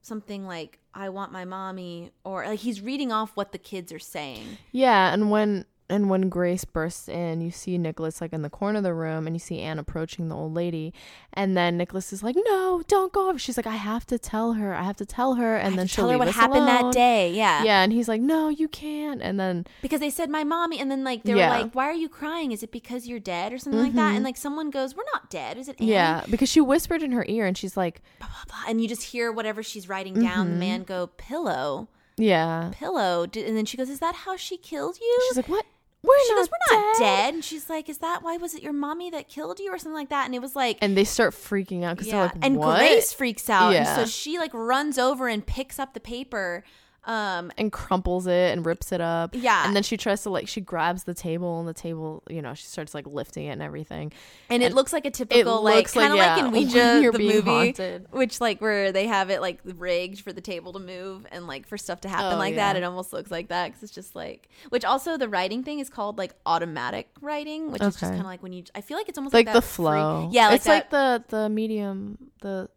[0.00, 3.98] something like, I want my mommy, or like he's reading off what the kids are
[3.98, 4.58] saying.
[4.70, 8.78] Yeah, and when and when Grace bursts in, you see Nicholas like in the corner
[8.78, 10.94] of the room, and you see Anne approaching the old lady,
[11.34, 14.74] and then Nicholas is like, "No, don't go." She's like, "I have to tell her.
[14.74, 16.84] I have to tell her," and then she'll tell her what happened alone.
[16.90, 17.32] that day.
[17.32, 17.62] Yeah.
[17.64, 20.90] Yeah, and he's like, "No, you can't." And then Because they said my mommy, and
[20.90, 21.56] then like they Yeah.
[21.56, 22.52] were like, "Why are you crying?
[22.52, 24.16] Is it because you're dead or something like that?" Mhm.
[24.16, 25.58] And like someone goes, "We're not dead.
[25.58, 28.44] Is it?" Anne?" yeah, because she whispered in her ear, and she's like, Blah, blah,
[28.56, 28.70] blah.
[28.70, 30.48] And you just hear whatever she's writing down.
[30.50, 30.58] The Mhm.
[30.60, 35.22] man go pillow, "Yeah." pillow, and then she goes, "Is that how she killed you?"
[35.28, 35.66] She's like, "What?
[36.02, 38.36] We're she not goes, "We're not dead." dead." And she's like, "Is that why?
[38.36, 40.78] Was it your mommy that killed you, or something like that?" And it was like,
[40.80, 42.12] And they start freaking out because yeah.
[42.12, 45.78] they're like, and "What?" Grace freaks out, and so she like runs over and picks
[45.78, 46.64] up the paper.
[47.04, 49.34] Um, and crumples it and rips it up.
[49.34, 49.66] Yeah.
[49.66, 52.54] And then she tries to like she grabs the table and the table, you know,
[52.54, 54.12] she starts like lifting it and everything.
[54.48, 57.18] and it looks like a typical like kind of like yeah, in when Ouija the
[57.18, 58.06] movie, haunted.
[58.12, 61.66] which like where they have it like rigged for the table to move and like
[61.66, 62.76] for stuff to happen Oh, like that.
[62.76, 65.90] It almost looks like that because it's just like which also the writing thing is
[65.90, 68.62] called like automatic writing, which is just kind of like when you.
[68.76, 70.28] I feel like it's almost Like, like, the that free- flow.
[70.32, 72.68] yeah, like it's like the the medium the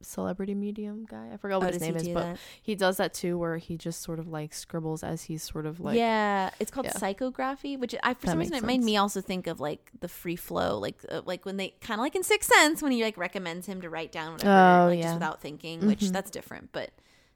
[0.00, 1.30] celebrity medium guy.
[1.32, 2.38] I forgot Oh, what his name is, but that?
[2.62, 5.80] he does that too where he just sort of like scribbles as he's sort of
[5.80, 6.92] like yeah, it's called yeah.
[6.92, 10.08] psychography, which I for That some reason it made me also think of like the
[10.08, 13.02] free flow, like uh, like when they kind of like in Sixth Sense when he
[13.02, 14.50] like recommends him to write down whatever,
[14.82, 15.04] Oh, like yeah.
[15.04, 16.12] just without thinking, which Mhm.
[16.12, 16.90] that's different, but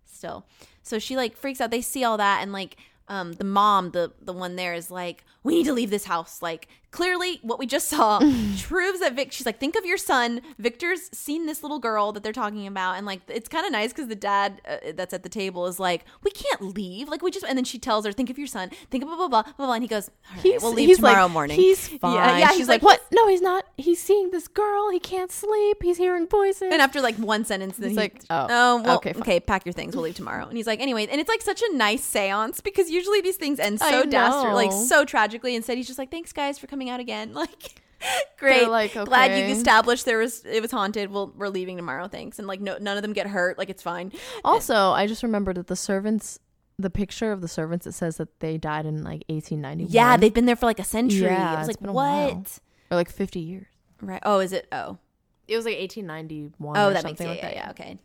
[0.05, 0.47] still.
[0.83, 1.71] So she like freaks out.
[1.71, 2.77] They see all that and like
[3.09, 6.43] um the mom, the the one there is like, we need to leave this house.
[6.43, 8.19] Like clearly what we just saw
[8.63, 9.33] proves that Vic.
[9.33, 10.41] She's like, think of your son.
[10.59, 13.93] Victor's seen this little girl that they're talking about, and like it's kind of nice
[13.93, 17.09] because the dad uh, that's at the table is like, we can't leave.
[17.09, 18.71] Like we just, and then she tells her, think of your son.
[18.91, 20.97] Think of blah blah blah blah, blah and he goes, all right, He's, we'll leave
[20.97, 21.57] tomorrow like, morning.
[21.57, 22.15] He's fine.
[22.15, 23.07] Yeah, yeah, She's he's like, like, what?
[23.13, 23.65] No, he's not.
[23.77, 24.91] He's seeing this girl.
[24.91, 25.83] He can't sleep.
[25.83, 26.69] He's hearing voices.
[26.73, 29.73] And after like one sentence, then He's he, like, oh, well, okay, okay, pack your
[29.73, 29.97] things.
[29.97, 30.47] We'll leave tomorrow.
[30.47, 33.59] And he's like, anyway, and it's like such a nice seance because usually these things
[33.59, 35.32] end so dastardly, like so tragically.
[35.33, 35.55] Tragically.
[35.57, 37.81] Instead, he's just like, "Thanks, guys, for coming out again." Like,
[38.37, 38.59] great.
[38.61, 41.13] They're like, Glad you established there was it was haunted.
[41.13, 42.09] Well, we're leaving tomorrow.
[42.09, 42.41] Thanks.
[42.41, 43.59] And like, no, none of them get hurt.
[43.59, 44.11] Like, it's fine.
[44.45, 46.41] Also, I just remembered that the servants,
[46.81, 49.93] the picture of the servants, it says that they died in like 1891.
[49.93, 51.27] Yeah, they've been there for like a century.
[51.27, 52.59] Yeah, I was like, what?
[52.91, 53.67] or like 50 years.
[54.01, 54.23] Right.
[54.25, 54.67] Oh, is it?
[54.73, 54.99] Oh,
[55.47, 56.77] It was like 1891.
[56.77, 57.55] oh, that makes yeah, like yeah, that.
[57.55, 57.71] yeah.
[57.71, 57.99] Okay.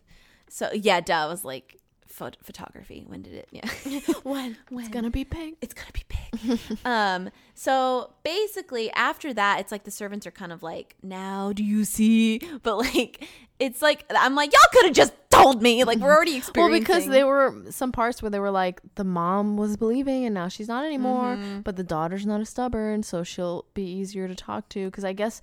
[0.48, 1.16] So yeah, duh.
[1.16, 1.80] I was like,
[2.18, 3.04] phot- photography.
[3.08, 3.48] When did it?
[3.52, 3.68] Yeah.
[4.24, 4.58] when?
[4.70, 4.86] When?
[4.86, 5.58] It's gonna be pink.
[5.62, 6.60] it's gonna be big.
[6.86, 11.64] um, so basically after that, it's like the servants are kind of like, now do
[11.64, 12.40] you see?
[12.64, 13.28] But like
[13.60, 15.84] it's like I'm like, y'all could have just told me.
[15.84, 16.72] Like we're already experiencing.
[16.72, 20.34] Well, because there were some parts where they were like, the mom was believing and
[20.34, 21.64] now she's not anymore, Mhm.
[21.64, 24.86] but the daughter's not as stubborn, so she'll be easier to talk to.
[24.86, 25.42] Because I guess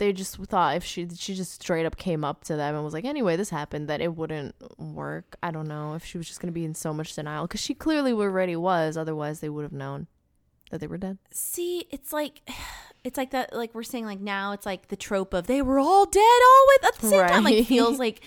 [0.00, 2.94] they just thought if she she just straight up came up to them and was
[2.94, 5.36] like, anyway, this happened, that it wouldn't work.
[5.42, 7.74] I don't know if she was just gonna be in so much denial because she
[7.74, 8.96] clearly already was.
[8.96, 10.08] Otherwise, they would have known
[10.70, 11.18] that they were dead.
[11.30, 12.40] See, it's like
[13.04, 15.78] it's like that like we're saying like now it's like the trope of they were
[15.78, 17.44] all dead all with at the same time.
[17.44, 18.22] Like feels like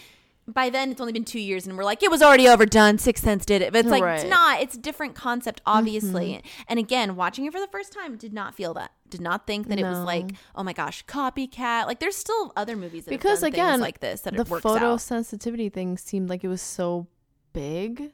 [0.48, 2.98] by then it's only been two years and we're like, it was already overdone.
[2.98, 3.72] Sixth Sense did it.
[3.72, 4.61] But it's like it's not.
[4.61, 6.34] It's a different concept, obviously.
[6.34, 6.64] Mm-hmm.
[6.68, 8.91] And again, watching it for the first time, did not feel that.
[9.10, 11.86] Did not think that it was like, oh my gosh, copycat.
[11.86, 14.65] Like there's still other movies that have Because, again, like this that the it works
[14.65, 14.82] out.
[14.82, 17.07] photosensitivity thing seemed like it was so
[17.53, 18.11] big,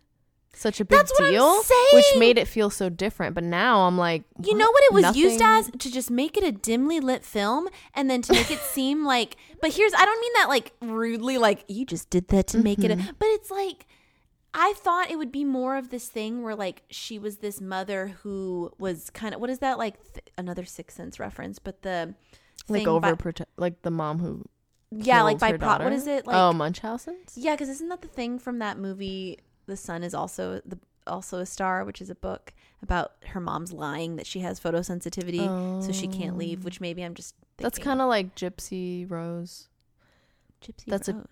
[0.54, 1.62] such a big That's what I'm deal,
[1.94, 3.34] which made it feel so different.
[3.36, 6.44] But now I'm like, You know what it was used as to just make it
[6.44, 10.20] a dimly lit film and then to make it seem like but here's I don't
[10.22, 13.12] mean that like rudely like you just did that to make it a, Mm-hmm.
[13.20, 13.86] but it's like
[14.54, 18.16] I thought it would be more of this thing where like she was this mother
[18.24, 22.16] who was kind of what is that like th- another sixth sense reference but the
[22.68, 24.44] like over by- like the mom who
[24.92, 25.92] yeah like by pro- what daughter.
[25.94, 29.38] is it like oh Munchausen's yeah because isn't that the thing from that movie
[29.70, 30.78] the Sun is also the
[31.08, 35.84] also a star which is a book about her mom's lying that she has photosensitivity
[35.84, 36.66] so she can't leave Oh.
[36.66, 39.70] which maybe i'm just That's kind of like Gypsy Rose.
[40.62, 41.24] gypsy that's a-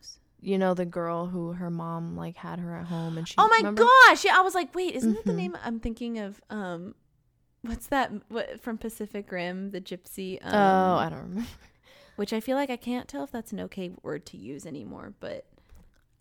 [0.42, 3.36] You know the girl who her mom like had her at home and she.
[3.38, 3.84] oh my remember?
[3.84, 5.36] gosh yeah i was like wait isn't that the Mhm.
[5.44, 6.96] name i'm thinking of um
[7.62, 11.50] what's that what from pacific rim the gypsy um, Oh, I don't remember.
[12.16, 15.14] which i feel like i can't tell if that's an okay word to use anymore
[15.20, 15.46] but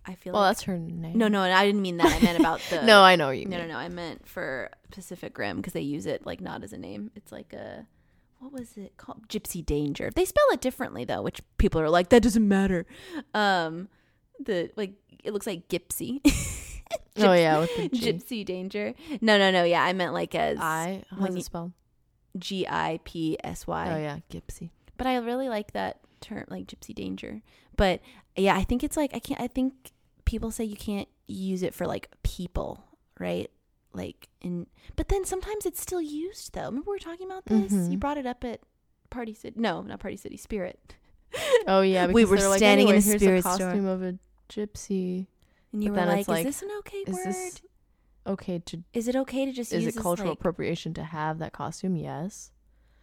[0.06, 1.18] i feel Well, like that's her name.
[1.18, 3.46] no no i didn't mean that i meant about the no, I know what you.
[3.46, 3.72] No, no, mean.
[3.72, 3.78] no.
[3.78, 7.10] I meant for Pacific Rim because they use it like not as a name.
[7.16, 7.86] It's like a
[8.38, 9.28] what was it called?
[9.28, 10.10] Gipsy Danger.
[10.14, 12.86] They spell it differently though, which people are like that doesn't matter.
[13.34, 13.88] Um,
[14.44, 14.92] the like
[15.24, 16.20] it looks like Gypsy.
[17.18, 18.12] Oh yeah, with the G.
[18.12, 18.92] Gipsy Danger.
[19.22, 19.64] No, no, no.
[19.64, 21.02] Yeah, I meant like as I.
[21.18, 21.72] How's you- it spelled?
[22.38, 23.90] G I P S Y.
[23.90, 24.68] Oh yeah, Gypsy.
[24.98, 27.40] But I really like that term, like Gipsy Danger.
[27.76, 28.02] But
[28.36, 29.40] yeah, I think it's like I can't.
[29.40, 29.72] I think
[30.26, 32.84] people say you can't use it for like people,
[33.18, 33.50] right?
[33.94, 36.66] Like in, but then sometimes it's still used though.
[36.66, 37.72] Remember we were talking about this?
[37.72, 38.00] You Mhm.
[38.00, 38.60] brought it up at
[39.08, 39.56] Party City.
[39.58, 40.36] No, not Party City.
[40.36, 40.94] Spirit.
[41.66, 44.18] Oh yeah, We were like, standing in anyway, a here's spirit store." costume of a
[44.48, 45.26] gypsy.
[45.72, 47.26] And you But were like, like, "Is this an okay Is word?
[47.26, 47.62] this
[48.26, 48.82] okay to?
[48.92, 51.96] Is it okay to just Is use it cultural like- appropriation to have that costume?
[51.96, 52.52] Yes,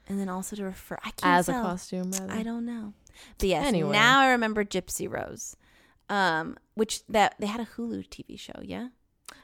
[0.07, 0.97] and then also to refer?
[1.03, 2.11] I can't as a costume.
[2.11, 2.31] Rather.
[2.31, 2.93] I don't know.
[3.37, 3.91] But yes, Anyway.
[3.91, 5.55] now I remember Gypsy Rose,
[6.13, 8.59] um, which that they had a Hulu TV show.
[8.61, 8.89] Yeah,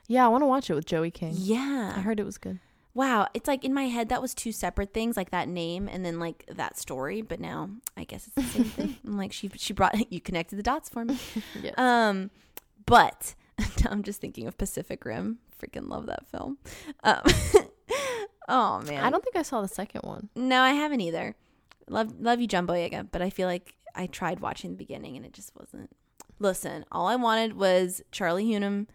[0.07, 1.33] Yeah, I want to watch it with Joey King.
[1.35, 1.93] yeah.
[1.95, 2.59] I heard it was good.
[2.95, 6.03] Wow, it's like in my head that was two separate things, like that name and
[6.03, 7.21] then like that story.
[7.21, 8.95] But now I guess it's the same thing.
[9.05, 11.17] I'm like she she brought you connected the dots for me.
[11.63, 11.77] Yes.
[11.77, 12.29] Um,
[12.85, 13.35] but
[13.89, 15.37] I'm just thinking of Pacific Rim.
[15.61, 16.57] Freaking love that film.
[17.03, 17.21] Um,
[18.47, 20.29] oh man, I don't think I saw the second one.
[20.35, 21.35] No, I haven't either.
[21.87, 25.25] Love love you, Jumbo Yaga, but I feel like I tried watching the beginning and
[25.25, 25.89] it just wasn't.
[26.39, 28.87] Listen, all I wanted was Charlie Hunnam,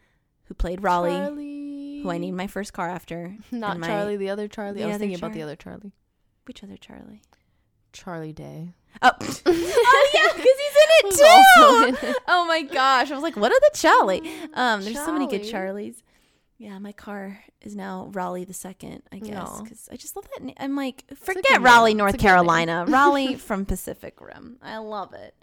[0.45, 2.01] who played Raleigh, Charlie.
[2.03, 3.37] who I named my first car after.
[3.51, 4.79] Not my- Charlie, the other Charlie.
[4.79, 5.93] the I was thinking about the other Charlie.
[6.47, 7.23] Which other Charlie?
[7.93, 8.75] Charlie Day.
[9.03, 12.15] Oh, oh yeah, because he's in it in too.
[12.29, 14.23] oh my gosh, I was like, what are the Charlie?
[14.55, 15.97] Um, there's so many good Charlies.
[16.57, 20.45] Yeah, my car is now Raleigh the second, I guess, because I just love that.
[20.45, 21.99] Na- I'm like, forget Raleigh, name.
[21.99, 22.37] North It's a good name.
[22.37, 22.85] Carolina.
[22.89, 24.59] Raleigh from Pacific Rim.
[24.63, 25.35] I love it.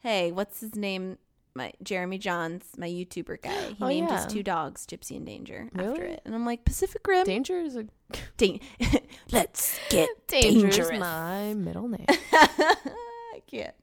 [0.00, 1.18] Hey, what's his name?
[1.54, 3.50] My Jeremy Jahns, my YouTuber guy.
[3.68, 4.24] He Oh, named yeah.
[4.24, 7.24] his two dogs Gypsy and Danger after it, and I'm like, Pacific Rim.
[7.24, 7.86] Danger is a
[8.36, 8.60] Dan-
[9.32, 10.98] Let's get Danger dangerous.
[11.00, 12.06] my middle name.
[12.08, 13.74] I can't.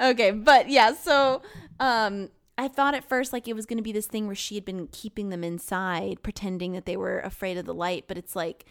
[0.00, 1.42] Okay, but yeah, so
[1.80, 4.56] um I thought at first like it was going to be this thing where she
[4.56, 8.34] had been keeping them inside pretending that they were afraid of the light, but it's
[8.34, 8.64] like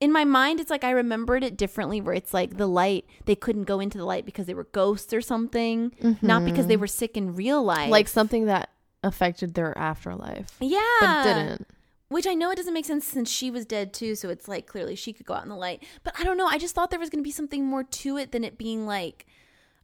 [0.00, 3.34] in my mind it's like I remembered it differently where it's like the light they
[3.34, 5.92] couldn't go into the light because they were ghosts or something,
[6.22, 6.80] not because they Mhm.
[6.80, 7.90] were sick in real life.
[7.90, 8.68] like something that
[9.02, 10.80] affected their afterlife, yeah.
[11.00, 11.66] but didn't.
[12.08, 14.66] which I know it doesn't make sense since she was dead too, so it's like
[14.66, 15.82] clearly she could go out in the light.
[16.04, 16.46] But I don't know.
[16.46, 18.86] I just thought there was going to be something more to it than it being
[18.86, 19.26] like,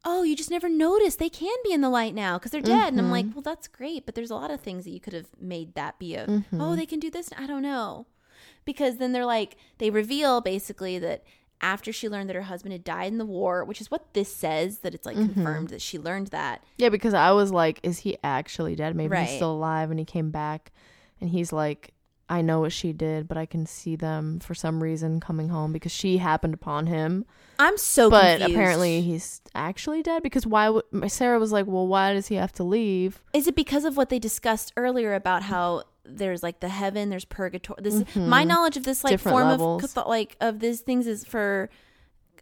[0.04, 2.92] oh, you just never noticed they can be in the light now because they're dead.
[2.92, 5.12] And I'm like, well, that's great, but there's a lot of things that you could
[5.12, 7.30] have made that be a, oh, they can do this.
[7.38, 8.06] I don't know,
[8.64, 11.24] because then they're like, they reveal basically that
[11.60, 14.34] after she learned that her husband had died in the war, which is what this
[14.34, 15.32] says, that it's like mm-hmm.
[15.32, 16.62] confirmed that she learned that.
[16.76, 18.96] Yeah, because I was like, is he actually dead?
[18.96, 19.26] Maybe Right.
[19.26, 20.72] he's still alive and he came back
[21.20, 21.94] and he's like,
[22.28, 25.70] I know what she did, but I can see them for some reason coming home
[25.72, 27.26] because she happened upon him.
[27.58, 28.50] I'm so but confused.
[28.52, 32.52] apparently he's actually dead because why would Sarah was like, well, why does he have
[32.52, 33.22] to leave?
[33.34, 37.24] Is it because of what they discussed earlier about how there's like the heaven, there's
[37.24, 37.78] purgatory?
[37.82, 39.96] This is my knowledge of this like Different form levels.
[39.96, 41.70] of like of these things is for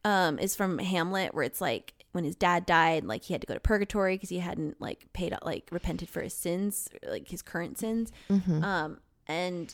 [0.05, 3.47] um is from Hamlet where it's like when his dad died, like he had to
[3.47, 7.43] go to purgatory because he hadn't like paid like repented for his sins, like his
[7.43, 8.11] current sins.
[8.63, 9.73] Um and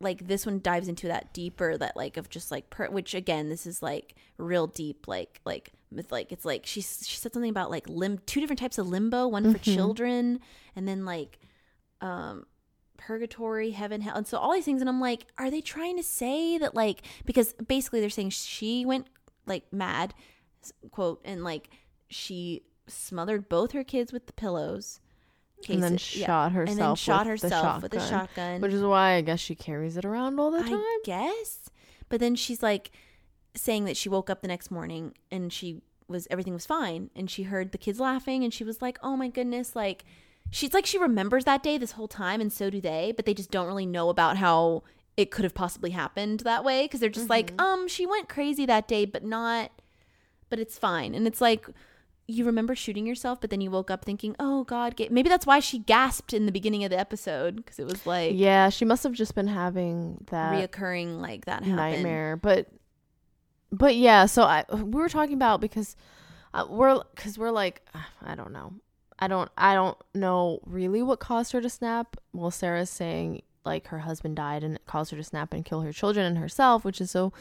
[0.00, 3.48] like this one dives into that deeper that like of just like per- which again
[3.48, 7.50] this is like real deep like like with like it's like she she said something
[7.50, 10.38] about like lim two different types of limbo one for children
[10.76, 11.38] and then like
[12.00, 12.44] um
[12.98, 16.02] purgatory heaven hell and so all these things and i'm like are they trying to
[16.02, 19.06] say that like because basically they're saying she went
[19.46, 20.12] like mad
[20.90, 21.70] quote and like
[22.08, 25.00] she smothered both her kids with the pillows
[25.68, 26.26] and then Case- yeah.
[26.26, 26.70] shot herself.
[26.70, 29.40] and then shot with the herself with a shotgun, shotgun which is why I guess
[29.40, 30.74] she carries it around all the time.
[30.74, 31.70] I guess.
[32.08, 32.90] But then she's like
[33.54, 37.28] saying that she woke up the next morning and she was everything was fine and
[37.30, 40.04] she heard the kids laughing and she was like, "Oh my goodness, like
[40.50, 43.34] she's like she remembers that day this whole time and so do they, but they
[43.34, 44.82] just don't really know about how
[45.16, 48.64] it could have possibly happened that way because they're just like, "Um, she went crazy
[48.66, 49.70] that day, but not
[50.50, 51.68] but it's fine." And it's like
[52.30, 55.46] you remember shooting yourself, but then you woke up thinking, "Oh God!" ga-" Maybe that's
[55.46, 58.84] why she gasped in the beginning of the episode because it was like yeah, she
[58.84, 61.76] must have just been having that reoccurring like that happen.
[61.76, 62.68] nightmare but
[63.70, 65.96] but yeah so i we were talking about because
[66.54, 67.82] uh, we're because we're like
[68.24, 68.72] i don't know
[69.18, 73.88] i don't i don't know really what caused her to snap well sarah's saying like
[73.88, 76.84] her husband died and it caused her to snap and kill her children and herself
[76.84, 77.32] which is so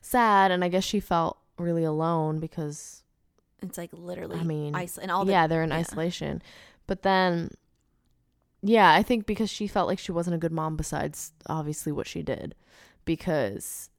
[0.00, 3.02] sad and i guess she felt really alone because
[3.62, 4.38] It's like literally.
[4.38, 5.76] I mean, and all the yeah they're in yeah.
[5.76, 6.42] isolation
[6.86, 7.50] but then
[8.62, 12.06] yeah i think because she felt like she wasn't a good mom besides obviously what
[12.06, 12.54] she did
[13.04, 13.90] because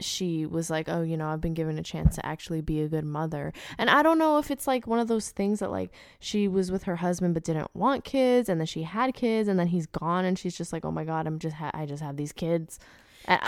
[0.00, 2.88] she was like oh you know i've been given a chance to actually be a
[2.88, 3.52] good mother.
[3.78, 6.70] And i don't know if it's like one of those things that like she was
[6.70, 9.86] with her husband but didn't want kids and then she had kids and then he's
[9.86, 12.32] gone and she's just like oh my god i'm just ha- i just have these
[12.32, 12.78] kids.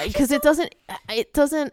[0.05, 0.75] Because it doesn't
[1.09, 1.73] it doesn't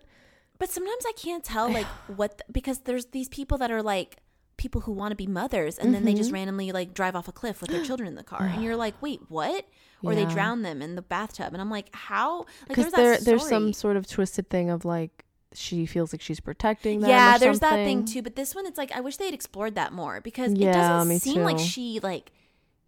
[0.59, 1.85] But sometimes I can't tell like
[2.15, 4.17] what the, because there's these people that are like
[4.57, 6.17] people who want to be mothers and then they Mm-hmm.
[6.17, 8.75] just randomly like drive off a cliff with their children in the car and you're
[8.85, 9.65] like wait what
[10.03, 13.47] or they drown them in the bathtub and I'm like how because there's there there's
[13.47, 17.59] some sort of twisted thing of like she feels like she's protecting them yeah there's
[17.59, 20.21] that thing too but this one it's like I wish they had explored that more
[20.21, 22.31] because it doesn't seem like she like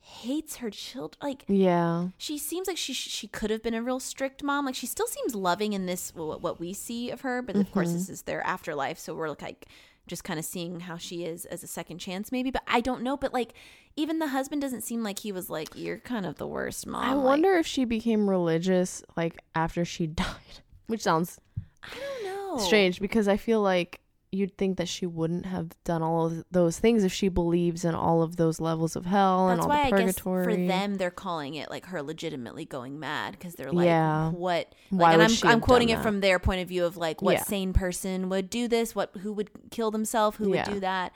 [0.01, 3.99] hates her children like yeah she seems like she she could have been a real
[3.99, 4.65] strict mom.
[4.65, 7.71] Like she still seems loving in this what, what we see of her, but of
[7.71, 7.97] course Mm-hmm.
[7.97, 9.67] this is their afterlife, so we're like
[10.09, 12.51] just kind of seeing how she is as a second chance maybe.
[12.51, 13.15] But I don't know.
[13.15, 13.53] But like
[13.95, 17.03] even the husband doesn't seem like he was like you're kind of the worst mom.
[17.05, 21.39] I Like, wonder if she became religious like after she died, which sounds
[21.83, 22.57] I don't know.
[22.57, 26.77] strange because I feel like you'd think that she wouldn't have done all of those
[26.77, 29.89] things if she believes in all of those levels of hell and That's all why
[29.89, 30.43] the I guess purgatory.
[30.43, 34.29] for them they're calling it like her legitimately going mad because they're like, Yeah.
[34.29, 34.73] what?
[34.91, 36.03] Like, Why and I'm I'm quoting it that?
[36.03, 37.43] from their point of view of like what Yeah.
[37.43, 40.63] sane person would do this, what who would kill themselves, who Yeah.
[40.67, 41.11] would do that,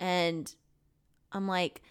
[0.00, 0.52] and
[1.30, 1.82] I'm like,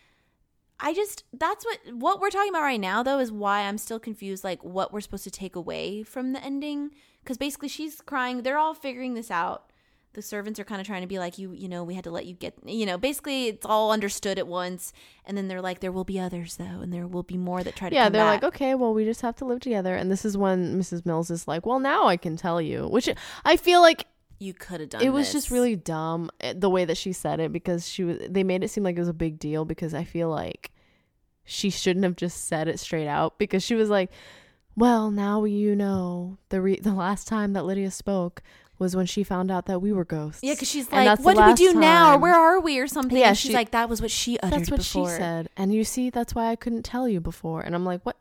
[0.80, 3.99] I just that's what what we're talking about right now though is why I'm still
[3.99, 6.91] confused like what we're supposed to take away from the ending
[7.23, 9.72] because basically she's crying, they're all figuring this out
[10.18, 12.10] the servants are kind of trying to be like you you know we had to
[12.10, 14.91] let you get you know basically it's all understood at once
[15.26, 17.76] and then they're like there will be others though and there will be more that
[17.76, 18.41] try to yeah, they're back.
[18.41, 19.95] like, okay, well, we just have to live together.
[19.95, 21.06] And this is when Mrs.
[21.06, 23.10] Mills is like, well, now I can tell you, which
[23.45, 24.07] I feel like
[24.39, 27.39] you could have done it was just really dumb eh, the way that she said
[27.39, 29.95] it because she was they made it seem like it was a big deal because
[29.95, 30.72] I feel like
[31.44, 34.11] she shouldn't have just said it straight out because she was like,
[34.76, 38.44] well, now you know the re- the last time that Lydia spoke
[38.80, 40.41] was when she found out that we were ghosts.
[40.44, 42.88] yeah because she's And like what do we do now or where are we or
[42.88, 45.10] something Yeah, and she's she- like that was what she uttered That's what before.
[45.10, 45.49] she said.
[45.58, 47.62] And you see, that's why I couldn't tell you before.
[47.62, 48.18] And I'm like, what?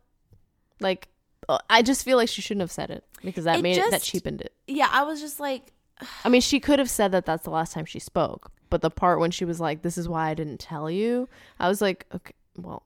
[0.80, 1.08] Like,
[1.48, 3.90] uh, I just feel like she shouldn't have said it because that It made it,
[3.90, 4.52] that cheapened it.
[4.66, 5.72] yeah i was just like
[6.24, 8.90] I mean, she could have said that that's the last time she spoke, but the
[8.90, 11.26] part when she was like, "This is why I didn't tell you,"
[11.58, 12.82] I was like, "Okay, well,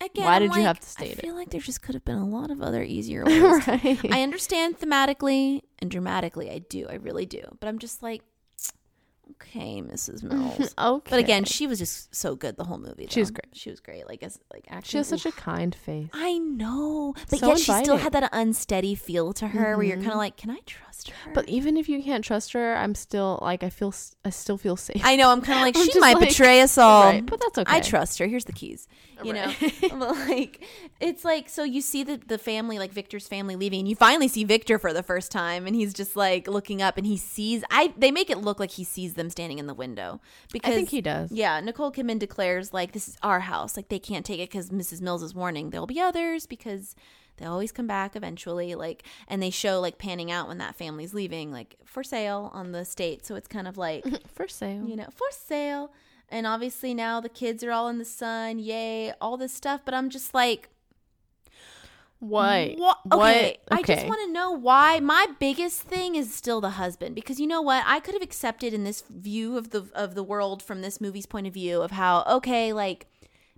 [0.00, 1.18] again, Why did you have to state it?
[1.18, 1.20] I it?
[1.20, 3.66] feel like there just could have been a lot of other easier ways.
[3.66, 4.12] right.
[4.12, 6.50] I understand thematically and dramatically.
[6.50, 6.86] I do.
[6.88, 7.42] I really do.
[7.60, 8.22] But I'm just like,
[9.32, 10.22] okay, Mrs.
[10.22, 10.74] Mills.
[10.78, 11.10] okay.
[11.10, 13.06] But again, she was just so good the whole movie.
[13.08, 13.48] She was great.
[13.52, 14.06] She was great.
[14.06, 16.08] Like as like actually, she has such a kind face.
[16.12, 19.96] I know, but So yet she still had that unsteady feel to her, where you're
[19.96, 20.18] kind of mm-hmm.
[20.18, 21.30] like, can I trust her?
[21.32, 23.94] But even if you can't trust her, I'm still like I feel
[24.24, 25.00] I still feel safe.
[25.04, 27.04] I know I'm kind of like I'm she might like- betray us all.
[27.04, 27.76] Right, but that's okay.
[27.76, 28.26] I trust her.
[28.26, 28.86] Here's the keys.
[29.22, 29.74] You know, Right.
[29.90, 30.66] But, like
[30.98, 34.28] it's like so you see the the family, like Victor's family leaving, and you finally
[34.28, 37.62] see Victor for the first time, and he's just like looking up, and he sees.
[37.70, 40.20] I they make it look like he sees them standing in the window
[40.52, 41.32] because I think he does.
[41.32, 43.76] Yeah, Nicole Kidman declares like this is our house.
[43.76, 45.00] Like they can't take it because Mrs.
[45.00, 46.94] Mills is warning there'll be others because
[47.40, 48.74] they always come back eventually.
[48.76, 52.70] Like and they show like panning out when that family's leaving, like for sale on
[52.70, 53.26] the state.
[53.26, 54.04] So it's kind of like
[54.34, 54.86] For sale.
[54.86, 55.90] you know for sale.
[56.28, 59.80] And obviously now the kids are all in the sun, yay, all this stuff.
[59.84, 60.68] But I'm just like,
[62.20, 62.76] What?
[62.78, 63.78] Wha- okay, What?
[63.78, 65.00] I just want to know why.
[65.00, 67.82] My biggest thing is still the husband because you know what?
[67.86, 71.26] I could have accepted in this view of the of the world from this movie's
[71.26, 73.06] point of view of how okay, like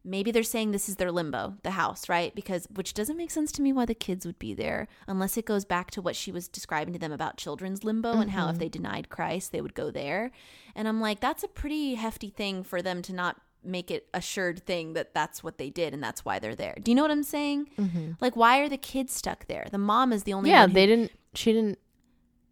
[0.04, 2.34] maybe they're saying this is their limbo, the house, right?
[2.34, 5.44] Because which doesn't make sense to me why the kids would be there unless it
[5.44, 8.52] goes back to what she was describing to them about children's limbo and how if
[8.52, 8.58] mm-hmm.
[8.60, 10.30] they denied Christ, they would go there.
[10.74, 14.64] And I'm like, that's a pretty hefty thing for them to not make it assured
[14.64, 16.76] thing that that's what they did and that's why they're there.
[16.82, 17.68] Do you know what I'm saying?
[17.78, 18.12] Mm-hmm.
[18.20, 19.68] Like, why are the kids stuck there?
[19.70, 20.70] The mom is the only Yeah, one.
[20.70, 21.12] who- they didn't.
[21.34, 21.78] She didn't.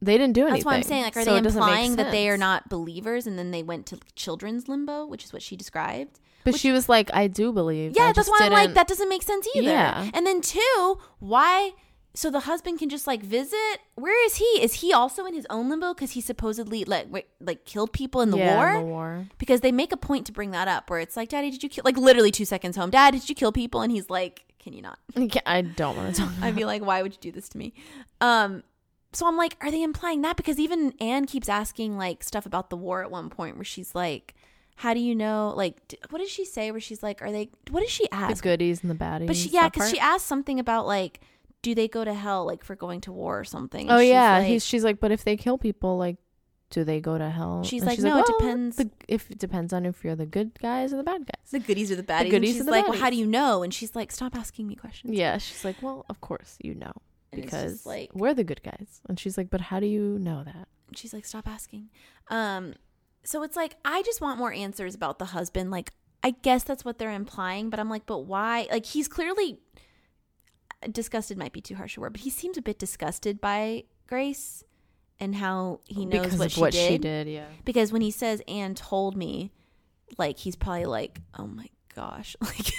[0.02, 0.54] They didn't do anything.
[0.54, 1.02] That's why I'm saying.
[1.02, 3.50] Like, are so they it doesn't make implying that they are not believers and then
[3.50, 6.18] they went to children's limbo, which is what she described?
[6.44, 9.08] But she was like, "I do believe." Yeah, I that's why I'm like, that doesn't
[9.08, 9.70] make sense either.
[9.70, 10.10] Yeah.
[10.14, 11.72] And then two, why?
[12.12, 13.78] So the husband can just like visit.
[13.94, 14.44] Where is he?
[14.44, 18.20] Is he also in his own limbo because he supposedly like wait, like killed people
[18.20, 18.68] in the yeah, war?
[18.68, 19.26] in the war.
[19.38, 21.68] because they make a point to bring that up where it's like, Daddy, did you
[21.68, 21.82] kill?
[21.84, 23.82] Like literally two seconds home, Dad, did you kill people?
[23.82, 24.98] And he's like, Can you not?
[25.46, 26.32] I don't want to talk.
[26.42, 27.74] I'd be like, Why would you do this to me?
[28.20, 28.64] Um.
[29.12, 30.36] So I'm like, are they implying that?
[30.36, 33.92] Because even Anne keeps asking like stuff about the war at one point where she's
[33.92, 34.34] like,
[34.80, 35.52] how do you know?
[35.54, 35.76] Like,
[36.08, 36.70] what did she say?
[36.70, 37.50] Where she's like, are they?
[37.70, 39.26] What did she ask the goodies and the baddies.
[39.26, 41.20] But she, yeah, because she asked something about like,
[41.60, 43.90] do they go to hell like for going to war or something?
[43.90, 46.16] Oh And she's yeah, like- he's she's like, but if they kill people, like,
[46.70, 47.62] do they go to hell?
[47.62, 48.76] She's like, no, it well, depends.
[48.76, 51.50] The, if it depends on if you're the good guys or the bad guys.
[51.50, 52.22] the goodies or the baddies.
[52.22, 53.62] The goodies and she's like, well, how do you know?
[53.62, 55.12] And she's like, stop asking me questions.
[55.14, 56.92] Yeah, she's like, well, of course you know
[57.32, 59.02] And because like we're the good guys.
[59.10, 60.68] And she's like, but how do you know that?
[60.96, 61.88] she's like stop asking
[62.30, 62.74] um
[63.24, 65.92] so it's like i just want more answers about the husband like
[66.22, 69.58] i guess that's what they're implying but i'm like but why like he's clearly
[70.82, 73.84] uh, disgusted might be too harsh a word but he seems a bit disgusted by
[74.06, 74.64] grace
[75.18, 76.88] and how he knows because what, of she, what did.
[76.88, 77.28] she did.
[77.28, 77.46] Yeah.
[77.64, 79.50] because when he says anne told me
[80.18, 82.72] like he's probably like oh my gosh like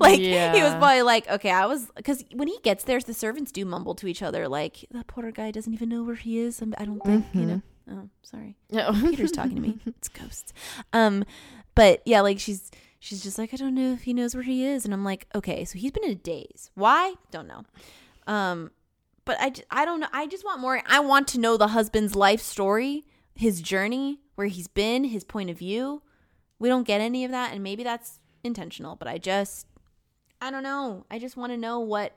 [0.00, 3.50] like he was probably like okay i was because when he gets there the servants
[3.50, 6.62] do mumble to each other like that poor guy doesn't even know where he is
[6.76, 7.77] i don't think you know mm-hmm.
[7.90, 8.90] Oh sorry Yeah.
[8.92, 9.78] Peter's talking to me.
[9.86, 10.52] It's ghosts.
[10.92, 11.24] Um,
[11.74, 14.64] but yeah, like she's she's just like I don't know if he knows where he
[14.64, 16.70] is, and I'm like, okay, so he's been in a daze.
[16.74, 17.14] Why?
[17.30, 17.64] Don't know.
[18.26, 18.70] Um,
[19.24, 20.08] but I, I don't know.
[20.12, 20.82] I just want more.
[20.86, 23.04] I want to know the husband's life story,
[23.34, 26.02] his journey, where he's been, his point of view.
[26.58, 28.96] We don't get any of that, and maybe that's intentional.
[28.96, 29.66] But I just
[30.40, 31.04] I don't know.
[31.10, 32.16] I just want to know what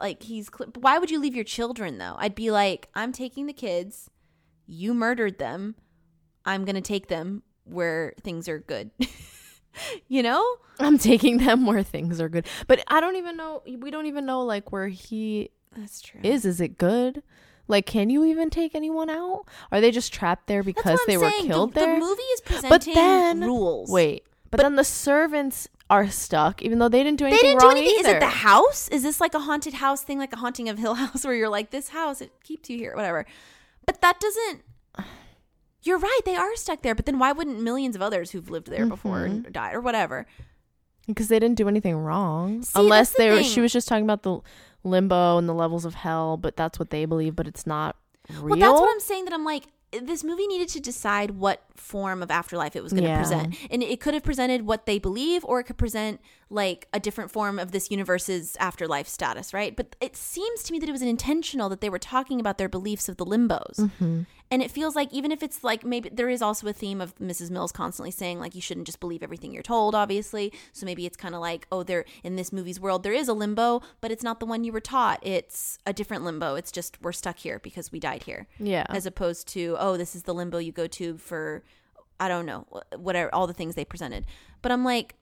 [0.00, 0.48] like he's.
[0.78, 2.16] Why would you leave your children though?
[2.18, 4.10] I'd be like, I'm taking the kids
[4.66, 5.74] you murdered them.
[6.44, 8.90] I'm going to take them where things are good.
[10.08, 10.44] you know?
[10.78, 12.46] I'm taking them where things are good.
[12.66, 16.20] But I don't even know we don't even know like where he That's true.
[16.22, 16.44] is.
[16.44, 17.22] Is it good?
[17.68, 19.46] Like can you even take anyone out?
[19.72, 21.94] Are they just trapped there because they were killed the, there?
[21.94, 23.90] The movie is presenting then- rules.
[23.90, 24.24] Wait.
[24.48, 27.70] But, then the servants are stuck even though they didn't do They anything didn't do
[27.70, 27.98] anything.
[27.98, 28.08] either.
[28.10, 28.88] Is it the house?
[28.88, 31.50] Is this like a haunted house thing, like a haunting of Hill House, where you're
[31.50, 33.26] like, this house, it keeps you here, whatever.
[33.86, 34.62] But that doesn't.
[35.82, 36.20] You're right.
[36.24, 36.94] They are stuck there.
[36.94, 39.52] But then why wouldn't millions of others who've lived there before Mm-hmm.
[39.52, 40.26] died or whatever?
[41.08, 44.02] because they didn't do anything wrong See, unless the they were she was just talking
[44.02, 44.40] about the
[44.82, 47.94] limbo and the levels of hell but that's what they believe but it's not
[48.28, 49.24] real Well, that's what I'm saying.
[49.26, 53.04] That I'm like, this movie needed to decide what form of afterlife it was going
[53.04, 53.18] to Yeah.
[53.18, 57.00] present, and it could have presented what they believe, or it could present like a
[57.00, 59.74] different form of this universe's afterlife status, right?
[59.74, 62.68] But it seems to me that it was intentional that they were talking about their
[62.68, 64.22] beliefs of the limbos, Mm-hmm.
[64.52, 67.16] and it feels like even if it's like maybe there is also a theme of
[67.16, 67.50] Mrs.
[67.50, 70.52] Mills constantly saying like you shouldn't just believe everything you're told, obviously.
[70.72, 73.32] So maybe it's kind of like oh, there in this movie's world there is a
[73.34, 75.18] limbo, but it's not the one you were taught.
[75.26, 76.54] It's a different limbo.
[76.54, 80.14] It's just we're stuck here because we died here yeah as opposed to oh this
[80.14, 81.64] is the limbo you go to for
[82.20, 84.24] i don't know wh- whatever all the things they presented
[84.62, 85.14] but i'm like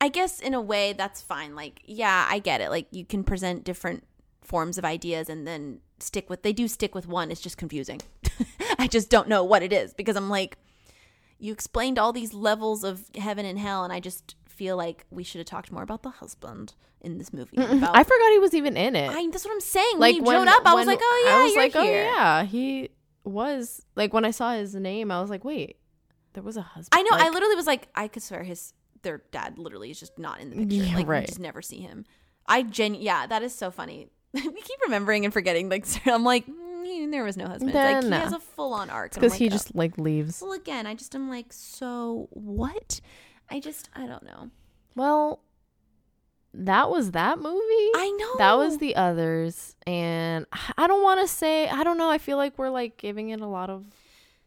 [0.00, 1.54] I guess in a way that's fine.
[1.54, 2.70] Like, yeah, I get it.
[2.70, 4.04] Like you can present different
[4.42, 7.30] forms of ideas and then stick with they do stick with one.
[7.30, 8.00] It's just confusing.
[8.78, 10.58] I just don't know what it is because I'm like
[11.38, 15.22] you explained all these levels of heaven and hell and I just feel like we
[15.22, 17.56] should have talked more about the husband in this movie.
[17.56, 19.10] About, I forgot he was even in it.
[19.10, 19.98] I, that's what I'm saying.
[19.98, 21.82] like when he showed up, I was like, oh yeah, I was you're like, oh,
[21.82, 22.08] here.
[22.08, 22.90] oh yeah, he
[23.24, 25.76] was like when I saw his name, I was like, wait,
[26.32, 26.98] there was a husband.
[26.98, 27.24] I know.
[27.24, 30.50] I literally was like, I could swear his their dad literally is just not in
[30.50, 30.76] the picture.
[30.76, 31.26] Yeah, like right.
[31.26, 32.04] just never see him.
[32.46, 34.08] I gen yeah, that is so funny.
[34.34, 35.68] we keep remembering and forgetting.
[35.68, 37.74] Like I'm like, mm, there was no husband.
[37.74, 39.08] Like he has a full on arc.
[39.08, 40.42] it's And I'm because he like, just like leaves.
[40.42, 40.46] oh.
[40.46, 43.00] Well, again, I just am like, so what?
[43.50, 44.50] I just I don't know.
[44.94, 45.40] Well,
[46.54, 47.90] that was that movie.
[47.94, 50.46] I know That was the others, and
[50.78, 51.68] I don't want to say.
[51.68, 52.10] I don't know.
[52.10, 53.84] I feel like we're like giving it a lot of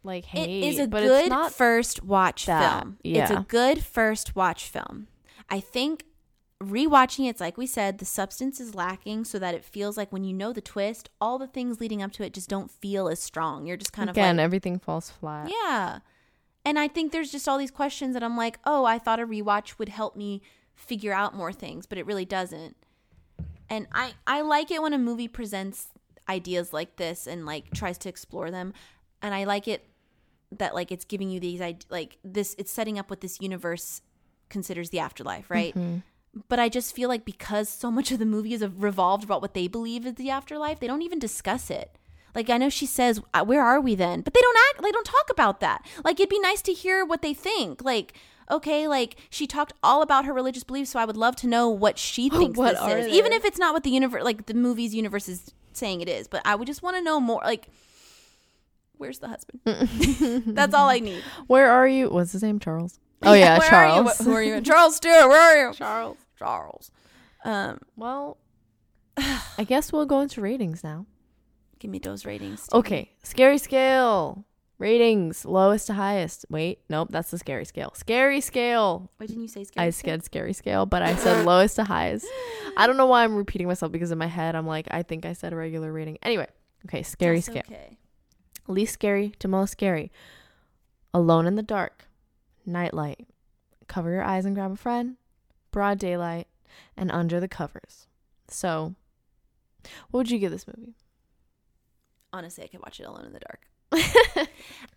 [0.02, 1.52] like It hate, is a but good it's not.
[1.52, 2.82] first watch that.
[2.82, 2.98] film.
[3.04, 5.08] It's a good first watch film.
[5.48, 6.04] I think
[6.62, 10.24] rewatching it's like we said, the substance is lacking so that it feels like when
[10.24, 13.18] you know the twist, all the things leading up to it just don't feel as
[13.20, 13.66] strong.
[13.66, 15.50] You're just kind Again, of like, everything falls flat.
[15.50, 16.00] yeah.
[16.64, 19.26] And I think there's just all these questions that I'm like, oh, I thought a
[19.26, 20.42] rewatch would help me
[20.74, 22.76] figure out more things, but it really doesn't.
[23.70, 25.88] And I I like it when a movie presents
[26.28, 28.74] ideas like this and like tries to explore them.
[29.22, 29.86] And I like it
[30.52, 31.60] that like it's giving you these
[31.90, 34.02] like this it's setting up what this universe
[34.48, 35.74] considers the afterlife, right?
[36.48, 39.54] But I just feel like because so much of the movie is revolved about what
[39.54, 41.96] they believe is the afterlife, they don't even discuss it.
[42.34, 44.82] Like I know she says, "Uh, "Where are we then?" But they don't act.
[44.82, 45.84] They don't talk about that.
[46.04, 47.82] Like it'd be nice to hear what they think.
[47.82, 48.14] Like
[48.50, 51.68] okay, like she talked all about her religious beliefs, so I would love to know
[51.68, 54.54] what she thinks What this is, even if it's not what the universe, like the
[54.54, 56.28] movie's universe is saying it is.
[56.28, 57.40] But I would just want to know more.
[57.44, 57.68] Like,
[59.00, 59.60] where's the husband?
[60.54, 61.22] That's all I need.
[61.46, 62.10] Where are you?
[62.10, 62.58] What's his name?
[62.60, 63.00] Charles.
[63.22, 64.18] Oh yeah, Where Charles.
[64.20, 64.30] Are you?
[64.30, 64.60] Who are you?
[64.62, 65.28] Charles Stewart.
[65.28, 65.74] Where are you?
[65.74, 66.16] Charles.
[66.38, 66.90] Charles.
[67.44, 68.38] Um, Well,
[69.18, 71.04] I guess we'll go into ratings now.
[71.78, 72.62] give me those ratings.
[72.62, 72.78] Stevie.
[72.78, 74.46] Okay, scary scale.
[74.78, 76.46] Ratings lowest to highest.
[76.48, 77.92] Wait, nope, that's the scary scale.
[77.94, 79.10] Scary scale.
[79.18, 79.88] Why didn't you say scary?
[79.88, 82.26] I said scary scale, but I said lowest to highest.
[82.78, 85.26] I don't know why I'm repeating myself because in my head I'm like, I think
[85.26, 86.16] I said a regular rating.
[86.22, 86.46] Anyway,
[86.86, 87.62] okay, scary That's scale.
[87.70, 87.98] Okay.
[88.70, 90.12] Least scary to most scary.
[91.12, 92.06] Alone in the dark.
[92.64, 93.26] Nightlight.
[93.88, 95.16] Cover your eyes and grab a friend.
[95.72, 96.46] Broad daylight.
[96.96, 98.06] And under the covers.
[98.48, 98.94] So,
[100.10, 100.94] what would you give this movie?
[102.32, 103.66] Honestly, I could watch it alone in the dark.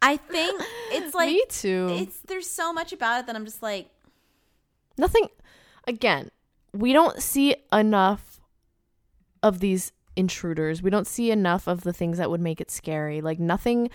[0.03, 1.87] I think it's like Me too.
[1.89, 3.89] it's there's so much about it that I'm just like
[4.99, 5.29] nothing
[5.87, 6.29] again
[6.73, 8.39] we don't see enough
[9.41, 10.81] of these intruders.
[10.81, 13.21] We don't see enough of the things that would make it scary.
[13.21, 13.89] Like nothing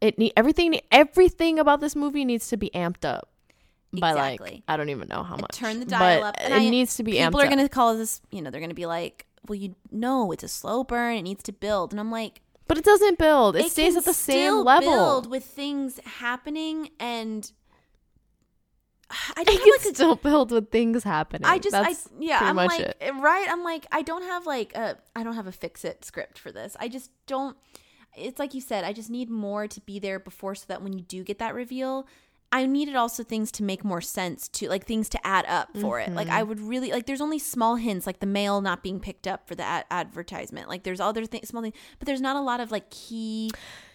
[0.00, 3.28] it need everything everything about this movie needs to be amped up
[3.92, 4.62] by like Exactly.
[4.68, 5.50] i don't even know how much.
[5.52, 7.96] turn the dial but up, and it I- needs to be people are gonna call
[7.96, 11.22] this you know they're gonna be like well you know it's a slow burn it
[11.22, 13.56] needs to build and I'm like but it doesn't build.
[13.56, 14.92] It, stays at the same level.
[14.92, 17.50] build with things happening and
[19.36, 22.38] I don't can like a still build with things happening I just, That's I yeah,
[22.42, 22.96] I'm much like, it.
[23.00, 23.46] eh, right?
[23.48, 26.52] I'm like, I don't have like a, I don't have a fix it script for
[26.52, 26.76] this.
[26.78, 27.56] I just don't.
[28.16, 30.92] It's like you said, I just need more to be there before, so that when
[30.92, 32.06] you do get that reveal,
[32.52, 36.00] I needed also things to make more sense to like things to add up for
[36.00, 36.12] it.
[36.12, 36.36] Like Mm-hmm.
[36.36, 37.06] I would really like.
[37.06, 40.68] There's only small hints, like the mail not being picked up for the ad- advertisement.
[40.68, 43.50] Like there's other things, small things, but there's not a lot of like key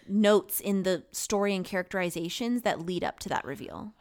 [0.08, 3.94] notes in the story and characterizations that lead up to that reveal.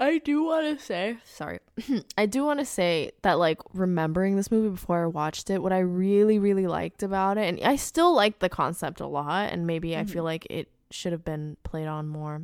[0.00, 1.58] I do want to say, sorry,
[2.18, 5.74] I do want to say that like remembering this movie before I watched it, what
[5.74, 9.66] I really, really liked about it, and I still like the concept a lot, and
[9.66, 10.24] maybe I feel mm-hmm.
[10.24, 12.40] like it should have been played on more,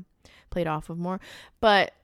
[0.50, 1.18] played off of more,
[1.60, 1.94] but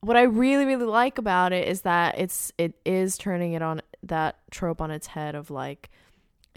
[0.00, 3.80] what I really, really like about it is that it's it is turning it on
[4.02, 5.90] that trope on its head of like.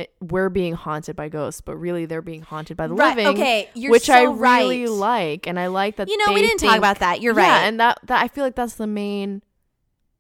[0.01, 3.27] It, we're being haunted by ghosts, but really they're being haunted by the Right, living.
[3.27, 4.89] okay, you're which I so really right.
[4.91, 6.07] like, and I like that.
[6.09, 7.21] You know, we didn't talk about that.
[7.21, 7.67] You're yeah, right.
[7.67, 9.41] and that that I feel like that's the main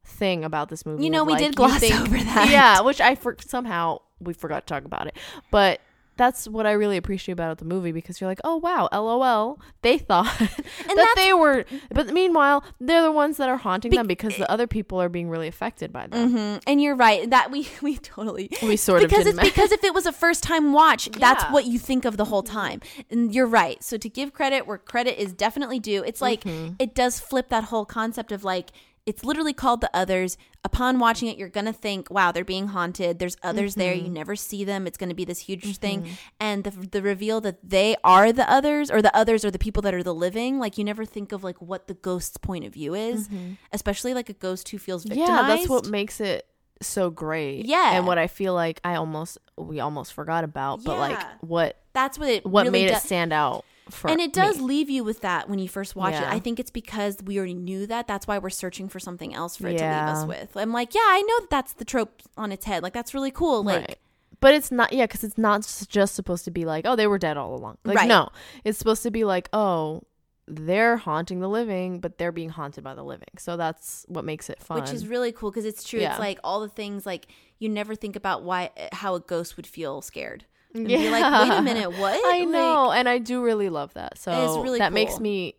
[0.05, 1.03] thing about this movie.
[1.03, 2.49] You know, we like, did gloss think- over that.
[2.49, 5.15] Yeah, which I for, somehow we forgot to talk about it,
[5.51, 5.79] but
[6.17, 9.97] that's what I really appreciate about the movie because you're like, oh wow, lol, they
[9.97, 14.49] thought that they were, but meanwhile they're the ones that are haunting them because the
[14.51, 16.31] other people are being really affected by them.
[16.31, 19.71] hmm And you're right that we we totally We sort because of it's didn't because
[19.71, 22.81] if it was a first time watch, that's what you think of the whole time.
[23.09, 23.81] And you're right.
[23.83, 26.73] So to give credit where credit is definitely due, it's like Mm-hmm.
[26.79, 28.71] it does flip that whole concept of like
[29.05, 30.37] It's literally called The Others.
[30.63, 33.17] Upon watching it, you're going to think, wow, they're being haunted.
[33.17, 33.93] There's others there.
[33.93, 34.13] You mm-hmm.
[34.13, 34.85] never see them.
[34.85, 35.71] It's going to be this huge mm-hmm.
[35.71, 36.07] thing.
[36.39, 39.81] And the, the reveal that they are the others or the others are the people
[39.83, 42.73] that are the living, like you never think of like what the ghost's point of
[42.73, 43.53] view is, mm-hmm.
[43.71, 45.31] especially like a ghost who feels victimized.
[45.31, 46.45] Yeah, that's what makes it
[46.81, 47.65] so great.
[47.65, 47.93] Yeah.
[47.93, 52.19] and what I feel like I almost we almost forgot about, but like what that's
[52.19, 53.03] what it what really made does.
[53.03, 54.63] it stand out for and it does me.
[54.63, 56.23] leave you with that when you first watch it.
[56.23, 58.07] I think it's because we already knew that.
[58.07, 60.55] That's why we're searching for something else for it to leave us with.
[60.55, 62.83] I'm like, yeah, I know that that's the trope on its head.
[62.83, 63.63] Like that's really cool.
[63.63, 63.97] Like Right.
[64.39, 67.19] But it's not, yeah, because it's not just supposed to be like, oh, they were
[67.19, 67.77] dead all along.
[67.85, 68.07] Like, Right.
[68.07, 68.29] no,
[68.63, 70.01] it's supposed to be like, oh,
[70.47, 73.29] they're haunting the living, but they're being haunted by the living.
[73.37, 74.81] So that's what makes it fun.
[74.81, 75.99] which is really cool because it's true.
[75.99, 76.11] Yeah.
[76.11, 77.27] It's like all the things like
[77.59, 80.45] you never think about why eh, how a ghost would feel scared.
[80.73, 80.97] And yeah.
[80.97, 82.13] be like, wait a minute, what?
[82.13, 84.17] I Like, know, and I do really love that.
[84.17, 85.55] So really that makes me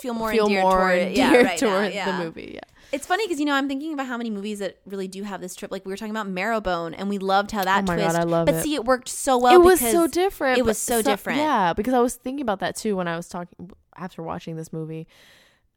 [0.00, 1.16] feel more feel endeared more toward it.
[1.16, 2.18] Yeah, endeared right now, toward yeah.
[2.18, 2.52] the movie.
[2.54, 2.60] Yeah.
[2.92, 5.40] It's funny because you know I'm thinking about how many movies that really do have
[5.40, 5.70] this trip.
[5.70, 8.18] Like we were talking about Marrowbone, and we loved how that Oh my God, twist.
[8.18, 8.62] I love but it.
[8.62, 9.54] see, it worked so well.
[9.54, 10.58] it was because so different.
[10.58, 11.38] It was so different.
[11.38, 14.72] Yeah, because I was thinking about that too when I was talking after watching this
[14.72, 15.06] movie.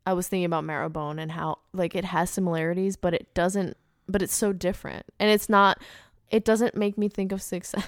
[0.06, 3.76] I was thinking about Marrowbone and how like it has similarities, but it doesn't.
[4.07, 5.81] But it's so different, and it's not.
[6.30, 7.85] It doesn't make me think of Six Sense.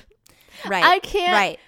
[0.67, 0.83] Right.
[0.83, 1.59] I can't Right.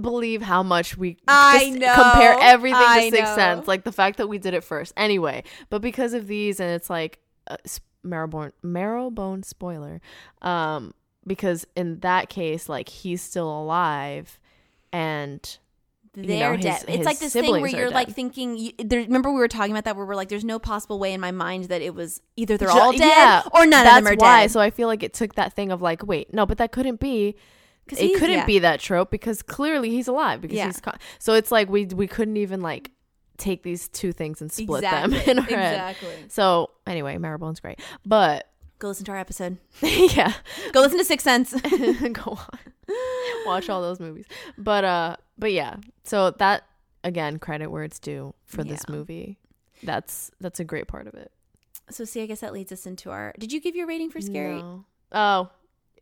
[0.00, 1.94] believe how much we I know.
[1.94, 3.36] compare everything I to Sixth know.
[3.36, 3.68] Sense.
[3.68, 5.42] Like the fact that we did it first, anyway.
[5.70, 7.18] But because of these, and it's like
[7.48, 7.56] uh,
[8.04, 10.00] Marrowbone, Marrowbone spoiler.
[10.42, 10.94] Um,
[11.26, 14.38] because in that case, like he's still alive,
[14.92, 15.58] and
[16.14, 16.84] you know, They're his- dead.
[16.88, 18.16] It's his like this thing where you're like dead.
[18.16, 18.56] thinking.
[18.56, 21.12] You, there, remember, we were talking about that where we're like, "There's no possible way
[21.12, 24.06] in my mind that it was either they're all dead yeah, or none of them
[24.06, 24.42] are why.
[24.44, 26.70] dead." So I feel like it took that thing of like, wait, no, but that
[26.72, 27.34] couldn't be.
[27.88, 28.46] 'Cause It couldn't yeah.
[28.46, 30.66] be that trope because clearly he's alive because Yeah.
[30.66, 32.90] he's con- so it's like we we couldn't even like
[33.38, 35.96] take these two things and split them in our head.
[36.28, 38.48] So anyway, Marrowbone's great, but
[38.78, 39.56] Go listen to our episode.
[39.82, 40.34] yeah,
[40.72, 41.52] Go listen to Sixth Sense.
[42.12, 42.58] go on,
[43.46, 44.26] watch all those movies.
[44.58, 46.64] But uh, but yeah, so that
[47.04, 49.38] again, credit where it's due for this movie.
[49.82, 51.30] That's that's a great part of it.
[51.90, 53.32] so see, I guess that leads us into our.
[53.38, 54.56] Did you give your rating for scary?
[54.56, 54.84] No.
[55.12, 55.50] Oh,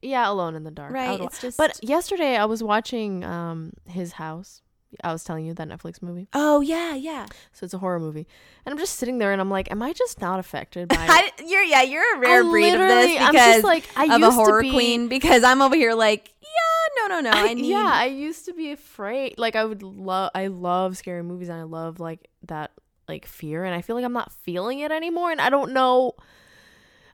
[0.05, 0.93] yeah, Alone in the Dark.
[0.93, 1.21] Right.
[1.21, 1.57] It's just.
[1.59, 4.61] But yesterday I was watching um his house.
[5.03, 6.29] I was telling you that Netflix movie.
[6.35, 7.27] oh yeah, yeah.
[7.53, 8.29] So it's a horror movie.
[8.65, 11.31] And I'm just sitting there and I'm like, am I just not affected by I,
[11.45, 14.21] you're yeah, you're a rare I breed of this because I'm just like I of
[14.21, 15.09] used a horror to be, queen.
[15.09, 17.37] Because I'm over here like, yeah, no, no, no.
[17.37, 17.67] I, I- need.
[17.67, 19.35] yeah, I used to be afraid.
[19.37, 22.71] Like I would love I love scary movies and I love like that
[23.09, 26.13] like fear and I feel like I'm not feeling it anymore and I don't know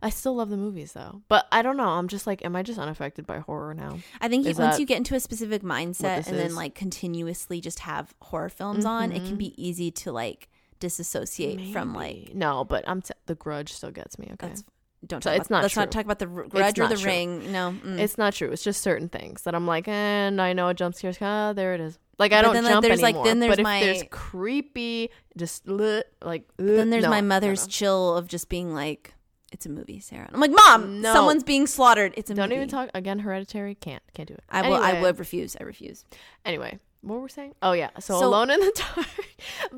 [0.03, 1.23] I still love the movies though.
[1.29, 1.89] But I don't know.
[1.89, 3.99] I'm just like am I just unaffected by horror now?
[4.21, 8.15] I think once you get into a specific mindset and then like continuously just have
[8.23, 9.39] horror films on, it can Mhm.
[9.39, 10.49] be easy to like
[10.81, 12.35] disassociate from like.
[12.35, 14.49] No, but I'm t- the grudge still gets me, okay.
[14.49, 14.65] That's
[15.07, 17.07] don't So talk it's about, not let's not talk about the grudge or the true.
[17.11, 17.53] ring.
[17.53, 17.99] No, mm.
[17.99, 18.51] It's not true.
[18.53, 21.75] It's just certain things that I'm like, and I know a jump scare's ah, there
[21.75, 21.99] it is.
[22.19, 23.25] Like I But don't then, like, jump there's, like, anymore.
[23.25, 25.09] then there's but my- if there's creepy,
[25.39, 29.15] just like then there's no, my mother's chill of just being like,
[29.53, 31.13] "It's a movie, Sarah." I'm like, "Mom, No.
[31.13, 32.15] someone's being slaughtered.
[32.17, 32.41] It's a movie.
[32.41, 33.19] Don't movie." even talk again.
[33.21, 34.45] Hereditary can't can't do it.
[34.49, 34.77] I will.
[34.77, 35.57] I Anyway, would refuse.
[35.61, 36.05] I refuse.
[36.45, 37.55] Anyway, what were we saying?
[37.63, 37.91] Oh yeah.
[38.01, 39.07] So, So- alone in the dark.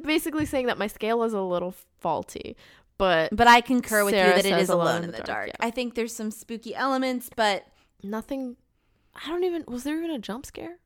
[0.04, 2.56] Basically saying that my scale is a little faulty,
[2.98, 5.48] but But I concur with Sarah you that it is is alone in the dark.
[5.48, 5.54] yeah.
[5.60, 7.66] I think there's some spooky elements, but
[8.02, 8.56] nothing.
[9.14, 9.64] I don't even.
[9.68, 10.78] Was there even a jump scare?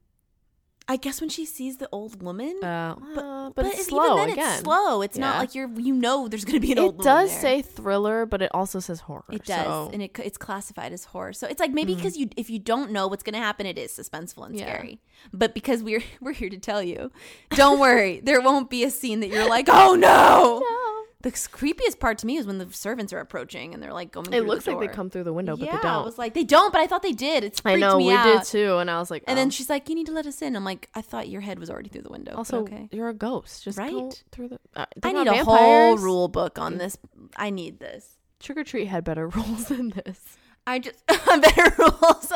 [0.89, 4.17] I guess when she sees the old woman, Uh, but, but, it's, it's- slow even
[4.19, 4.53] then again.
[4.53, 5.03] It's slow.
[5.03, 7.01] It's not like you're you know there's gonna be an old.
[7.01, 9.25] It does say thriller, but it also says horror.
[9.33, 11.33] it does, so- and it it's classified as horror.
[11.33, 13.91] So it's like maybe because you if you don't know what's gonna happen, it is
[13.91, 14.67] suspenseful and Yeah.
[14.67, 15.01] scary.
[15.33, 17.11] But because we're we're here to tell you,
[17.51, 20.63] don't worry, there won't be a scene that you're like, oh no.
[20.87, 20.95] No.
[21.27, 24.32] The creepiest part to me is when the servants are approaching and they're like going.
[24.32, 26.03] It looks the like they come through the window, but yeah, they don't.
[26.03, 27.43] I was like, they don't, but I thought they did.
[27.43, 28.23] It's I know we out.
[28.23, 29.51] did too, and I was like, And then oh.
[29.51, 31.69] she's like, "You need to let us in." I'm like, "I thought your head was
[31.69, 32.89] already through the window." also okay.
[32.93, 33.65] you're a ghost.
[33.65, 34.24] Just go Right?
[34.31, 34.61] through the.
[34.77, 36.97] Uh, I need a whole rule book on this.
[37.36, 38.19] I need this.
[38.39, 40.20] Trick or treat had better rules than this.
[40.65, 42.32] I just better rules.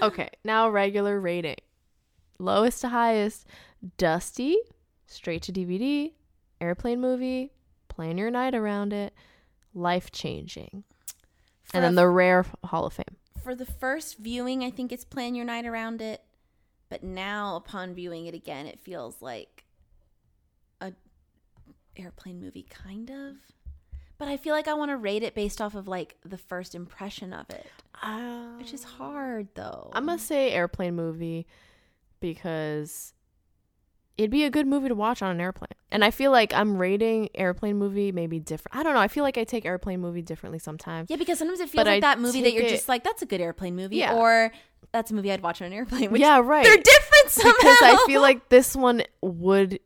[0.00, 1.56] Okay, now regular rating,
[2.38, 3.44] lowest to highest.
[3.98, 4.56] Dusty,
[5.06, 6.12] straight to DVD,
[6.58, 7.52] airplane movie.
[7.96, 9.14] Plan your night around it.
[9.74, 10.84] Life changing,
[11.72, 13.16] and then the rare Hall of Fame.
[13.42, 16.22] for the first viewing, I think it's plan your night around it.
[16.90, 19.64] But now, upon viewing it again, it feels like
[20.80, 20.92] a
[21.96, 23.36] airplane movie, kind of.
[24.18, 26.74] But I feel like I want to rate it based off of like the first
[26.74, 27.66] impression of it,
[28.02, 29.90] um, which is hard though.
[29.94, 31.46] I'm gonna say airplane movie
[32.20, 33.12] because
[34.18, 35.68] it'd be a good movie to watch on an airplane.
[35.90, 38.76] And I feel like I'm rating airplane movie maybe different.
[38.76, 39.00] I don't know.
[39.00, 41.10] I feel like I take airplane movie differently sometimes.
[41.10, 43.04] Yeah, because sometimes it feels But like I that movie that you're it- just like,
[43.04, 44.14] that's a good airplane movie, Yeah.
[44.14, 44.52] or
[44.92, 46.10] that's a movie I'd watch on an airplane.
[46.12, 46.64] Which yeah, right.
[46.64, 47.52] they're different somehow.
[47.58, 49.80] because I feel like this one would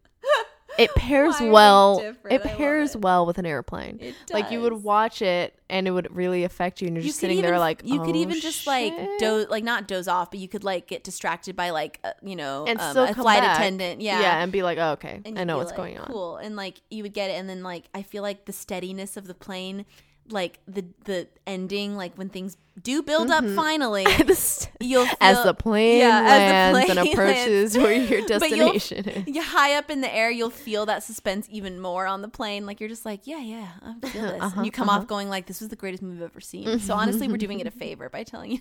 [0.83, 1.99] it pairs Why are they well
[2.31, 3.01] it I pairs it.
[3.01, 3.99] well with an airplane.
[4.01, 7.09] It Like you would watch it and it would really affect you and you're You
[7.11, 9.65] just could sitting even, there like you could "Oh, even just like shit." doze, like
[9.65, 12.81] not doze off, but you could like get distracted by like uh, you know and
[12.81, 13.59] um, a flight back.
[13.59, 14.01] attendant.
[14.01, 15.21] Yeah, Yeah, and be like, oh, okay.
[15.25, 16.07] And I know what's like, going on.
[16.07, 19.17] Cool, and like you would get it, and then like I feel like the steadiness
[19.17, 19.85] of the plane,
[20.33, 24.05] like the the ending, like when things do build up finally,
[24.81, 29.09] you'll feel, as the plane Yeah, as the lands and plane approaches where your destination
[29.09, 29.27] is.
[29.27, 32.67] you high up in the air, you'll feel that suspense even more on the plane.
[32.67, 34.43] Like you're just like, yeah, yeah, I feel this.
[34.43, 35.01] Uh-huh, and you come uh-huh.
[35.01, 36.79] off going like, this was the greatest movie I've ever seen.
[36.81, 38.59] So honestly, we're doing it a favor by telling you.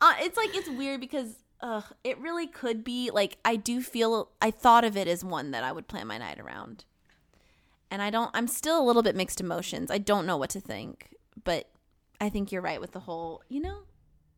[0.00, 4.30] Uh, it's like it's weird because uh, it really could be like I do feel
[4.40, 6.84] I thought of it as one that I would plan my night around,
[7.92, 8.30] and I don't.
[8.32, 9.90] I'm still a little bit mixed emotions.
[9.90, 11.14] I don't know what to think,
[11.44, 11.68] but
[12.20, 13.42] I think you're right with the whole.
[13.48, 13.80] You know,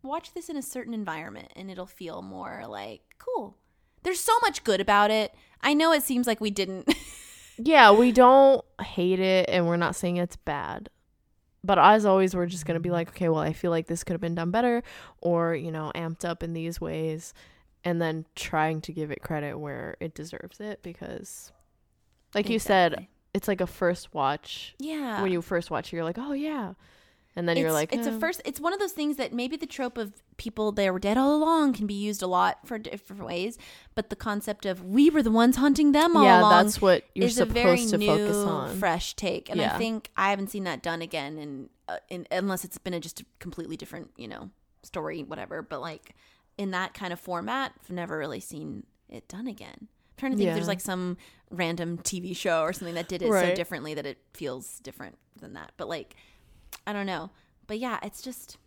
[0.02, 3.56] watch this in a certain environment and it'll feel more like cool.
[4.02, 5.32] There's so much good about it.
[5.62, 6.92] I know it seems like we didn't.
[7.56, 10.88] Yeah, we don't hate it and we're not saying it's bad.
[11.62, 14.02] But as always, we're just going to be like, okay, well, I feel like this
[14.02, 14.82] could have been done better
[15.20, 17.32] or, you know, amped up in these ways.
[17.84, 21.52] And then trying to give it credit where it deserves it because,
[22.34, 23.13] like you said, Exactly.
[23.34, 24.74] It's like a first watch.
[24.78, 25.20] yeah.
[25.22, 26.74] When you first watch it, you're like, oh, yeah.
[27.36, 28.40] And then you're like, it's a "Uh, first.
[28.44, 31.34] It's one of those things that maybe the trope of people they were dead all
[31.34, 33.58] along can be used a lot for different ways.
[33.96, 37.02] But the concept of we were the ones hunting them all Yeah, along that's what
[37.12, 38.76] you're is a very supposed to new, focus on.
[38.76, 39.50] fresh take.
[39.50, 42.94] And I think I haven't seen that done again, in, uh, in unless it's been
[42.94, 44.50] a just a completely different, you know,
[44.84, 45.60] story, whatever.
[45.60, 46.14] But like
[46.56, 49.88] in that kind of format, I've never really seen it done again.
[50.16, 51.16] I'm trying to think if there's like some
[51.50, 55.54] random TV show or something that did it so differently that it feels different than
[55.54, 55.72] that.
[55.76, 56.14] But like,
[56.86, 57.30] I don't know.
[57.66, 58.58] But yeah, it's just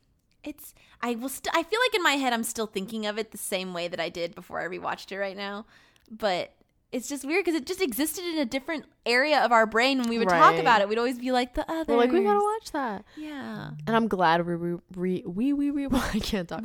[0.44, 3.32] it's I will st- I feel like in my head I'm still thinking of it
[3.32, 5.66] the same way that I did before I rewatched it right now.
[6.10, 6.54] But
[6.92, 10.08] it's just weird because it just existed in a different area of our brain when
[10.10, 10.88] we would talk about it.
[10.88, 11.98] We'd always be like the other.
[11.98, 13.04] Like, we got to watch that.
[13.18, 13.72] Yeah.
[13.86, 16.64] And I'm glad we re, re, we we we I can't talk.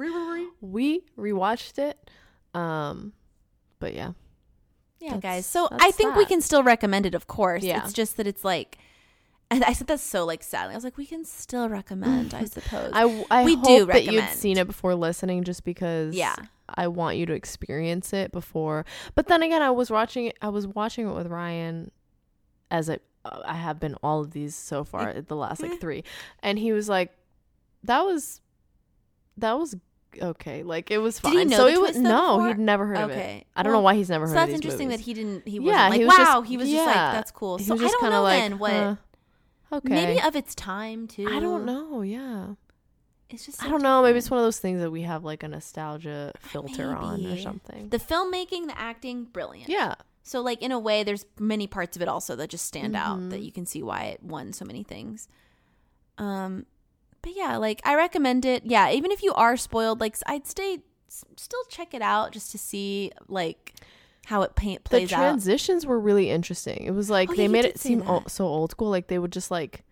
[0.60, 2.10] We rewatched it.
[2.54, 3.12] Um
[3.80, 4.12] but yeah.
[5.02, 5.46] Yeah, guys.
[5.46, 7.64] So I think we can still recommend it, of course.
[7.64, 7.82] Yeah.
[7.82, 8.78] It's just that it's like,
[9.50, 10.74] and I said that so like sadly.
[10.74, 12.90] I was like, we can still recommend, I suppose.
[12.94, 16.36] I, I We hope do that you'd seen it before listening just because Yeah.
[16.68, 18.86] I want you to experience it before.
[19.14, 21.90] But then again, I was watching it I was watching it with Ryan
[22.70, 26.02] as it uh, I have been all of these so far, the last like 3.
[26.40, 27.10] And he was like
[27.84, 28.40] that was
[29.36, 29.74] that was
[30.20, 30.62] okay.
[30.62, 31.38] Like it was Did fine.
[31.38, 32.48] he know so the it was no, before?
[32.48, 33.38] he'd never heard of Okay.
[33.40, 33.46] it.
[33.56, 35.00] I don't Well, know why he's never so heard of that's these interesting movies.
[35.00, 35.48] that he didn't.
[35.48, 36.40] He Yeah, wasn't like, he was just- wow.
[36.42, 37.12] he was just like, yeah.
[37.12, 37.58] that's cool.
[37.58, 38.72] He So was I just don't kinda know like, then what.
[38.72, 38.96] "Huh,
[39.76, 39.88] okay.
[39.94, 41.26] Maybe of its time too.
[41.30, 42.54] I don't know, yeah.
[43.30, 43.62] It's just.
[43.62, 44.02] I so don't know.
[44.02, 47.28] Maybe it's one of those things that we have like a nostalgia filter on or
[47.30, 47.42] Maybe.
[47.42, 47.88] something.
[47.88, 49.70] The filmmaking, the acting, brilliant.
[49.70, 49.94] yeah.
[50.22, 53.30] So like in a way, there's many parts of it also that just stand out
[53.30, 55.28] that you can see why it won so many things.
[56.18, 56.66] Um,
[57.22, 58.64] but yeah, like I recommend it.
[58.64, 60.78] Yeah, even if you are spoiled, like I'd stay,
[61.08, 63.74] still check it out just to see like
[64.26, 65.18] how it paint The plays out.
[65.18, 66.84] transitions were really interesting.
[66.84, 68.90] It was like Oh, they you made it seem o- so old school.
[68.90, 69.84] Like they would just like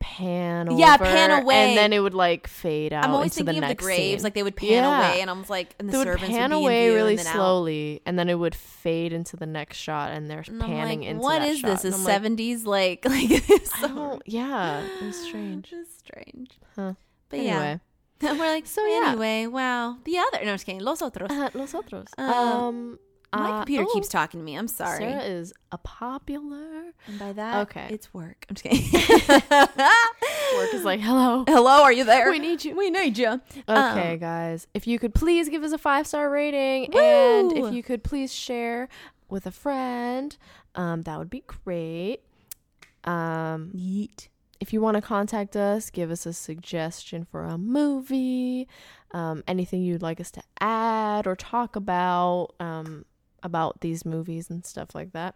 [0.00, 1.68] pan Yeah, over, pan away.
[1.68, 3.04] and then it would like fade out.
[3.04, 4.22] I'm always into thinking the of the next graves, scene.
[4.24, 4.98] like they would pan Yeah.
[5.10, 6.94] away, and I was like, and the they would servants pan would be away view
[6.96, 7.34] really and then out.
[7.34, 11.00] slowly, and then it would fade into the next shot, and they're And I'm panning
[11.00, 11.68] like, into what is shot.
[11.68, 11.84] this?
[11.84, 13.70] A And I'm seventies like like this?
[14.26, 15.72] Yeah, it was strange.
[15.72, 16.58] It's strange.
[16.74, 16.94] Huh.
[17.28, 17.80] But anyway,
[18.20, 19.10] yeah, we're like, So, so yeah.
[19.10, 19.96] anyway, wow.
[20.04, 20.80] The other, no, I'm just kidding.
[20.80, 21.30] Los otros.
[21.30, 22.06] uh, los otros.
[22.18, 22.98] Um, Um,
[23.32, 24.56] My uh, computer oh, keeps talking to me.
[24.56, 24.98] I'm sorry.
[25.04, 26.92] Sarah is a popular.
[27.06, 27.86] and by that, Okay.
[27.90, 28.44] it's work.
[28.48, 29.42] I'm just kidding.
[30.56, 31.44] Work is like, hello.
[31.48, 32.30] Hello, are you there?
[32.30, 32.74] We need you.
[32.76, 33.40] We need you.
[33.68, 34.66] Okay, Um, guys.
[34.74, 38.34] If you could please give us a five star rating, and if you could please
[38.34, 38.88] share
[39.28, 40.36] with a friend,
[40.74, 42.22] um, that would be great.
[43.04, 44.26] Um, Yeet.
[44.58, 48.66] if you want to contact us, give us a suggestion for a movie,
[49.12, 53.04] um, anything you'd like us to add or talk about, um,
[53.42, 55.34] about these movies and stuff like that.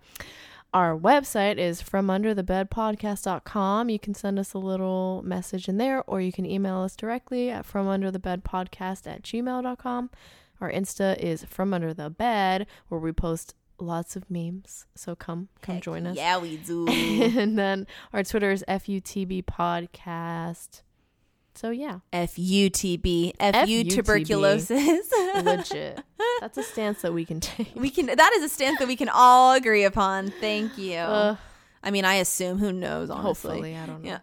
[0.72, 3.90] Our website is fromunderthebedpodcast.com.
[3.90, 7.50] You can send us a little message in there, or you can email us directly
[7.50, 10.10] at fromunderthebedpodcast at gmail.com.
[10.60, 14.86] Our Insta is from under the bed, where we post lots of memes.
[14.96, 16.16] So come, come Heck join us.
[16.16, 16.88] Yeah, we do.
[16.88, 20.82] and then our Twitter is FUTB Podcast.
[21.56, 23.90] So yeah, FUTB, FU FUTB.
[23.90, 25.12] tuberculosis.
[25.42, 26.00] legit.
[26.40, 27.72] That's a stance that we can take.
[27.76, 28.06] we can.
[28.06, 30.32] That is a stance that we can all agree upon.
[30.40, 30.98] Thank you.
[30.98, 31.38] Ugh,
[31.82, 32.58] I mean, I assume.
[32.58, 33.08] Who knows?
[33.08, 33.50] Honestly.
[33.50, 34.18] hopefully, I don't know.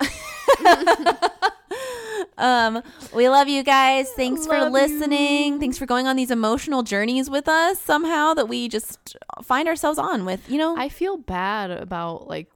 [0.60, 1.30] Yeah.
[2.38, 2.84] um,
[3.16, 4.10] we love you guys.
[4.12, 5.54] Thanks for listening.
[5.54, 5.60] you.
[5.60, 9.98] Thanks for going on these emotional journeys with us somehow that we just find ourselves
[9.98, 10.76] on with, you know.
[10.78, 12.50] I feel bad about like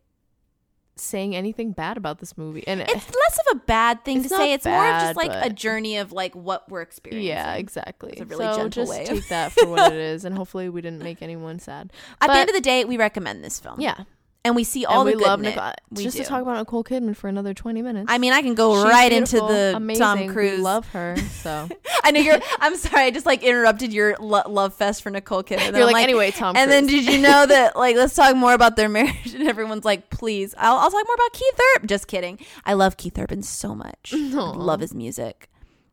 [0.97, 4.53] saying anything bad about this movie, and it's less of a bad thing to say.
[4.53, 7.27] It's more of just bad, like a journey of like what we're experiencing.
[7.27, 8.13] yeah, exactly.
[8.13, 10.69] It's a really so gentle just way take that for what it is, and hopefully
[10.69, 11.91] we didn't make anyone sad.
[12.21, 13.79] At the end of the day, we recommend this film.
[13.79, 14.03] Yeah,
[14.45, 15.41] And we see all and the we love.
[15.41, 15.71] Nicole.
[15.91, 16.23] We just do.
[16.23, 18.05] to talk about Nicole Kidman for another twenty minutes.
[18.09, 20.01] I mean, I can go She's right beautiful, into the amazing.
[20.01, 20.59] Tom We Cruise.
[20.59, 21.17] love her.
[21.41, 21.67] So
[22.03, 22.39] I know you're.
[22.59, 23.05] I'm sorry.
[23.05, 25.67] I just like interrupted your lo- love fest for Nicole Kidman.
[25.69, 26.53] And you're I'm like, anyway, Tom.
[26.53, 26.61] Cruise.
[26.63, 29.33] And then did you know that like let's talk more about their marriage?
[29.33, 31.87] And everyone's like, please, I'll, I'll talk more about Keith Urban.
[31.87, 32.37] Just kidding.
[32.65, 34.13] I love Keith Urban so much.
[34.13, 35.49] I love his music.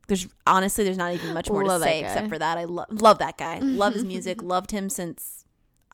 [0.07, 2.57] There's honestly, there's not even much more Love to say except for that.
[2.59, 3.59] I lo- love that guy.
[3.59, 4.43] love his music.
[4.43, 5.42] Loved him since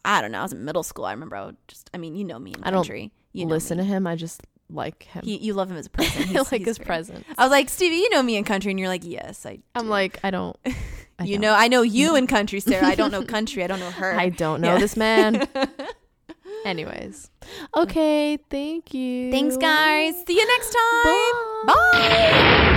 [0.05, 0.39] I don't know.
[0.39, 1.05] I was in middle school.
[1.05, 1.89] I remember I would just.
[1.93, 3.11] I mean, you know me in I don't country.
[3.33, 3.83] You know listen me.
[3.83, 4.07] to him.
[4.07, 5.23] I just like him.
[5.25, 6.23] He, you love him as a person.
[6.23, 7.25] I He's- like he's his very- presence.
[7.37, 9.59] I was like, Stevie, you know me in country, and you're like, yes, I.
[9.75, 10.57] I'm like, I don't.
[11.19, 11.41] I you don't.
[11.41, 12.85] know, I know you in country, Sarah.
[12.87, 13.63] I don't know country.
[13.63, 14.13] I don't know her.
[14.17, 14.79] I don't know Yeah.
[14.79, 15.47] this man.
[16.65, 17.29] Anyways,
[17.75, 18.37] okay.
[18.49, 19.31] Thank you.
[19.31, 20.13] Thanks, guys.
[20.27, 21.03] See you next time.
[21.03, 21.73] Bye.
[21.91, 22.75] Bye.